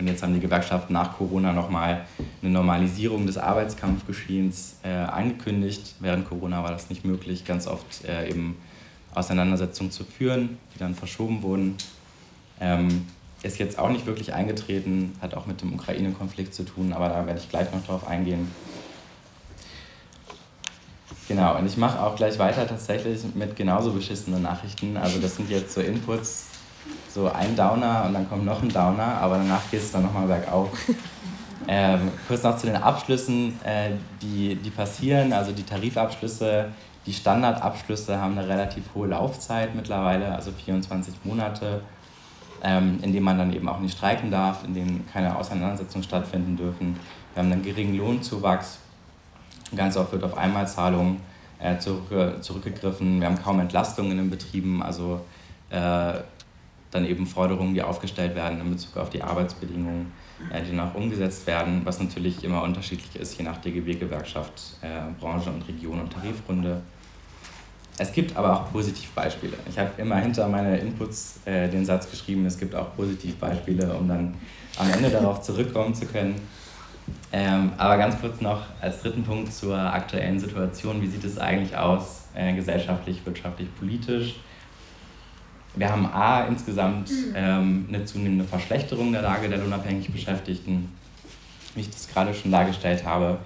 Und 0.00 0.06
jetzt 0.06 0.22
haben 0.22 0.32
die 0.32 0.40
Gewerkschaften 0.40 0.94
nach 0.94 1.18
Corona 1.18 1.52
nochmal 1.52 2.06
eine 2.40 2.50
Normalisierung 2.50 3.26
des 3.26 3.36
Arbeitskampfgeschehens 3.36 4.76
äh, 4.82 4.88
angekündigt. 4.88 5.96
Während 6.00 6.26
Corona 6.26 6.62
war 6.62 6.70
das 6.70 6.88
nicht 6.88 7.04
möglich, 7.04 7.44
ganz 7.44 7.66
oft 7.66 8.06
äh, 8.06 8.30
eben 8.30 8.56
Auseinandersetzungen 9.14 9.90
zu 9.90 10.04
führen, 10.04 10.56
die 10.74 10.78
dann 10.78 10.94
verschoben 10.94 11.42
wurden. 11.42 11.76
Ähm, 12.62 13.08
ist 13.42 13.58
jetzt 13.58 13.78
auch 13.78 13.90
nicht 13.90 14.06
wirklich 14.06 14.32
eingetreten, 14.32 15.12
hat 15.20 15.34
auch 15.34 15.44
mit 15.44 15.60
dem 15.60 15.74
Ukraine-Konflikt 15.74 16.54
zu 16.54 16.62
tun, 16.62 16.94
aber 16.94 17.10
da 17.10 17.26
werde 17.26 17.38
ich 17.38 17.50
gleich 17.50 17.70
noch 17.70 17.84
drauf 17.84 18.06
eingehen. 18.06 18.50
Genau, 21.28 21.58
und 21.58 21.66
ich 21.66 21.76
mache 21.76 22.00
auch 22.00 22.16
gleich 22.16 22.38
weiter 22.38 22.66
tatsächlich 22.66 23.20
mit 23.34 23.54
genauso 23.54 23.92
beschissenen 23.92 24.40
Nachrichten. 24.40 24.96
Also 24.96 25.20
das 25.20 25.36
sind 25.36 25.50
jetzt 25.50 25.74
so 25.74 25.82
Inputs, 25.82 26.46
so 27.12 27.30
ein 27.30 27.56
Downer 27.56 28.04
und 28.06 28.14
dann 28.14 28.28
kommt 28.28 28.44
noch 28.44 28.62
ein 28.62 28.68
Downer, 28.68 29.18
aber 29.20 29.36
danach 29.38 29.62
geht 29.70 29.80
es 29.80 29.92
dann 29.92 30.02
nochmal 30.02 30.26
bergauf. 30.26 30.70
Ähm, 31.68 32.10
kurz 32.26 32.42
noch 32.42 32.56
zu 32.56 32.66
den 32.66 32.76
Abschlüssen, 32.76 33.58
äh, 33.64 33.90
die, 34.22 34.56
die 34.56 34.70
passieren. 34.70 35.32
Also 35.32 35.52
die 35.52 35.62
Tarifabschlüsse, 35.62 36.72
die 37.06 37.12
Standardabschlüsse 37.12 38.20
haben 38.20 38.36
eine 38.36 38.48
relativ 38.48 38.84
hohe 38.94 39.08
Laufzeit 39.08 39.74
mittlerweile, 39.74 40.34
also 40.34 40.52
24 40.52 41.14
Monate, 41.24 41.82
ähm, 42.62 42.98
in 43.02 43.12
denen 43.12 43.24
man 43.24 43.38
dann 43.38 43.52
eben 43.52 43.68
auch 43.68 43.78
nicht 43.78 43.96
streiken 43.96 44.30
darf, 44.30 44.64
in 44.64 44.74
denen 44.74 45.06
keine 45.12 45.36
Auseinandersetzungen 45.36 46.02
stattfinden 46.02 46.56
dürfen. 46.56 46.98
Wir 47.34 47.42
haben 47.42 47.52
einen 47.52 47.62
geringen 47.62 47.96
Lohnzuwachs, 47.96 48.78
ganz 49.76 49.96
oft 49.96 50.12
wird 50.12 50.24
auf 50.24 50.36
Einmalzahlungen 50.36 51.20
äh, 51.60 51.78
zurück, 51.78 52.42
zurückgegriffen. 52.42 53.20
Wir 53.20 53.28
haben 53.28 53.40
kaum 53.40 53.60
Entlastungen 53.60 54.12
in 54.12 54.16
den 54.16 54.30
Betrieben, 54.30 54.82
also 54.82 55.20
äh, 55.70 56.14
dann 56.90 57.06
eben 57.06 57.26
Forderungen, 57.26 57.74
die 57.74 57.82
aufgestellt 57.82 58.34
werden 58.34 58.60
in 58.60 58.70
Bezug 58.70 58.96
auf 58.96 59.10
die 59.10 59.22
Arbeitsbedingungen, 59.22 60.12
äh, 60.52 60.62
die 60.62 60.72
noch 60.74 60.94
umgesetzt 60.94 61.46
werden, 61.46 61.82
was 61.84 62.00
natürlich 62.00 62.42
immer 62.42 62.62
unterschiedlich 62.62 63.14
ist, 63.20 63.38
je 63.38 63.44
nach 63.44 63.58
DGB-Gewerkschaft, 63.58 64.78
äh, 64.82 64.88
Branche 65.20 65.50
und 65.50 65.66
Region 65.68 66.00
und 66.00 66.12
Tarifrunde. 66.12 66.82
Es 67.98 68.12
gibt 68.12 68.36
aber 68.36 68.54
auch 68.54 68.72
Positivbeispiele. 68.72 69.52
Ich 69.68 69.78
habe 69.78 69.90
immer 69.98 70.16
hinter 70.16 70.48
meine 70.48 70.78
Inputs 70.78 71.40
äh, 71.44 71.68
den 71.68 71.84
Satz 71.84 72.10
geschrieben, 72.10 72.46
es 72.46 72.58
gibt 72.58 72.74
auch 72.74 72.96
Positivbeispiele, 72.96 73.92
um 73.94 74.08
dann 74.08 74.34
am 74.78 74.90
Ende 74.90 75.10
darauf 75.10 75.42
zurückkommen 75.42 75.94
zu 75.94 76.06
können. 76.06 76.36
Ähm, 77.32 77.72
aber 77.76 77.96
ganz 77.98 78.20
kurz 78.20 78.40
noch 78.40 78.62
als 78.80 79.02
dritten 79.02 79.22
Punkt 79.22 79.52
zur 79.52 79.76
aktuellen 79.76 80.40
Situation. 80.40 81.00
Wie 81.02 81.06
sieht 81.06 81.24
es 81.24 81.38
eigentlich 81.38 81.76
aus, 81.76 82.22
äh, 82.34 82.54
gesellschaftlich, 82.54 83.24
wirtschaftlich, 83.24 83.68
politisch? 83.78 84.36
Wir 85.76 85.90
haben 85.90 86.06
A, 86.06 86.44
insgesamt 86.44 87.10
ähm, 87.34 87.86
eine 87.88 88.04
zunehmende 88.04 88.44
Verschlechterung 88.44 89.12
der 89.12 89.22
Lage 89.22 89.48
der 89.48 89.58
lohnabhängig 89.58 90.10
Beschäftigten, 90.10 90.88
wie 91.74 91.82
ich 91.82 91.90
das 91.90 92.08
gerade 92.08 92.34
schon 92.34 92.50
dargestellt 92.50 93.04
habe. 93.04 93.38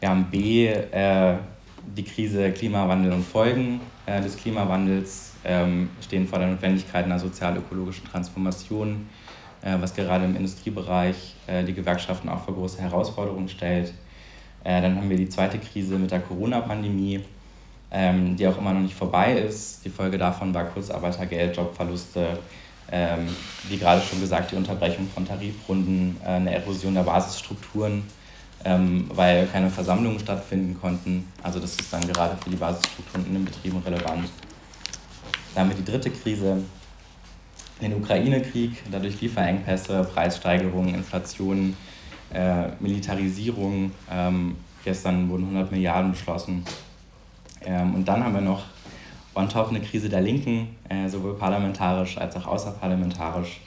Wir 0.00 0.08
haben 0.08 0.24
B, 0.30 0.68
äh, 0.68 1.36
die 1.94 2.02
Krise 2.02 2.50
Klimawandel 2.52 3.12
und 3.12 3.24
Folgen 3.24 3.80
äh, 4.06 4.20
des 4.20 4.36
Klimawandels 4.36 5.34
ähm, 5.44 5.90
stehen 6.00 6.26
vor 6.26 6.38
der 6.38 6.48
Notwendigkeit 6.48 7.04
einer 7.04 7.18
sozial-ökologischen 7.18 8.06
Transformation, 8.08 9.08
äh, 9.62 9.76
was 9.78 9.94
gerade 9.94 10.24
im 10.24 10.34
Industriebereich 10.34 11.34
äh, 11.46 11.62
die 11.62 11.74
Gewerkschaften 11.74 12.28
auch 12.28 12.44
vor 12.44 12.54
große 12.54 12.80
Herausforderungen 12.80 13.48
stellt. 13.48 13.92
Äh, 14.64 14.82
dann 14.82 14.96
haben 14.96 15.08
wir 15.08 15.16
die 15.16 15.28
zweite 15.28 15.58
Krise 15.58 15.98
mit 15.98 16.10
der 16.10 16.20
Corona-Pandemie 16.20 17.20
ähm, 17.90 18.36
die 18.36 18.46
auch 18.46 18.58
immer 18.58 18.72
noch 18.72 18.80
nicht 18.80 18.94
vorbei 18.94 19.34
ist. 19.34 19.84
Die 19.84 19.90
Folge 19.90 20.18
davon 20.18 20.52
war 20.52 20.64
Kurzarbeitergeld, 20.64 21.56
Jobverluste, 21.56 22.38
ähm, 22.90 23.28
wie 23.68 23.78
gerade 23.78 24.00
schon 24.00 24.20
gesagt, 24.20 24.52
die 24.52 24.56
Unterbrechung 24.56 25.08
von 25.12 25.26
Tarifrunden, 25.26 26.16
äh, 26.22 26.28
eine 26.28 26.54
Erosion 26.54 26.94
der 26.94 27.02
Basisstrukturen, 27.02 28.04
ähm, 28.64 29.10
weil 29.14 29.46
keine 29.46 29.70
Versammlungen 29.70 30.18
stattfinden 30.18 30.78
konnten. 30.80 31.30
Also 31.42 31.58
das 31.58 31.74
ist 31.76 31.92
dann 31.92 32.06
gerade 32.06 32.36
für 32.42 32.50
die 32.50 32.56
Basisstrukturen 32.56 33.26
in 33.26 33.34
den 33.34 33.44
Betrieben 33.44 33.78
relevant. 33.84 34.28
Dann 35.54 35.68
haben 35.68 35.76
die 35.76 35.90
dritte 35.90 36.10
Krise, 36.10 36.58
den 37.80 37.94
Ukraine-Krieg, 37.94 38.82
dadurch 38.90 39.20
Lieferengpässe, 39.20 40.08
Preissteigerungen, 40.14 40.94
Inflation, 40.94 41.76
äh, 42.32 42.68
Militarisierung. 42.80 43.92
Ähm, 44.10 44.56
gestern 44.84 45.28
wurden 45.28 45.44
100 45.44 45.72
Milliarden 45.72 46.12
beschlossen 46.12 46.64
ähm, 47.66 47.94
und 47.94 48.06
dann 48.06 48.24
haben 48.24 48.34
wir 48.34 48.40
noch 48.40 48.62
on 49.34 49.48
top 49.48 49.68
eine 49.68 49.80
Krise 49.80 50.08
der 50.08 50.22
Linken, 50.22 50.68
äh, 50.88 51.08
sowohl 51.08 51.34
parlamentarisch 51.34 52.16
als 52.16 52.36
auch 52.36 52.46
außerparlamentarisch. 52.46 53.60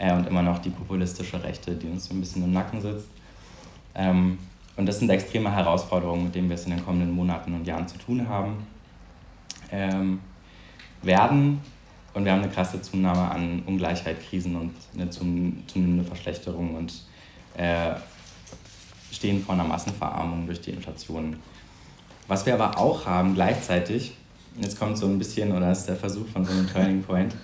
Äh, 0.00 0.14
und 0.14 0.26
immer 0.26 0.42
noch 0.42 0.58
die 0.58 0.70
populistische 0.70 1.42
Rechte, 1.42 1.74
die 1.74 1.86
uns 1.86 2.06
so 2.06 2.14
ein 2.14 2.20
bisschen 2.20 2.42
im 2.42 2.52
Nacken 2.52 2.80
sitzt. 2.80 3.08
Ähm, 3.94 4.38
und 4.76 4.86
das 4.86 4.98
sind 4.98 5.10
extreme 5.10 5.54
Herausforderungen, 5.54 6.24
mit 6.24 6.34
denen 6.34 6.48
wir 6.48 6.54
es 6.54 6.64
in 6.64 6.70
den 6.70 6.84
kommenden 6.84 7.10
Monaten 7.10 7.52
und 7.52 7.66
Jahren 7.66 7.86
zu 7.86 7.98
tun 7.98 8.26
haben. 8.26 8.66
Ähm, 9.70 10.20
werden, 11.02 11.60
und 12.14 12.24
wir 12.24 12.32
haben 12.32 12.42
eine 12.42 12.50
krasse 12.50 12.80
Zunahme 12.80 13.30
an 13.30 13.62
Ungleichheit, 13.66 14.16
Krisen 14.26 14.56
und 14.56 14.72
eine 14.94 15.10
zunehmende 15.10 16.04
Verschlechterung 16.04 16.76
und 16.76 17.04
äh, 17.56 17.92
stehen 19.12 19.44
vor 19.44 19.54
einer 19.54 19.64
Massenverarmung 19.64 20.46
durch 20.46 20.62
die 20.62 20.70
Inflation. 20.70 21.36
Was 22.30 22.46
wir 22.46 22.54
aber 22.54 22.78
auch 22.78 23.06
haben 23.06 23.34
gleichzeitig, 23.34 24.12
jetzt 24.60 24.78
kommt 24.78 24.96
so 24.96 25.06
ein 25.06 25.18
bisschen, 25.18 25.50
oder 25.50 25.72
ist 25.72 25.86
der 25.86 25.96
Versuch 25.96 26.28
von 26.28 26.44
so 26.44 26.52
einem 26.52 26.68
Turning 26.68 27.02
Point, 27.02 27.34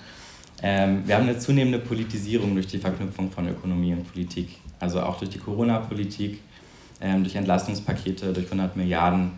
ähm, 0.63 1.03
wir 1.05 1.17
haben 1.17 1.25
eine 1.25 1.37
zunehmende 1.41 1.81
Politisierung 1.81 2.55
durch 2.55 2.69
die 2.69 2.79
Verknüpfung 2.79 3.33
von 3.33 3.49
Ökonomie 3.49 3.95
und 3.95 4.09
Politik. 4.09 4.51
Also 4.79 5.01
auch 5.01 5.19
durch 5.19 5.31
die 5.31 5.39
Corona-Politik, 5.39 6.39
ähm, 7.01 7.25
durch 7.25 7.35
Entlastungspakete, 7.35 8.33
durch 8.33 8.47
100 8.47 8.77
Milliarden, 8.77 9.33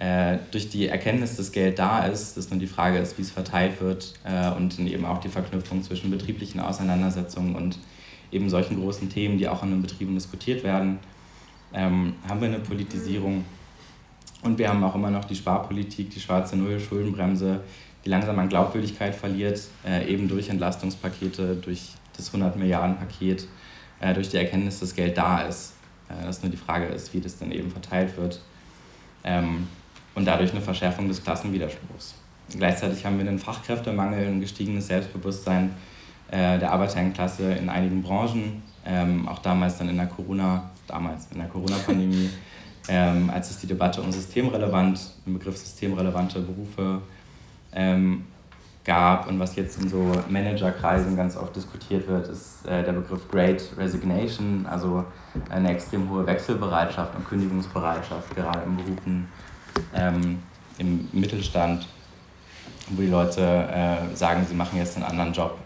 äh, 0.00 0.38
durch 0.50 0.70
die 0.70 0.88
Erkenntnis, 0.88 1.36
dass 1.36 1.52
Geld 1.52 1.78
da 1.78 2.06
ist, 2.06 2.38
dass 2.38 2.48
nur 2.48 2.58
die 2.58 2.66
Frage 2.66 2.96
ist, 2.96 3.18
wie 3.18 3.22
es 3.22 3.30
verteilt 3.30 3.82
wird 3.82 4.14
äh, 4.24 4.52
und 4.52 4.78
eben 4.78 5.04
auch 5.04 5.20
die 5.20 5.28
Verknüpfung 5.28 5.82
zwischen 5.82 6.10
betrieblichen 6.10 6.60
Auseinandersetzungen 6.60 7.56
und 7.56 7.78
eben 8.32 8.48
solchen 8.48 8.80
großen 8.80 9.10
Themen, 9.10 9.36
die 9.36 9.48
auch 9.48 9.62
an 9.62 9.68
den 9.68 9.82
Betrieben 9.82 10.14
diskutiert 10.14 10.64
werden, 10.64 10.98
ähm, 11.74 12.14
haben 12.26 12.40
wir 12.40 12.48
eine 12.48 12.60
Politisierung 12.60 13.44
und 14.44 14.58
wir 14.58 14.68
haben 14.68 14.84
auch 14.84 14.94
immer 14.94 15.10
noch 15.10 15.24
die 15.24 15.34
Sparpolitik, 15.34 16.10
die 16.10 16.20
schwarze 16.20 16.56
Null, 16.56 16.78
Schuldenbremse, 16.78 17.60
die 18.04 18.08
langsam 18.08 18.38
an 18.38 18.48
Glaubwürdigkeit 18.48 19.14
verliert, 19.14 19.60
äh, 19.84 20.06
eben 20.06 20.28
durch 20.28 20.48
Entlastungspakete, 20.48 21.56
durch 21.56 21.94
das 22.16 22.28
100 22.28 22.56
Milliarden 22.56 22.96
Paket, 22.96 23.48
äh, 24.00 24.14
durch 24.14 24.28
die 24.28 24.36
Erkenntnis, 24.36 24.80
dass 24.80 24.94
Geld 24.94 25.16
da 25.16 25.42
ist. 25.42 25.74
Äh, 26.08 26.24
dass 26.26 26.42
nur 26.42 26.50
die 26.50 26.56
Frage 26.56 26.86
ist, 26.86 27.14
wie 27.14 27.20
das 27.20 27.38
dann 27.38 27.50
eben 27.50 27.70
verteilt 27.70 28.16
wird. 28.16 28.40
Ähm, 29.24 29.66
und 30.14 30.26
dadurch 30.26 30.52
eine 30.52 30.60
Verschärfung 30.60 31.08
des 31.08 31.22
Klassenwiderspruchs. 31.22 32.14
Gleichzeitig 32.50 33.04
haben 33.04 33.18
wir 33.18 33.26
einen 33.26 33.38
Fachkräftemangel, 33.38 34.26
ein 34.26 34.40
gestiegenes 34.40 34.86
Selbstbewusstsein 34.86 35.74
äh, 36.30 36.58
der 36.58 36.70
Arbeiterklasse 36.72 37.52
in 37.52 37.68
einigen 37.68 38.02
Branchen, 38.02 38.62
ähm, 38.84 39.26
auch 39.26 39.38
damals 39.38 39.78
dann 39.78 39.88
in 39.88 39.96
der 39.96 40.06
Corona, 40.06 40.70
damals 40.86 41.28
in 41.32 41.38
der 41.38 41.48
Corona-Pandemie. 41.48 42.30
ähm, 42.88 43.30
als 43.32 43.50
es 43.50 43.58
die 43.58 43.66
Debatte 43.66 44.02
um 44.02 44.12
systemrelevant, 44.12 45.00
den 45.26 45.34
Begriff 45.34 45.56
systemrelevante 45.56 46.40
Berufe 46.40 47.00
ähm, 47.72 48.24
gab 48.84 49.28
und 49.28 49.40
was 49.40 49.56
jetzt 49.56 49.80
in 49.80 49.88
so 49.88 50.12
Managerkreisen 50.28 51.16
ganz 51.16 51.36
oft 51.36 51.56
diskutiert 51.56 52.06
wird, 52.06 52.28
ist 52.28 52.66
äh, 52.66 52.84
der 52.84 52.92
Begriff 52.92 53.26
Great 53.30 53.62
Resignation, 53.78 54.66
also 54.66 55.04
eine 55.48 55.70
extrem 55.70 56.10
hohe 56.10 56.26
Wechselbereitschaft 56.26 57.14
und 57.16 57.26
Kündigungsbereitschaft, 57.26 58.34
gerade 58.36 58.60
in 58.66 58.76
Berufen 58.76 59.28
ähm, 59.94 60.42
im 60.78 61.08
Mittelstand, 61.12 61.88
wo 62.90 63.00
die 63.00 63.08
Leute 63.08 63.40
äh, 63.40 64.14
sagen, 64.14 64.44
sie 64.46 64.54
machen 64.54 64.78
jetzt 64.78 64.96
einen 64.96 65.06
anderen 65.06 65.32
Job 65.32 65.58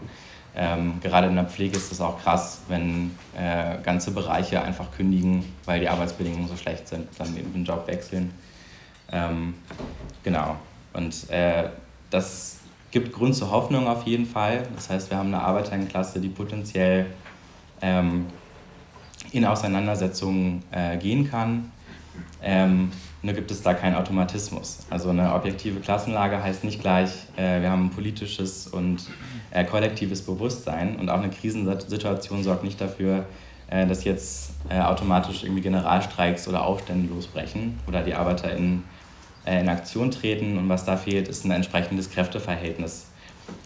ähm, 0.61 0.99
gerade 1.01 1.27
in 1.27 1.35
der 1.35 1.45
Pflege 1.45 1.77
ist 1.77 1.89
es 1.89 2.01
auch 2.01 2.21
krass, 2.21 2.63
wenn 2.67 3.11
äh, 3.37 3.77
ganze 3.81 4.11
Bereiche 4.11 4.61
einfach 4.61 4.91
kündigen, 4.91 5.45
weil 5.63 5.79
die 5.79 5.87
Arbeitsbedingungen 5.87 6.49
so 6.49 6.57
schlecht 6.57 6.89
sind, 6.89 7.07
dann 7.17 7.35
eben 7.37 7.53
den 7.53 7.63
Job 7.63 7.87
wechseln. 7.87 8.33
Ähm, 9.09 9.53
genau. 10.21 10.57
Und 10.91 11.29
äh, 11.29 11.69
das 12.09 12.57
gibt 12.91 13.13
Grund 13.13 13.35
zur 13.35 13.51
Hoffnung 13.51 13.87
auf 13.87 14.03
jeden 14.03 14.25
Fall. 14.25 14.67
Das 14.75 14.89
heißt, 14.89 15.09
wir 15.09 15.17
haben 15.17 15.33
eine 15.33 15.41
Arbeiterklasse, 15.41 16.19
die 16.19 16.27
potenziell 16.27 17.05
ähm, 17.81 18.25
in 19.31 19.45
Auseinandersetzungen 19.45 20.63
äh, 20.71 20.97
gehen 20.97 21.29
kann. 21.31 21.71
Ähm, 22.43 22.91
nur 23.21 23.33
gibt 23.33 23.49
es 23.51 23.61
da 23.61 23.73
keinen 23.73 23.95
Automatismus. 23.95 24.79
Also 24.89 25.09
eine 25.11 25.33
objektive 25.33 25.79
Klassenlage 25.79 26.43
heißt 26.43 26.65
nicht 26.65 26.81
gleich, 26.81 27.11
äh, 27.37 27.61
wir 27.61 27.69
haben 27.71 27.85
ein 27.85 27.91
politisches 27.91 28.67
und 28.67 29.07
äh, 29.51 29.63
kollektives 29.65 30.21
Bewusstsein 30.21 30.97
und 30.97 31.09
auch 31.09 31.19
eine 31.19 31.29
Krisensituation 31.29 32.43
sorgt 32.43 32.63
nicht 32.63 32.79
dafür, 32.79 33.25
äh, 33.69 33.85
dass 33.85 34.03
jetzt 34.03 34.51
äh, 34.69 34.79
automatisch 34.79 35.43
irgendwie 35.43 35.61
Generalstreiks 35.61 36.47
oder 36.47 36.65
Aufstände 36.65 37.13
losbrechen 37.13 37.79
oder 37.87 38.03
die 38.03 38.13
Arbeiter 38.13 38.51
in, 38.55 38.83
äh, 39.45 39.59
in 39.61 39.69
Aktion 39.69 40.11
treten. 40.11 40.57
Und 40.57 40.69
was 40.69 40.85
da 40.85 40.97
fehlt, 40.97 41.27
ist 41.27 41.45
ein 41.45 41.51
entsprechendes 41.51 42.09
Kräfteverhältnis 42.09 43.07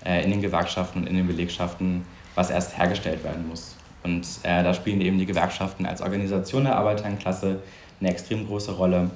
äh, 0.06 0.24
in 0.24 0.32
den 0.32 0.42
Gewerkschaften 0.42 1.00
und 1.00 1.08
in 1.08 1.16
den 1.16 1.28
Belegschaften, 1.28 2.06
was 2.36 2.50
erst 2.50 2.78
hergestellt 2.78 3.24
werden 3.24 3.48
muss. 3.48 3.76
Und 4.04 4.28
da 4.44 4.74
spielen 4.74 5.00
eben 5.00 5.18
die 5.18 5.26
Gewerkschaften 5.26 5.86
als 5.86 6.02
Organisation 6.02 6.66
der 6.66 6.76
Arbeiterklasse 6.76 7.62
eine 8.02 8.12
extrem 8.12 8.46
große 8.46 8.74
Rolle 8.74 9.12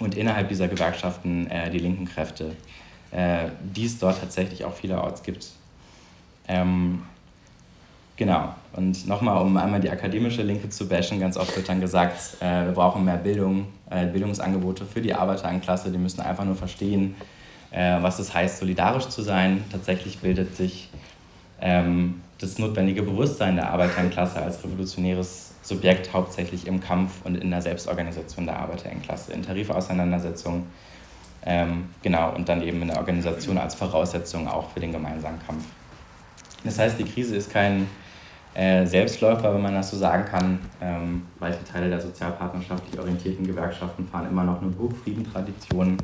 und 0.00 0.16
innerhalb 0.16 0.48
dieser 0.48 0.68
Gewerkschaften 0.68 1.46
äh, 1.48 1.70
die 1.70 1.78
linken 1.78 2.06
Kräfte, 2.06 2.56
äh, 3.10 3.48
die 3.62 3.86
es 3.86 3.98
dort 3.98 4.20
tatsächlich 4.20 4.64
auch 4.64 4.74
vielerorts 4.74 5.22
gibt. 5.22 5.48
Ähm, 6.48 7.02
genau, 8.16 8.54
und 8.74 9.06
nochmal, 9.06 9.42
um 9.42 9.56
einmal 9.56 9.80
die 9.80 9.90
akademische 9.90 10.42
Linke 10.42 10.68
zu 10.70 10.88
bashen, 10.88 11.20
ganz 11.20 11.36
oft 11.36 11.54
wird 11.56 11.68
dann 11.68 11.80
gesagt, 11.80 12.36
äh, 12.40 12.64
wir 12.64 12.72
brauchen 12.72 13.04
mehr 13.04 13.16
Bildung, 13.16 13.66
äh, 13.90 14.06
Bildungsangebote 14.06 14.86
für 14.86 15.00
die 15.00 15.14
Arbeiterklasse, 15.14 15.90
die 15.90 15.98
müssen 15.98 16.20
einfach 16.20 16.44
nur 16.44 16.56
verstehen, 16.56 17.14
äh, 17.70 18.02
was 18.02 18.18
es 18.18 18.34
heißt, 18.34 18.58
solidarisch 18.58 19.08
zu 19.08 19.22
sein. 19.22 19.64
Tatsächlich 19.70 20.18
bildet 20.18 20.56
sich 20.56 20.88
ähm, 21.60 22.20
das 22.38 22.58
notwendige 22.58 23.02
Bewusstsein 23.02 23.56
der 23.56 23.70
Arbeiterklasse 23.70 24.42
als 24.42 24.64
revolutionäres 24.64 25.54
Subjekt 25.62 26.12
hauptsächlich 26.12 26.66
im 26.66 26.80
Kampf 26.80 27.24
und 27.24 27.36
in 27.36 27.50
der 27.50 27.62
Selbstorganisation 27.62 28.46
der 28.46 28.58
Arbeiterinnenklasse, 28.58 29.32
in 29.32 29.42
Tarifauseinandersetzungen, 29.42 30.66
ähm, 31.44 31.88
genau, 32.02 32.34
und 32.34 32.48
dann 32.48 32.62
eben 32.62 32.82
in 32.82 32.88
der 32.88 32.98
Organisation 32.98 33.58
als 33.58 33.74
Voraussetzung 33.74 34.48
auch 34.48 34.70
für 34.70 34.80
den 34.80 34.92
gemeinsamen 34.92 35.38
Kampf. 35.44 35.64
Das 36.64 36.78
heißt, 36.78 36.98
die 36.98 37.04
Krise 37.04 37.36
ist 37.36 37.50
kein 37.50 37.88
äh, 38.54 38.86
Selbstläufer, 38.86 39.54
wenn 39.54 39.62
man 39.62 39.74
das 39.74 39.90
so 39.90 39.96
sagen 39.96 40.24
kann. 40.24 40.58
Ähm, 40.80 41.22
weite 41.38 41.64
Teile 41.64 41.88
der 41.88 42.00
sozialpartnerschaftlich 42.00 42.98
orientierten 42.98 43.46
Gewerkschaften 43.46 44.06
fahren 44.06 44.28
immer 44.28 44.44
noch 44.44 44.60
eine 44.60 44.70
Burgfriedentradition 44.70 45.96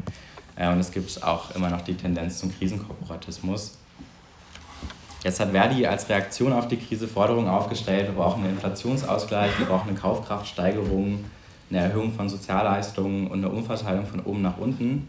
äh, 0.57 0.69
und 0.69 0.81
es 0.81 0.91
gibt 0.91 1.23
auch 1.23 1.55
immer 1.55 1.69
noch 1.71 1.83
die 1.83 1.95
Tendenz 1.95 2.39
zum 2.39 2.57
Krisenkorporatismus. 2.57 3.79
Jetzt 5.25 5.41
hat 5.41 5.51
Verdi 5.51 5.85
als 5.85 6.09
Reaktion 6.09 6.53
auf 6.53 6.69
die 6.69 6.77
Krise 6.77 7.09
Forderungen 7.09 7.49
aufgestellt, 7.49 8.07
wir 8.07 8.15
brauchen 8.15 8.45
einen 8.45 8.55
Inflationsausgleich, 8.55 9.59
wir 9.59 9.67
brauchen 9.67 9.91
eine 9.91 9.99
Kaufkraftsteigerung, 9.99 11.25
eine 11.71 11.81
Erhöhung 11.81 12.13
von 12.13 12.29
Sozialleistungen 12.29 13.27
und 13.27 13.45
eine 13.45 13.49
Umverteilung 13.49 14.07
von 14.07 14.21
oben 14.21 14.43
nach 14.43 14.59
unten. 14.59 15.09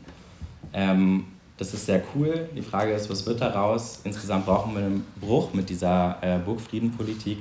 Ähm, 0.73 1.25
das 1.59 1.73
ist 1.73 1.85
sehr 1.85 2.01
cool. 2.15 2.49
Die 2.55 2.61
Frage 2.61 2.93
ist, 2.93 3.09
was 3.09 3.25
wird 3.25 3.41
daraus? 3.41 3.99
Insgesamt 4.03 4.45
brauchen 4.45 4.73
wir 4.73 4.81
einen 4.81 5.05
Bruch 5.19 5.53
mit 5.53 5.69
dieser 5.69 6.17
äh, 6.21 6.39
Burgfriedenpolitik 6.39 7.39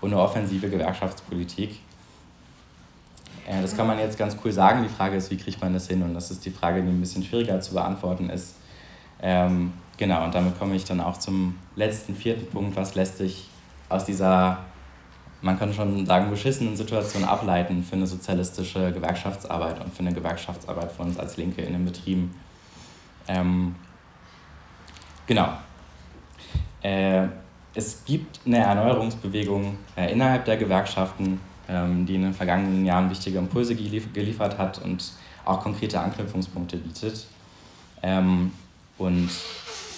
und 0.00 0.12
eine 0.12 0.22
offensive 0.22 0.70
Gewerkschaftspolitik. 0.70 1.80
Äh, 3.46 3.60
das 3.60 3.76
kann 3.76 3.86
man 3.86 3.98
jetzt 3.98 4.16
ganz 4.16 4.36
cool 4.44 4.52
sagen. 4.52 4.82
Die 4.82 4.88
Frage 4.88 5.16
ist, 5.16 5.30
wie 5.30 5.36
kriegt 5.36 5.60
man 5.60 5.74
das 5.74 5.88
hin? 5.88 6.02
Und 6.02 6.14
das 6.14 6.30
ist 6.30 6.46
die 6.46 6.50
Frage, 6.50 6.80
die 6.80 6.88
ein 6.88 7.00
bisschen 7.00 7.22
schwieriger 7.22 7.60
zu 7.60 7.74
beantworten 7.74 8.30
ist. 8.30 8.54
Ähm, 9.20 9.72
Genau, 9.98 10.24
und 10.24 10.32
damit 10.32 10.56
komme 10.60 10.76
ich 10.76 10.84
dann 10.84 11.00
auch 11.00 11.18
zum 11.18 11.56
letzten, 11.74 12.14
vierten 12.14 12.46
Punkt. 12.46 12.76
Was 12.76 12.94
lässt 12.94 13.18
sich 13.18 13.48
aus 13.88 14.04
dieser, 14.04 14.58
man 15.42 15.58
kann 15.58 15.74
schon 15.74 16.06
sagen, 16.06 16.30
beschissenen 16.30 16.76
Situation 16.76 17.24
ableiten 17.24 17.82
für 17.82 17.96
eine 17.96 18.06
sozialistische 18.06 18.92
Gewerkschaftsarbeit 18.92 19.84
und 19.84 19.92
für 19.92 20.00
eine 20.00 20.14
Gewerkschaftsarbeit 20.14 20.92
von 20.92 21.08
uns 21.08 21.18
als 21.18 21.36
Linke 21.36 21.62
in 21.62 21.72
den 21.72 21.84
Betrieben? 21.84 22.32
Ähm, 23.28 23.74
genau. 25.26 25.48
Äh, 26.82 27.28
es 27.74 28.04
gibt 28.04 28.40
eine 28.46 28.58
Erneuerungsbewegung 28.58 29.76
äh, 29.96 30.10
innerhalb 30.12 30.44
der 30.46 30.56
Gewerkschaften, 30.56 31.40
ähm, 31.68 32.06
die 32.06 32.16
in 32.16 32.22
den 32.22 32.34
vergangenen 32.34 32.84
Jahren 32.84 33.10
wichtige 33.10 33.38
Impulse 33.38 33.76
gelief 33.76 34.12
geliefert 34.12 34.58
hat 34.58 34.82
und 34.82 35.12
auch 35.44 35.60
konkrete 35.60 36.00
Anknüpfungspunkte 36.00 36.76
bietet. 36.76 37.26
Ähm, 38.02 38.52
und 38.96 39.30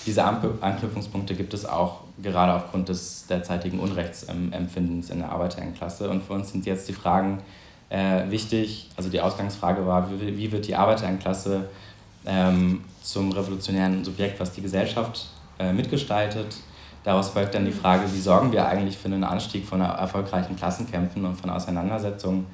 diese 0.06 0.24
Anknüpfungspunkte 0.24 1.34
gibt 1.34 1.54
es 1.54 1.64
auch 1.64 2.00
gerade 2.22 2.54
aufgrund 2.54 2.88
des 2.88 3.26
derzeitigen 3.26 3.78
Unrechtsempfindens 3.78 5.10
in 5.10 5.18
der 5.20 5.30
Arbeiterinnenklasse. 5.30 6.08
Und 6.10 6.22
für 6.22 6.34
uns 6.34 6.52
sind 6.52 6.66
jetzt 6.66 6.88
die 6.88 6.92
Fragen 6.92 7.42
äh, 7.88 8.30
wichtig. 8.30 8.90
Also 8.96 9.10
die 9.10 9.20
Ausgangsfrage 9.20 9.86
war, 9.86 10.10
wie, 10.10 10.36
wie 10.36 10.52
wird 10.52 10.66
die 10.66 10.76
Arbeiterinnenklasse 10.76 11.68
ähm, 12.26 12.84
zum 13.02 13.32
revolutionären 13.32 14.04
Subjekt, 14.04 14.40
was 14.40 14.52
die 14.52 14.62
Gesellschaft 14.62 15.28
äh, 15.58 15.72
mitgestaltet. 15.72 16.56
Daraus 17.02 17.30
folgt 17.30 17.54
dann 17.54 17.64
die 17.64 17.72
Frage, 17.72 18.02
wie 18.12 18.20
sorgen 18.20 18.52
wir 18.52 18.66
eigentlich 18.66 18.98
für 18.98 19.06
einen 19.06 19.24
Anstieg 19.24 19.66
von 19.66 19.80
erfolgreichen 19.80 20.56
Klassenkämpfen 20.56 21.24
und 21.24 21.34
von 21.36 21.50
Auseinandersetzungen. 21.50 22.46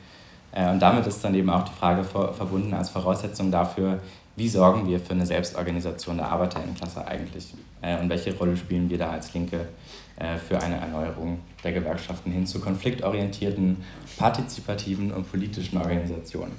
Äh, 0.52 0.70
und 0.70 0.80
damit 0.80 1.06
ist 1.06 1.22
dann 1.24 1.34
eben 1.34 1.50
auch 1.50 1.64
die 1.64 1.74
Frage 1.74 2.04
verbunden 2.04 2.72
als 2.74 2.90
Voraussetzung 2.90 3.50
dafür, 3.50 4.00
wie 4.36 4.48
sorgen 4.48 4.86
wir 4.86 5.00
für 5.00 5.12
eine 5.12 5.24
Selbstorganisation 5.24 6.18
der 6.18 6.28
Arbeiterinnenklasse 6.28 7.06
eigentlich? 7.06 7.54
Äh, 7.80 7.98
und 7.98 8.08
welche 8.08 8.36
Rolle 8.36 8.56
spielen 8.56 8.88
wir 8.88 8.98
da 8.98 9.10
als 9.10 9.32
Linke 9.34 9.68
äh, 10.16 10.36
für 10.36 10.62
eine 10.62 10.76
Erneuerung 10.76 11.40
der 11.64 11.72
Gewerkschaften 11.72 12.30
hin 12.30 12.46
zu 12.46 12.60
konfliktorientierten, 12.60 13.78
partizipativen 14.18 15.10
und 15.10 15.30
politischen 15.30 15.78
Organisationen? 15.78 16.52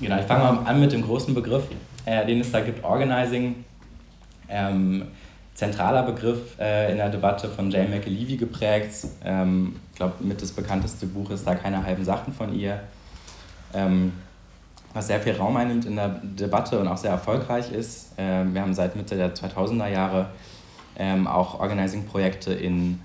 Genau, 0.00 0.18
ich 0.18 0.26
fange 0.26 0.44
mal 0.44 0.66
an 0.66 0.80
mit 0.80 0.92
dem 0.92 1.02
großen 1.02 1.34
Begriff, 1.34 1.64
äh, 2.06 2.26
den 2.26 2.40
es 2.40 2.50
da 2.50 2.60
gibt, 2.60 2.82
Organizing. 2.84 3.64
Ähm, 4.48 5.08
zentraler 5.54 6.02
Begriff 6.04 6.58
äh, 6.58 6.90
in 6.90 6.96
der 6.96 7.10
Debatte 7.10 7.48
von 7.48 7.70
Jane 7.70 7.88
McAlevey 7.88 8.36
geprägt. 8.36 9.06
Ähm, 9.24 9.76
ich 9.92 9.96
glaube, 9.96 10.14
mit 10.20 10.40
das 10.40 10.52
bekannteste 10.52 11.06
Buch 11.06 11.30
ist 11.30 11.46
da 11.46 11.54
keine 11.54 11.84
halben 11.84 12.04
Sachen 12.04 12.32
von 12.32 12.58
ihr 12.58 12.80
ähm, 13.74 14.12
was 14.92 15.06
sehr 15.06 15.20
viel 15.20 15.34
Raum 15.34 15.56
einnimmt 15.56 15.84
in 15.84 15.96
der 15.96 16.20
Debatte 16.22 16.78
und 16.78 16.88
auch 16.88 16.96
sehr 16.96 17.12
erfolgreich 17.12 17.72
ist. 17.72 18.12
Ähm, 18.18 18.54
wir 18.54 18.62
haben 18.62 18.74
seit 18.74 18.96
Mitte 18.96 19.16
der 19.16 19.34
2000er 19.34 19.88
Jahre 19.88 20.30
ähm, 20.96 21.26
auch 21.26 21.60
Organizing-Projekte 21.60 22.52
in 22.52 23.00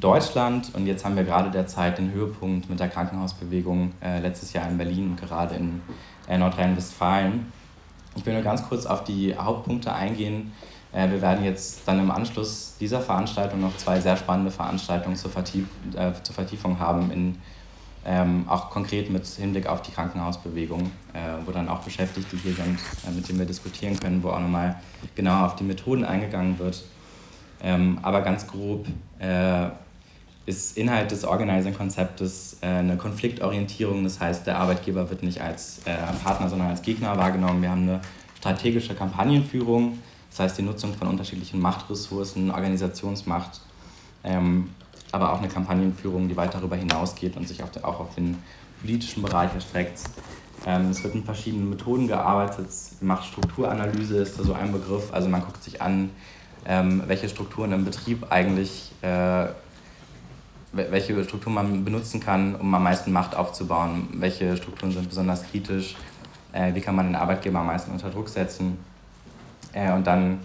Deutschland 0.00 0.74
und 0.74 0.86
jetzt 0.86 1.04
haben 1.04 1.16
wir 1.16 1.24
gerade 1.24 1.50
derzeit 1.50 1.98
den 1.98 2.12
Höhepunkt 2.12 2.68
mit 2.68 2.78
der 2.80 2.88
Krankenhausbewegung 2.88 3.92
äh, 4.02 4.20
letztes 4.20 4.52
Jahr 4.52 4.68
in 4.68 4.76
Berlin 4.76 5.10
und 5.10 5.20
gerade 5.20 5.54
in 5.54 5.80
äh, 6.28 6.36
Nordrhein-Westfalen. 6.36 7.52
Ich 8.14 8.24
will 8.26 8.34
nur 8.34 8.42
ganz 8.42 8.66
kurz 8.68 8.86
auf 8.86 9.04
die 9.04 9.36
Hauptpunkte 9.36 9.92
eingehen. 9.92 10.52
Äh, 10.92 11.10
wir 11.10 11.22
werden 11.22 11.44
jetzt 11.44 11.82
dann 11.86 11.98
im 11.98 12.10
Anschluss 12.10 12.76
dieser 12.78 13.00
Veranstaltung 13.00 13.60
noch 13.60 13.76
zwei 13.76 14.00
sehr 14.00 14.16
spannende 14.16 14.50
Veranstaltungen 14.50 15.16
zur, 15.16 15.30
Vertief 15.30 15.66
äh, 15.94 16.12
zur 16.22 16.34
Vertiefung 16.34 16.78
haben 16.78 17.10
in 17.10 17.36
ähm, 18.08 18.44
auch 18.48 18.70
konkret 18.70 19.10
mit 19.10 19.26
Hinblick 19.26 19.66
auf 19.66 19.82
die 19.82 19.90
Krankenhausbewegung, 19.90 20.92
äh, 21.12 21.18
wo 21.44 21.50
dann 21.50 21.68
auch 21.68 21.80
Beschäftigte 21.80 22.36
hier 22.36 22.52
sind, 22.52 22.78
äh, 23.04 23.10
mit 23.10 23.28
denen 23.28 23.40
wir 23.40 23.46
diskutieren 23.46 23.98
können, 23.98 24.22
wo 24.22 24.28
auch 24.28 24.38
nochmal 24.38 24.76
genau 25.16 25.44
auf 25.44 25.56
die 25.56 25.64
Methoden 25.64 26.04
eingegangen 26.04 26.58
wird. 26.58 26.84
Ähm, 27.60 27.98
aber 28.02 28.20
ganz 28.20 28.46
grob 28.46 28.86
ist 30.46 30.76
Inhalt 30.76 31.10
des 31.10 31.24
Organizing-Konzeptes 31.24 32.58
äh, 32.60 32.66
eine 32.66 32.96
Konfliktorientierung, 32.96 34.04
das 34.04 34.20
heißt, 34.20 34.46
der 34.46 34.58
Arbeitgeber 34.58 35.10
wird 35.10 35.22
nicht 35.22 35.40
als 35.40 35.80
äh, 35.84 35.96
Partner, 36.22 36.48
sondern 36.48 36.68
als 36.68 36.82
Gegner 36.82 37.16
wahrgenommen. 37.18 37.60
Wir 37.62 37.70
haben 37.70 37.82
eine 37.82 38.00
strategische 38.38 38.94
Kampagnenführung, 38.94 39.98
das 40.30 40.40
heißt 40.40 40.58
die 40.58 40.62
Nutzung 40.62 40.94
von 40.94 41.08
unterschiedlichen 41.08 41.60
Machtressourcen, 41.60 42.50
Organisationsmacht. 42.50 43.60
Ähm, 44.22 44.70
aber 45.12 45.32
auch 45.32 45.38
eine 45.38 45.48
Kampagnenführung, 45.48 46.28
die 46.28 46.36
weit 46.36 46.54
darüber 46.54 46.76
hinausgeht 46.76 47.36
und 47.36 47.48
sich 47.48 47.62
auch 47.62 48.00
auf 48.00 48.14
den 48.14 48.36
politischen 48.80 49.22
Bereich 49.22 49.52
erstreckt. 49.54 50.00
Ähm, 50.66 50.90
es 50.90 51.02
wird 51.02 51.14
mit 51.14 51.24
verschiedenen 51.24 51.70
Methoden 51.70 52.08
gearbeitet. 52.08 52.68
Machtstrukturanalyse 53.00 54.18
ist 54.18 54.38
da 54.38 54.42
so 54.42 54.52
ein 54.52 54.72
Begriff. 54.72 55.12
Also 55.12 55.28
man 55.28 55.42
guckt 55.42 55.62
sich 55.62 55.80
an, 55.80 56.10
ähm, 56.66 57.02
welche 57.06 57.28
Strukturen 57.28 57.72
im 57.72 57.84
Betrieb 57.84 58.30
eigentlich, 58.30 58.90
äh, 59.02 59.46
welche 60.76 61.22
Strukturen 61.24 61.54
man 61.54 61.84
benutzen 61.84 62.20
kann, 62.20 62.54
um 62.54 62.74
am 62.74 62.82
meisten 62.82 63.12
Macht 63.12 63.34
aufzubauen. 63.34 64.08
Welche 64.14 64.56
Strukturen 64.56 64.92
sind 64.92 65.08
besonders 65.08 65.44
kritisch. 65.50 65.96
Äh, 66.52 66.74
wie 66.74 66.80
kann 66.80 66.94
man 66.94 67.06
den 67.06 67.16
Arbeitgeber 67.16 67.60
am 67.60 67.66
meisten 67.66 67.90
unter 67.90 68.10
Druck 68.10 68.28
setzen. 68.28 68.78
Äh, 69.72 69.92
und 69.92 70.06
dann 70.06 70.40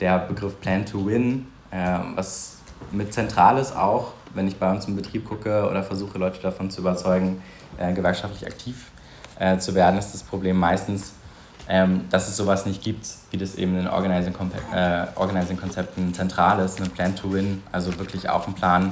der 0.00 0.20
Begriff 0.20 0.60
Plan 0.60 0.86
to 0.86 1.04
Win, 1.06 1.46
äh, 1.70 1.98
was 2.14 2.58
mit 2.92 3.12
Zentrales 3.12 3.74
auch, 3.74 4.12
wenn 4.34 4.46
ich 4.46 4.56
bei 4.56 4.70
uns 4.70 4.86
im 4.86 4.94
Betrieb 4.94 5.24
gucke 5.28 5.68
oder 5.68 5.82
versuche, 5.82 6.18
Leute 6.18 6.40
davon 6.40 6.70
zu 6.70 6.80
überzeugen, 6.80 7.42
äh, 7.78 7.92
gewerkschaftlich 7.92 8.46
aktiv 8.46 8.90
äh, 9.38 9.58
zu 9.58 9.74
werden, 9.74 9.98
ist 9.98 10.12
das 10.14 10.22
Problem 10.22 10.58
meistens, 10.58 11.12
ähm, 11.68 12.04
dass 12.10 12.28
es 12.28 12.36
sowas 12.36 12.64
nicht 12.66 12.82
gibt, 12.82 13.06
wie 13.30 13.36
das 13.36 13.56
eben 13.56 13.78
in 13.78 13.88
Organizing-Konzepten 13.88 14.74
äh, 14.74 15.06
Organizing 15.16 15.58
zentral 16.12 16.60
ist, 16.60 16.80
ein 16.80 16.90
Plan 16.90 17.14
to 17.16 17.32
Win, 17.32 17.62
also 17.72 17.98
wirklich 17.98 18.28
auch 18.28 18.46
ein 18.46 18.54
Plan, 18.54 18.90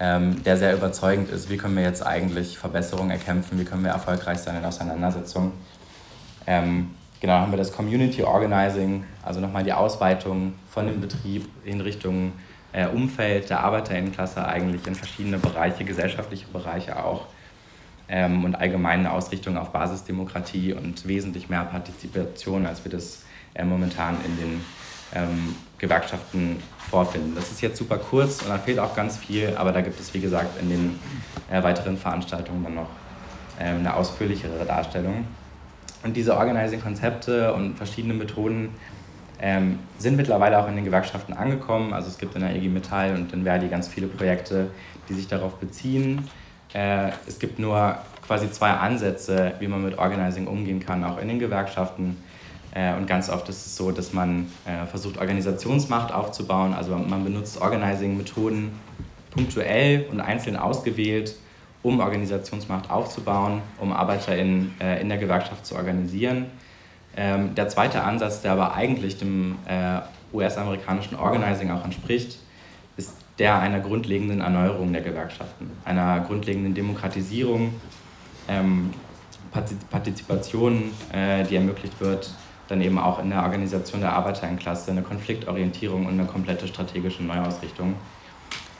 ähm, 0.00 0.42
der 0.42 0.56
sehr 0.56 0.74
überzeugend 0.74 1.30
ist, 1.30 1.50
wie 1.50 1.56
können 1.56 1.76
wir 1.76 1.82
jetzt 1.82 2.04
eigentlich 2.04 2.58
Verbesserungen 2.58 3.10
erkämpfen, 3.10 3.58
wie 3.58 3.64
können 3.64 3.84
wir 3.84 3.90
erfolgreich 3.90 4.38
sein 4.38 4.56
in 4.56 4.64
Auseinandersetzungen. 4.64 5.52
Ähm, 6.46 6.90
genau, 7.20 7.34
haben 7.34 7.52
wir 7.52 7.58
das 7.58 7.72
Community 7.72 8.22
Organizing, 8.22 9.04
also 9.22 9.40
nochmal 9.40 9.64
die 9.64 9.72
Ausweitung 9.72 10.54
von 10.68 10.86
dem 10.86 11.00
Betrieb 11.00 11.48
in 11.64 11.80
Richtung 11.80 12.32
äh, 12.72 12.86
Umfeld 12.86 13.50
der 13.50 13.60
Arbeiterinnenklasse 13.60 14.44
eigentlich 14.46 14.86
in 14.86 14.94
verschiedene 14.94 15.38
Bereiche, 15.38 15.84
gesellschaftliche 15.84 16.46
Bereiche 16.48 17.02
auch 17.04 17.26
ähm, 18.08 18.44
und 18.44 18.54
allgemeine 18.54 19.12
Ausrichtung 19.12 19.56
auf 19.56 19.70
Basisdemokratie 19.70 20.72
und 20.72 21.06
wesentlich 21.06 21.48
mehr 21.48 21.64
Partizipation, 21.64 22.66
als 22.66 22.84
wir 22.84 22.90
das 22.90 23.24
äh, 23.54 23.64
momentan 23.64 24.16
in 24.24 24.36
den 24.36 24.64
ähm, 25.14 25.54
Gewerkschaften 25.82 26.62
vorfinden. 26.88 27.34
Das 27.34 27.50
ist 27.50 27.60
jetzt 27.60 27.76
super 27.76 27.98
kurz 27.98 28.40
und 28.42 28.48
da 28.48 28.58
fehlt 28.58 28.78
auch 28.78 28.94
ganz 28.94 29.16
viel, 29.16 29.54
aber 29.56 29.72
da 29.72 29.80
gibt 29.80 30.00
es, 30.00 30.14
wie 30.14 30.20
gesagt, 30.20 30.60
in 30.62 30.70
den 30.70 30.98
äh, 31.50 31.62
weiteren 31.62 31.98
Veranstaltungen 31.98 32.62
dann 32.62 32.74
noch 32.76 32.88
ähm, 33.60 33.80
eine 33.80 33.94
ausführlichere 33.94 34.64
Darstellung. 34.64 35.26
Und 36.04 36.16
diese 36.16 36.36
Organizing-Konzepte 36.36 37.52
und 37.52 37.76
verschiedene 37.76 38.14
Methoden 38.14 38.70
ähm, 39.40 39.80
sind 39.98 40.16
mittlerweile 40.16 40.58
auch 40.60 40.68
in 40.68 40.76
den 40.76 40.84
Gewerkschaften 40.84 41.32
angekommen. 41.32 41.92
Also 41.92 42.08
es 42.08 42.18
gibt 42.18 42.36
in 42.36 42.42
der 42.42 42.54
IG 42.54 42.68
Metall 42.68 43.14
und 43.14 43.32
in 43.32 43.42
Verdi 43.42 43.66
ganz 43.66 43.88
viele 43.88 44.06
Projekte, 44.06 44.68
die 45.08 45.14
sich 45.14 45.26
darauf 45.26 45.56
beziehen. 45.56 46.28
Äh, 46.74 47.10
es 47.26 47.40
gibt 47.40 47.58
nur 47.58 47.96
quasi 48.24 48.52
zwei 48.52 48.70
Ansätze, 48.70 49.54
wie 49.58 49.66
man 49.66 49.82
mit 49.82 49.98
Organizing 49.98 50.46
umgehen 50.46 50.78
kann, 50.78 51.02
auch 51.02 51.18
in 51.18 51.26
den 51.26 51.40
Gewerkschaften. 51.40 52.22
Äh, 52.74 52.94
und 52.94 53.06
ganz 53.06 53.28
oft 53.28 53.48
ist 53.48 53.66
es 53.66 53.76
so, 53.76 53.92
dass 53.92 54.12
man 54.12 54.50
äh, 54.64 54.86
versucht, 54.86 55.18
Organisationsmacht 55.18 56.12
aufzubauen. 56.12 56.74
Also 56.74 56.96
man 56.96 57.24
benutzt 57.24 57.60
Organizing-Methoden 57.60 58.72
punktuell 59.30 60.06
und 60.10 60.20
einzeln 60.20 60.56
ausgewählt, 60.56 61.34
um 61.82 62.00
Organisationsmacht 62.00 62.90
aufzubauen, 62.90 63.60
um 63.78 63.92
Arbeiter 63.92 64.36
in, 64.36 64.72
äh, 64.80 65.00
in 65.00 65.08
der 65.08 65.18
Gewerkschaft 65.18 65.66
zu 65.66 65.74
organisieren. 65.76 66.46
Ähm, 67.14 67.54
der 67.54 67.68
zweite 67.68 68.02
Ansatz, 68.04 68.40
der 68.40 68.52
aber 68.52 68.74
eigentlich 68.74 69.18
dem 69.18 69.56
US-amerikanischen 70.32 71.16
Organizing 71.16 71.70
auch 71.70 71.84
entspricht, 71.84 72.38
ist 72.96 73.14
der 73.38 73.58
einer 73.58 73.80
grundlegenden 73.80 74.40
Erneuerung 74.40 74.94
der 74.94 75.02
Gewerkschaften, 75.02 75.70
einer 75.84 76.20
grundlegenden 76.20 76.72
Demokratisierung, 76.72 77.74
ähm, 78.48 78.94
Partizipation, 79.90 80.84
die 81.12 81.54
ermöglicht 81.56 82.00
wird, 82.00 82.30
dann 82.72 82.80
eben 82.80 82.98
auch 82.98 83.18
in 83.22 83.30
der 83.30 83.42
Organisation 83.42 84.00
der 84.00 84.14
Arbeiterinnenklasse 84.14 84.90
eine 84.90 85.02
Konfliktorientierung 85.02 86.06
und 86.06 86.18
eine 86.18 86.24
komplette 86.26 86.66
strategische 86.66 87.22
Neuausrichtung. 87.22 87.94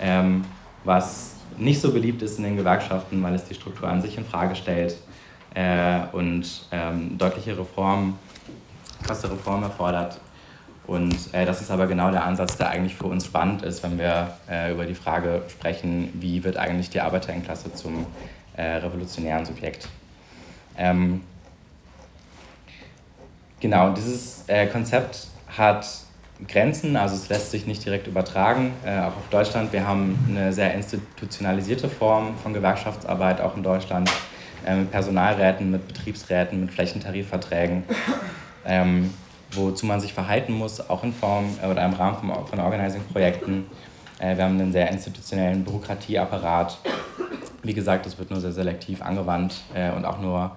Ähm, 0.01 0.45
was 0.85 1.37
nicht 1.59 1.81
so 1.81 1.93
beliebt 1.93 2.23
ist 2.23 2.39
in 2.39 2.45
den 2.45 2.57
Gewerkschaften, 2.57 3.23
weil 3.23 3.35
es 3.35 3.45
die 3.45 3.55
Struktur 3.55 3.89
an 3.89 4.01
sich 4.01 4.17
in 4.17 4.25
Frage 4.25 4.57
stellt 4.57 4.97
äh, 5.55 6.01
und 6.13 6.67
ähm, 6.73 7.19
deutliche 7.19 7.57
Reformen, 7.57 8.19
krasse 9.03 9.31
Reformen 9.31 9.65
erfordert. 9.65 10.19
Und 10.87 11.15
äh, 11.33 11.45
das 11.45 11.61
ist 11.61 11.71
aber 11.71 11.87
genau 11.87 12.11
der 12.11 12.25
Ansatz, 12.25 12.57
der 12.57 12.71
eigentlich 12.71 12.97
für 12.97 13.07
uns 13.07 13.27
spannend 13.27 13.63
ist, 13.63 13.83
wenn 13.83 13.99
wir 13.99 14.35
äh, 14.51 14.73
über 14.73 14.87
die 14.87 14.95
Frage 14.95 15.43
sprechen, 15.49 16.09
wie 16.15 16.43
wird 16.43 16.57
eigentlich 16.57 16.91
die 16.91 17.01
Arbeiterinnenklasse 17.01 17.73
zum 17.75 18.07
äh, 18.57 18.63
revolutionären 18.63 19.45
Subjekt. 19.45 19.89
Ähm, 20.77 21.21
Genau, 23.63 23.91
dieses 23.91 24.43
äh, 24.49 24.67
Konzept 24.67 25.29
hat 25.57 25.87
Grenzen, 26.49 26.97
also 26.97 27.15
es 27.15 27.29
lässt 27.29 27.53
sich 27.53 27.65
nicht 27.65 27.85
direkt 27.85 28.09
übertragen, 28.09 28.73
äh, 28.85 28.99
auch 28.99 29.17
auf 29.17 29.29
Deutschland. 29.31 29.73
Wir 29.73 29.87
haben 29.87 30.19
eine 30.29 30.53
sehr 30.53 30.75
institutionalisierte 30.75 31.89
Form 31.89 32.37
von 32.43 32.53
Gewerkschaftsarbeit, 32.53 33.41
auch 33.41 33.57
in 33.57 33.63
Deutschland, 33.63 34.11
äh, 34.67 34.75
mit 34.75 34.91
Personalräten, 34.91 35.71
mit 35.71 35.87
Betriebsräten, 35.87 36.63
mit 36.63 36.73
Flächentarifverträgen, 36.73 37.85
ähm, 38.67 39.15
wozu 39.53 39.87
man 39.87 40.01
sich 40.01 40.13
verhalten 40.13 40.55
muss, 40.55 40.91
auch 40.91 41.05
in 41.05 41.13
Form 41.13 41.57
äh, 41.63 41.69
oder 41.69 41.85
im 41.85 41.93
Rahmen 41.93 42.17
von, 42.17 42.45
von 42.45 42.59
Organizing-Projekten. 42.59 43.67
Äh, 44.19 44.37
wir 44.37 44.43
haben 44.43 44.59
einen 44.59 44.73
sehr 44.73 44.91
institutionellen 44.91 45.63
Bürokratieapparat. 45.63 46.79
Wie 47.63 47.75
gesagt, 47.75 48.07
das 48.07 48.19
wird 48.19 48.29
nur 48.33 48.41
sehr 48.41 48.51
selektiv 48.51 49.03
angewandt 49.03 49.61
äh, 49.73 49.93
und 49.93 50.05
auch 50.05 50.19
nur 50.19 50.57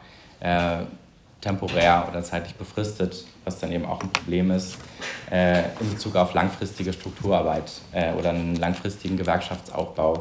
temporär 1.41 2.07
oder 2.09 2.23
zeitlich 2.23 2.55
befristet, 2.55 3.25
was 3.43 3.59
dann 3.59 3.71
eben 3.71 3.85
auch 3.85 4.01
ein 4.01 4.09
Problem 4.09 4.51
ist 4.51 4.77
äh, 5.31 5.59
in 5.79 5.91
Bezug 5.91 6.15
auf 6.15 6.33
langfristige 6.33 6.91
Strukturarbeit 6.93 7.71
äh, 7.91 8.13
oder 8.13 8.29
einen 8.29 8.55
langfristigen 8.55 9.17
Gewerkschaftsaufbau, 9.17 10.17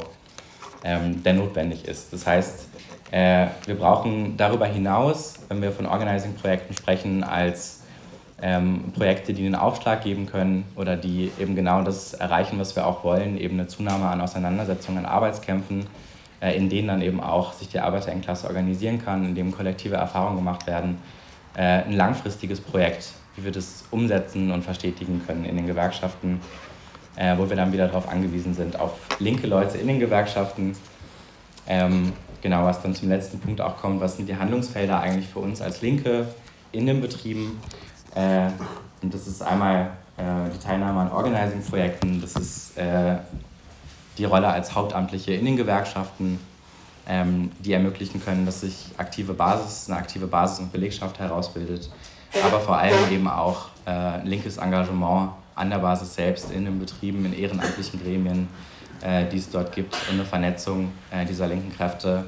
ähm, 0.83 1.23
der 1.23 1.33
notwendig 1.33 1.85
ist. 1.87 2.13
Das 2.13 2.27
heißt, 2.27 2.67
äh, 3.11 3.47
wir 3.65 3.75
brauchen 3.75 4.37
darüber 4.37 4.65
hinaus, 4.65 5.35
wenn 5.47 5.61
wir 5.61 5.71
von 5.71 5.85
Organizing-Projekten 5.85 6.75
sprechen, 6.75 7.23
als 7.23 7.81
ähm, 8.41 8.91
Projekte, 8.93 9.33
die 9.33 9.45
einen 9.45 9.55
Aufschlag 9.55 10.03
geben 10.03 10.25
können 10.25 10.65
oder 10.75 10.97
die 10.97 11.31
eben 11.39 11.55
genau 11.55 11.81
das 11.83 12.13
erreichen, 12.13 12.59
was 12.59 12.75
wir 12.75 12.85
auch 12.85 13.03
wollen, 13.03 13.37
eben 13.37 13.59
eine 13.59 13.67
Zunahme 13.67 14.07
an 14.07 14.21
Auseinandersetzungen, 14.21 14.99
an 14.99 15.05
Arbeitskämpfen, 15.05 15.87
in 16.53 16.69
denen 16.69 16.87
dann 16.87 17.01
eben 17.01 17.21
auch 17.21 17.53
sich 17.53 17.69
die 17.69 17.79
Arbeiterenklasse 17.79 18.47
organisieren 18.47 19.03
kann, 19.03 19.25
in 19.25 19.35
dem 19.35 19.51
kollektive 19.51 19.95
Erfahrungen 19.95 20.37
gemacht 20.37 20.67
werden, 20.67 20.97
äh, 21.55 21.83
ein 21.83 21.93
langfristiges 21.93 22.59
Projekt, 22.59 23.13
wie 23.35 23.45
wir 23.45 23.51
das 23.51 23.85
umsetzen 23.91 24.51
und 24.51 24.63
verstetigen 24.63 25.21
können 25.25 25.45
in 25.45 25.55
den 25.55 25.67
Gewerkschaften, 25.67 26.41
äh, 27.15 27.37
wo 27.37 27.49
wir 27.49 27.55
dann 27.55 27.71
wieder 27.71 27.87
darauf 27.87 28.09
angewiesen 28.09 28.53
sind, 28.53 28.79
auf 28.79 28.93
linke 29.19 29.47
Leute 29.47 29.77
in 29.77 29.87
den 29.87 29.99
Gewerkschaften. 29.99 30.75
Ähm, 31.67 32.13
genau, 32.41 32.65
was 32.65 32.81
dann 32.81 32.93
zum 32.93 33.09
letzten 33.09 33.39
Punkt 33.39 33.61
auch 33.61 33.77
kommt, 33.77 34.01
was 34.01 34.17
sind 34.17 34.27
die 34.27 34.35
Handlungsfelder 34.35 34.99
eigentlich 34.99 35.27
für 35.27 35.39
uns 35.39 35.61
als 35.61 35.81
Linke 35.81 36.27
in 36.71 36.85
den 36.85 37.01
Betrieben? 37.01 37.59
Äh, 38.13 38.49
und 39.01 39.13
das 39.13 39.27
ist 39.27 39.41
einmal 39.41 39.91
äh, 40.17 40.49
die 40.53 40.59
Teilnahme 40.59 41.01
an 41.01 41.11
Organizing-Projekten, 41.11 42.21
das 42.21 42.33
ist 42.35 42.77
äh, 42.77 43.15
die 44.17 44.25
Rolle 44.25 44.47
als 44.47 44.75
Hauptamtliche 44.75 45.33
in 45.33 45.45
den 45.45 45.57
Gewerkschaften, 45.57 46.39
ähm, 47.07 47.51
die 47.59 47.73
ermöglichen 47.73 48.23
können, 48.23 48.45
dass 48.45 48.61
sich 48.61 48.87
aktive 48.97 49.33
Basis, 49.33 49.89
eine 49.89 49.97
aktive 49.97 50.27
Basis 50.27 50.59
und 50.59 50.71
Belegschaft 50.71 51.19
herausbildet, 51.19 51.89
aber 52.43 52.59
vor 52.59 52.77
allem 52.77 53.11
eben 53.11 53.27
auch 53.27 53.67
äh, 53.85 54.25
linkes 54.25 54.57
Engagement 54.57 55.31
an 55.55 55.69
der 55.69 55.77
Basis 55.77 56.15
selbst 56.15 56.51
in 56.51 56.65
den 56.65 56.79
Betrieben, 56.79 57.25
in 57.25 57.33
ehrenamtlichen 57.33 58.01
Gremien, 58.01 58.47
äh, 59.01 59.25
die 59.29 59.37
es 59.37 59.49
dort 59.49 59.73
gibt 59.73 59.95
und 60.09 60.15
eine 60.15 60.25
Vernetzung 60.25 60.91
äh, 61.11 61.25
dieser 61.25 61.47
linken 61.47 61.71
Kräfte, 61.75 62.25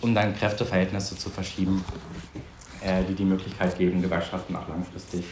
um 0.00 0.14
dann 0.14 0.36
Kräfteverhältnisse 0.36 1.16
zu 1.16 1.30
verschieben, 1.30 1.84
äh, 2.82 3.04
die 3.04 3.14
die 3.14 3.24
Möglichkeit 3.24 3.78
geben, 3.78 4.02
Gewerkschaften 4.02 4.54
auch 4.56 4.68
langfristig 4.68 5.24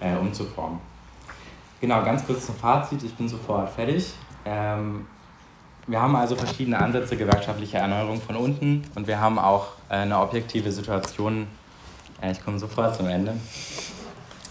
äh, 0.00 0.16
umzuformen. 0.16 0.78
Genau, 1.80 2.02
ganz 2.04 2.26
kurz 2.26 2.46
zum 2.46 2.54
Fazit, 2.56 3.02
ich 3.02 3.14
bin 3.14 3.28
sofort 3.28 3.70
fertig. 3.70 4.12
Ähm, 4.44 5.06
wir 5.90 6.00
haben 6.00 6.14
also 6.14 6.36
verschiedene 6.36 6.78
Ansätze 6.78 7.16
gewerkschaftlicher 7.16 7.78
Erneuerung 7.78 8.20
von 8.20 8.36
unten 8.36 8.84
und 8.94 9.08
wir 9.08 9.20
haben 9.20 9.40
auch 9.40 9.72
äh, 9.88 9.94
eine 9.94 10.20
objektive 10.20 10.70
Situation, 10.70 11.48
äh, 12.22 12.30
ich 12.30 12.44
komme 12.44 12.60
sofort 12.60 12.94
zum 12.94 13.08
Ende, 13.08 13.34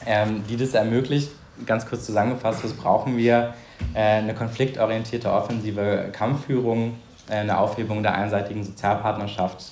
ähm, 0.06 0.44
die 0.50 0.58
das 0.58 0.74
ermöglicht. 0.74 1.32
Ganz 1.66 1.86
kurz 1.86 2.06
zusammengefasst, 2.06 2.64
was 2.64 2.74
brauchen 2.74 3.16
wir? 3.16 3.54
Äh, 3.94 4.00
eine 4.00 4.34
konfliktorientierte 4.34 5.32
offensive 5.32 6.10
Kampfführung, 6.12 6.96
eine 7.30 7.58
Aufhebung 7.58 8.04
der 8.04 8.16
einseitigen 8.16 8.64
Sozialpartnerschaft, 8.64 9.72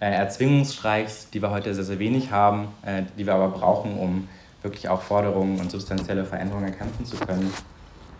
Erzwingungsstreiks, 0.00 1.30
die 1.30 1.40
wir 1.40 1.50
heute 1.50 1.74
sehr, 1.74 1.84
sehr 1.84 1.98
wenig 1.98 2.30
haben, 2.30 2.68
die 3.16 3.24
wir 3.24 3.34
aber 3.34 3.48
brauchen, 3.48 3.96
um 3.96 4.28
wirklich 4.60 4.90
auch 4.90 5.00
Forderungen 5.00 5.58
und 5.58 5.70
substanzielle 5.70 6.26
Veränderungen 6.26 6.66
erkämpfen 6.66 7.06
zu 7.06 7.16
können 7.16 7.50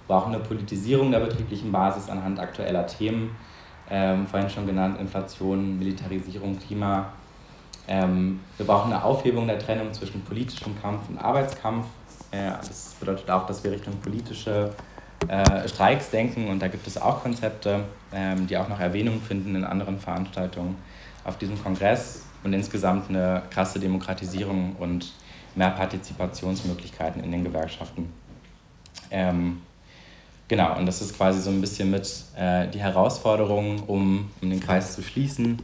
brauchen 0.07 0.35
eine 0.35 0.43
Politisierung 0.43 1.11
der 1.11 1.21
betrieblichen 1.21 1.73
Basis 1.73 2.09
anhand 2.09 2.39
aktueller 2.39 2.87
Themen, 2.87 3.37
ähm, 3.91 4.27
vorhin 4.27 4.51
schon 4.51 4.67
genannt, 4.67 5.01
Inflation, 5.01 5.79
Militarisierung, 5.79 6.59
Klima. 6.59 7.13
Ähm, 7.89 8.41
wir 8.57 8.67
brauchen 8.67 8.93
eine 8.93 9.03
Aufhebung 9.03 9.47
der 9.47 9.59
Trennung 9.59 9.93
zwischen 9.93 10.23
politischem 10.23 10.81
Kampf 10.81 11.09
und 11.09 11.19
Arbeitskampf. 11.19 11.87
Äh, 12.31 12.51
das 12.67 12.97
bedeutet 12.99 13.31
auch, 13.31 13.47
dass 13.47 13.63
wir 13.63 13.71
Richtung 13.71 13.97
politische 14.01 14.73
äh, 15.29 15.69
Streiks 15.69 16.11
denken 16.11 16.49
und 16.49 16.61
da 16.61 16.69
gibt 16.69 16.87
es 16.87 17.01
auch 17.01 17.23
Konzepte, 17.23 17.85
ähm, 18.13 18.47
die 18.47 18.57
auch 18.57 18.69
noch 18.69 18.81
Erwähnung 18.81 19.21
finden 19.21 19.55
in 19.55 19.65
anderen 19.65 19.99
Veranstaltungen 19.99 20.77
auf 21.25 21.39
diesem 21.39 21.61
Kongress 21.63 22.27
und 22.45 22.53
insgesamt 22.53 23.09
eine 23.09 23.43
krasse 23.51 23.81
Demokratisierung 23.81 24.77
und 24.79 25.13
mehr 25.57 25.71
Partizipationsmöglichkeiten 25.71 27.25
in 27.25 27.33
den 27.33 27.45
Gewerkschaften. 27.45 28.13
Ähm, 29.11 29.63
Genau, 30.49 30.77
und 30.79 30.87
das 30.87 31.03
ist 31.03 31.17
quasi 31.17 31.41
so 31.41 31.51
ein 31.51 31.61
bisschen 31.61 31.91
mit 31.91 32.09
äh, 32.37 32.69
die 32.69 32.79
Herausforderung, 32.79 33.83
um, 33.87 34.31
um 34.41 34.51
den 34.51 34.61
Kreis 34.61 34.95
zu 34.95 35.03
schließen. 35.03 35.61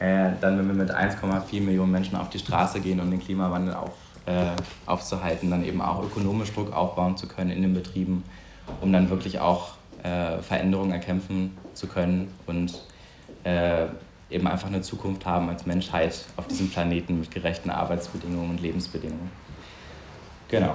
Äh, 0.00 0.30
dann, 0.40 0.58
wenn 0.58 0.66
wir 0.66 0.74
mit 0.74 0.90
1,4 0.90 1.60
Millionen 1.60 1.92
Menschen 1.92 2.16
auf 2.16 2.28
die 2.28 2.38
Straße 2.38 2.80
gehen, 2.80 2.98
um 3.00 3.10
den 3.10 3.20
Klimawandel 3.20 3.74
auf, 3.74 3.92
äh, 4.26 4.46
aufzuhalten, 4.86 5.50
dann 5.50 5.64
eben 5.64 5.80
auch 5.80 6.02
ökonomisch 6.02 6.52
Druck 6.52 6.72
aufbauen 6.72 7.16
zu 7.16 7.28
können 7.28 7.50
in 7.50 7.62
den 7.62 7.74
Betrieben, 7.74 8.24
um 8.80 8.92
dann 8.92 9.10
wirklich 9.10 9.38
auch 9.38 9.74
äh, 10.02 10.38
Veränderungen 10.38 10.90
erkämpfen 10.90 11.56
zu 11.74 11.86
können 11.86 12.32
und 12.46 12.82
äh, 13.44 13.86
eben 14.30 14.46
einfach 14.46 14.68
eine 14.68 14.80
Zukunft 14.80 15.24
haben 15.26 15.48
als 15.50 15.66
Menschheit 15.66 16.24
auf 16.36 16.46
diesem 16.48 16.70
Planeten 16.70 17.20
mit 17.20 17.30
gerechten 17.30 17.70
Arbeitsbedingungen 17.70 18.50
und 18.50 18.60
Lebensbedingungen. 18.60 19.30
Genau. 20.48 20.74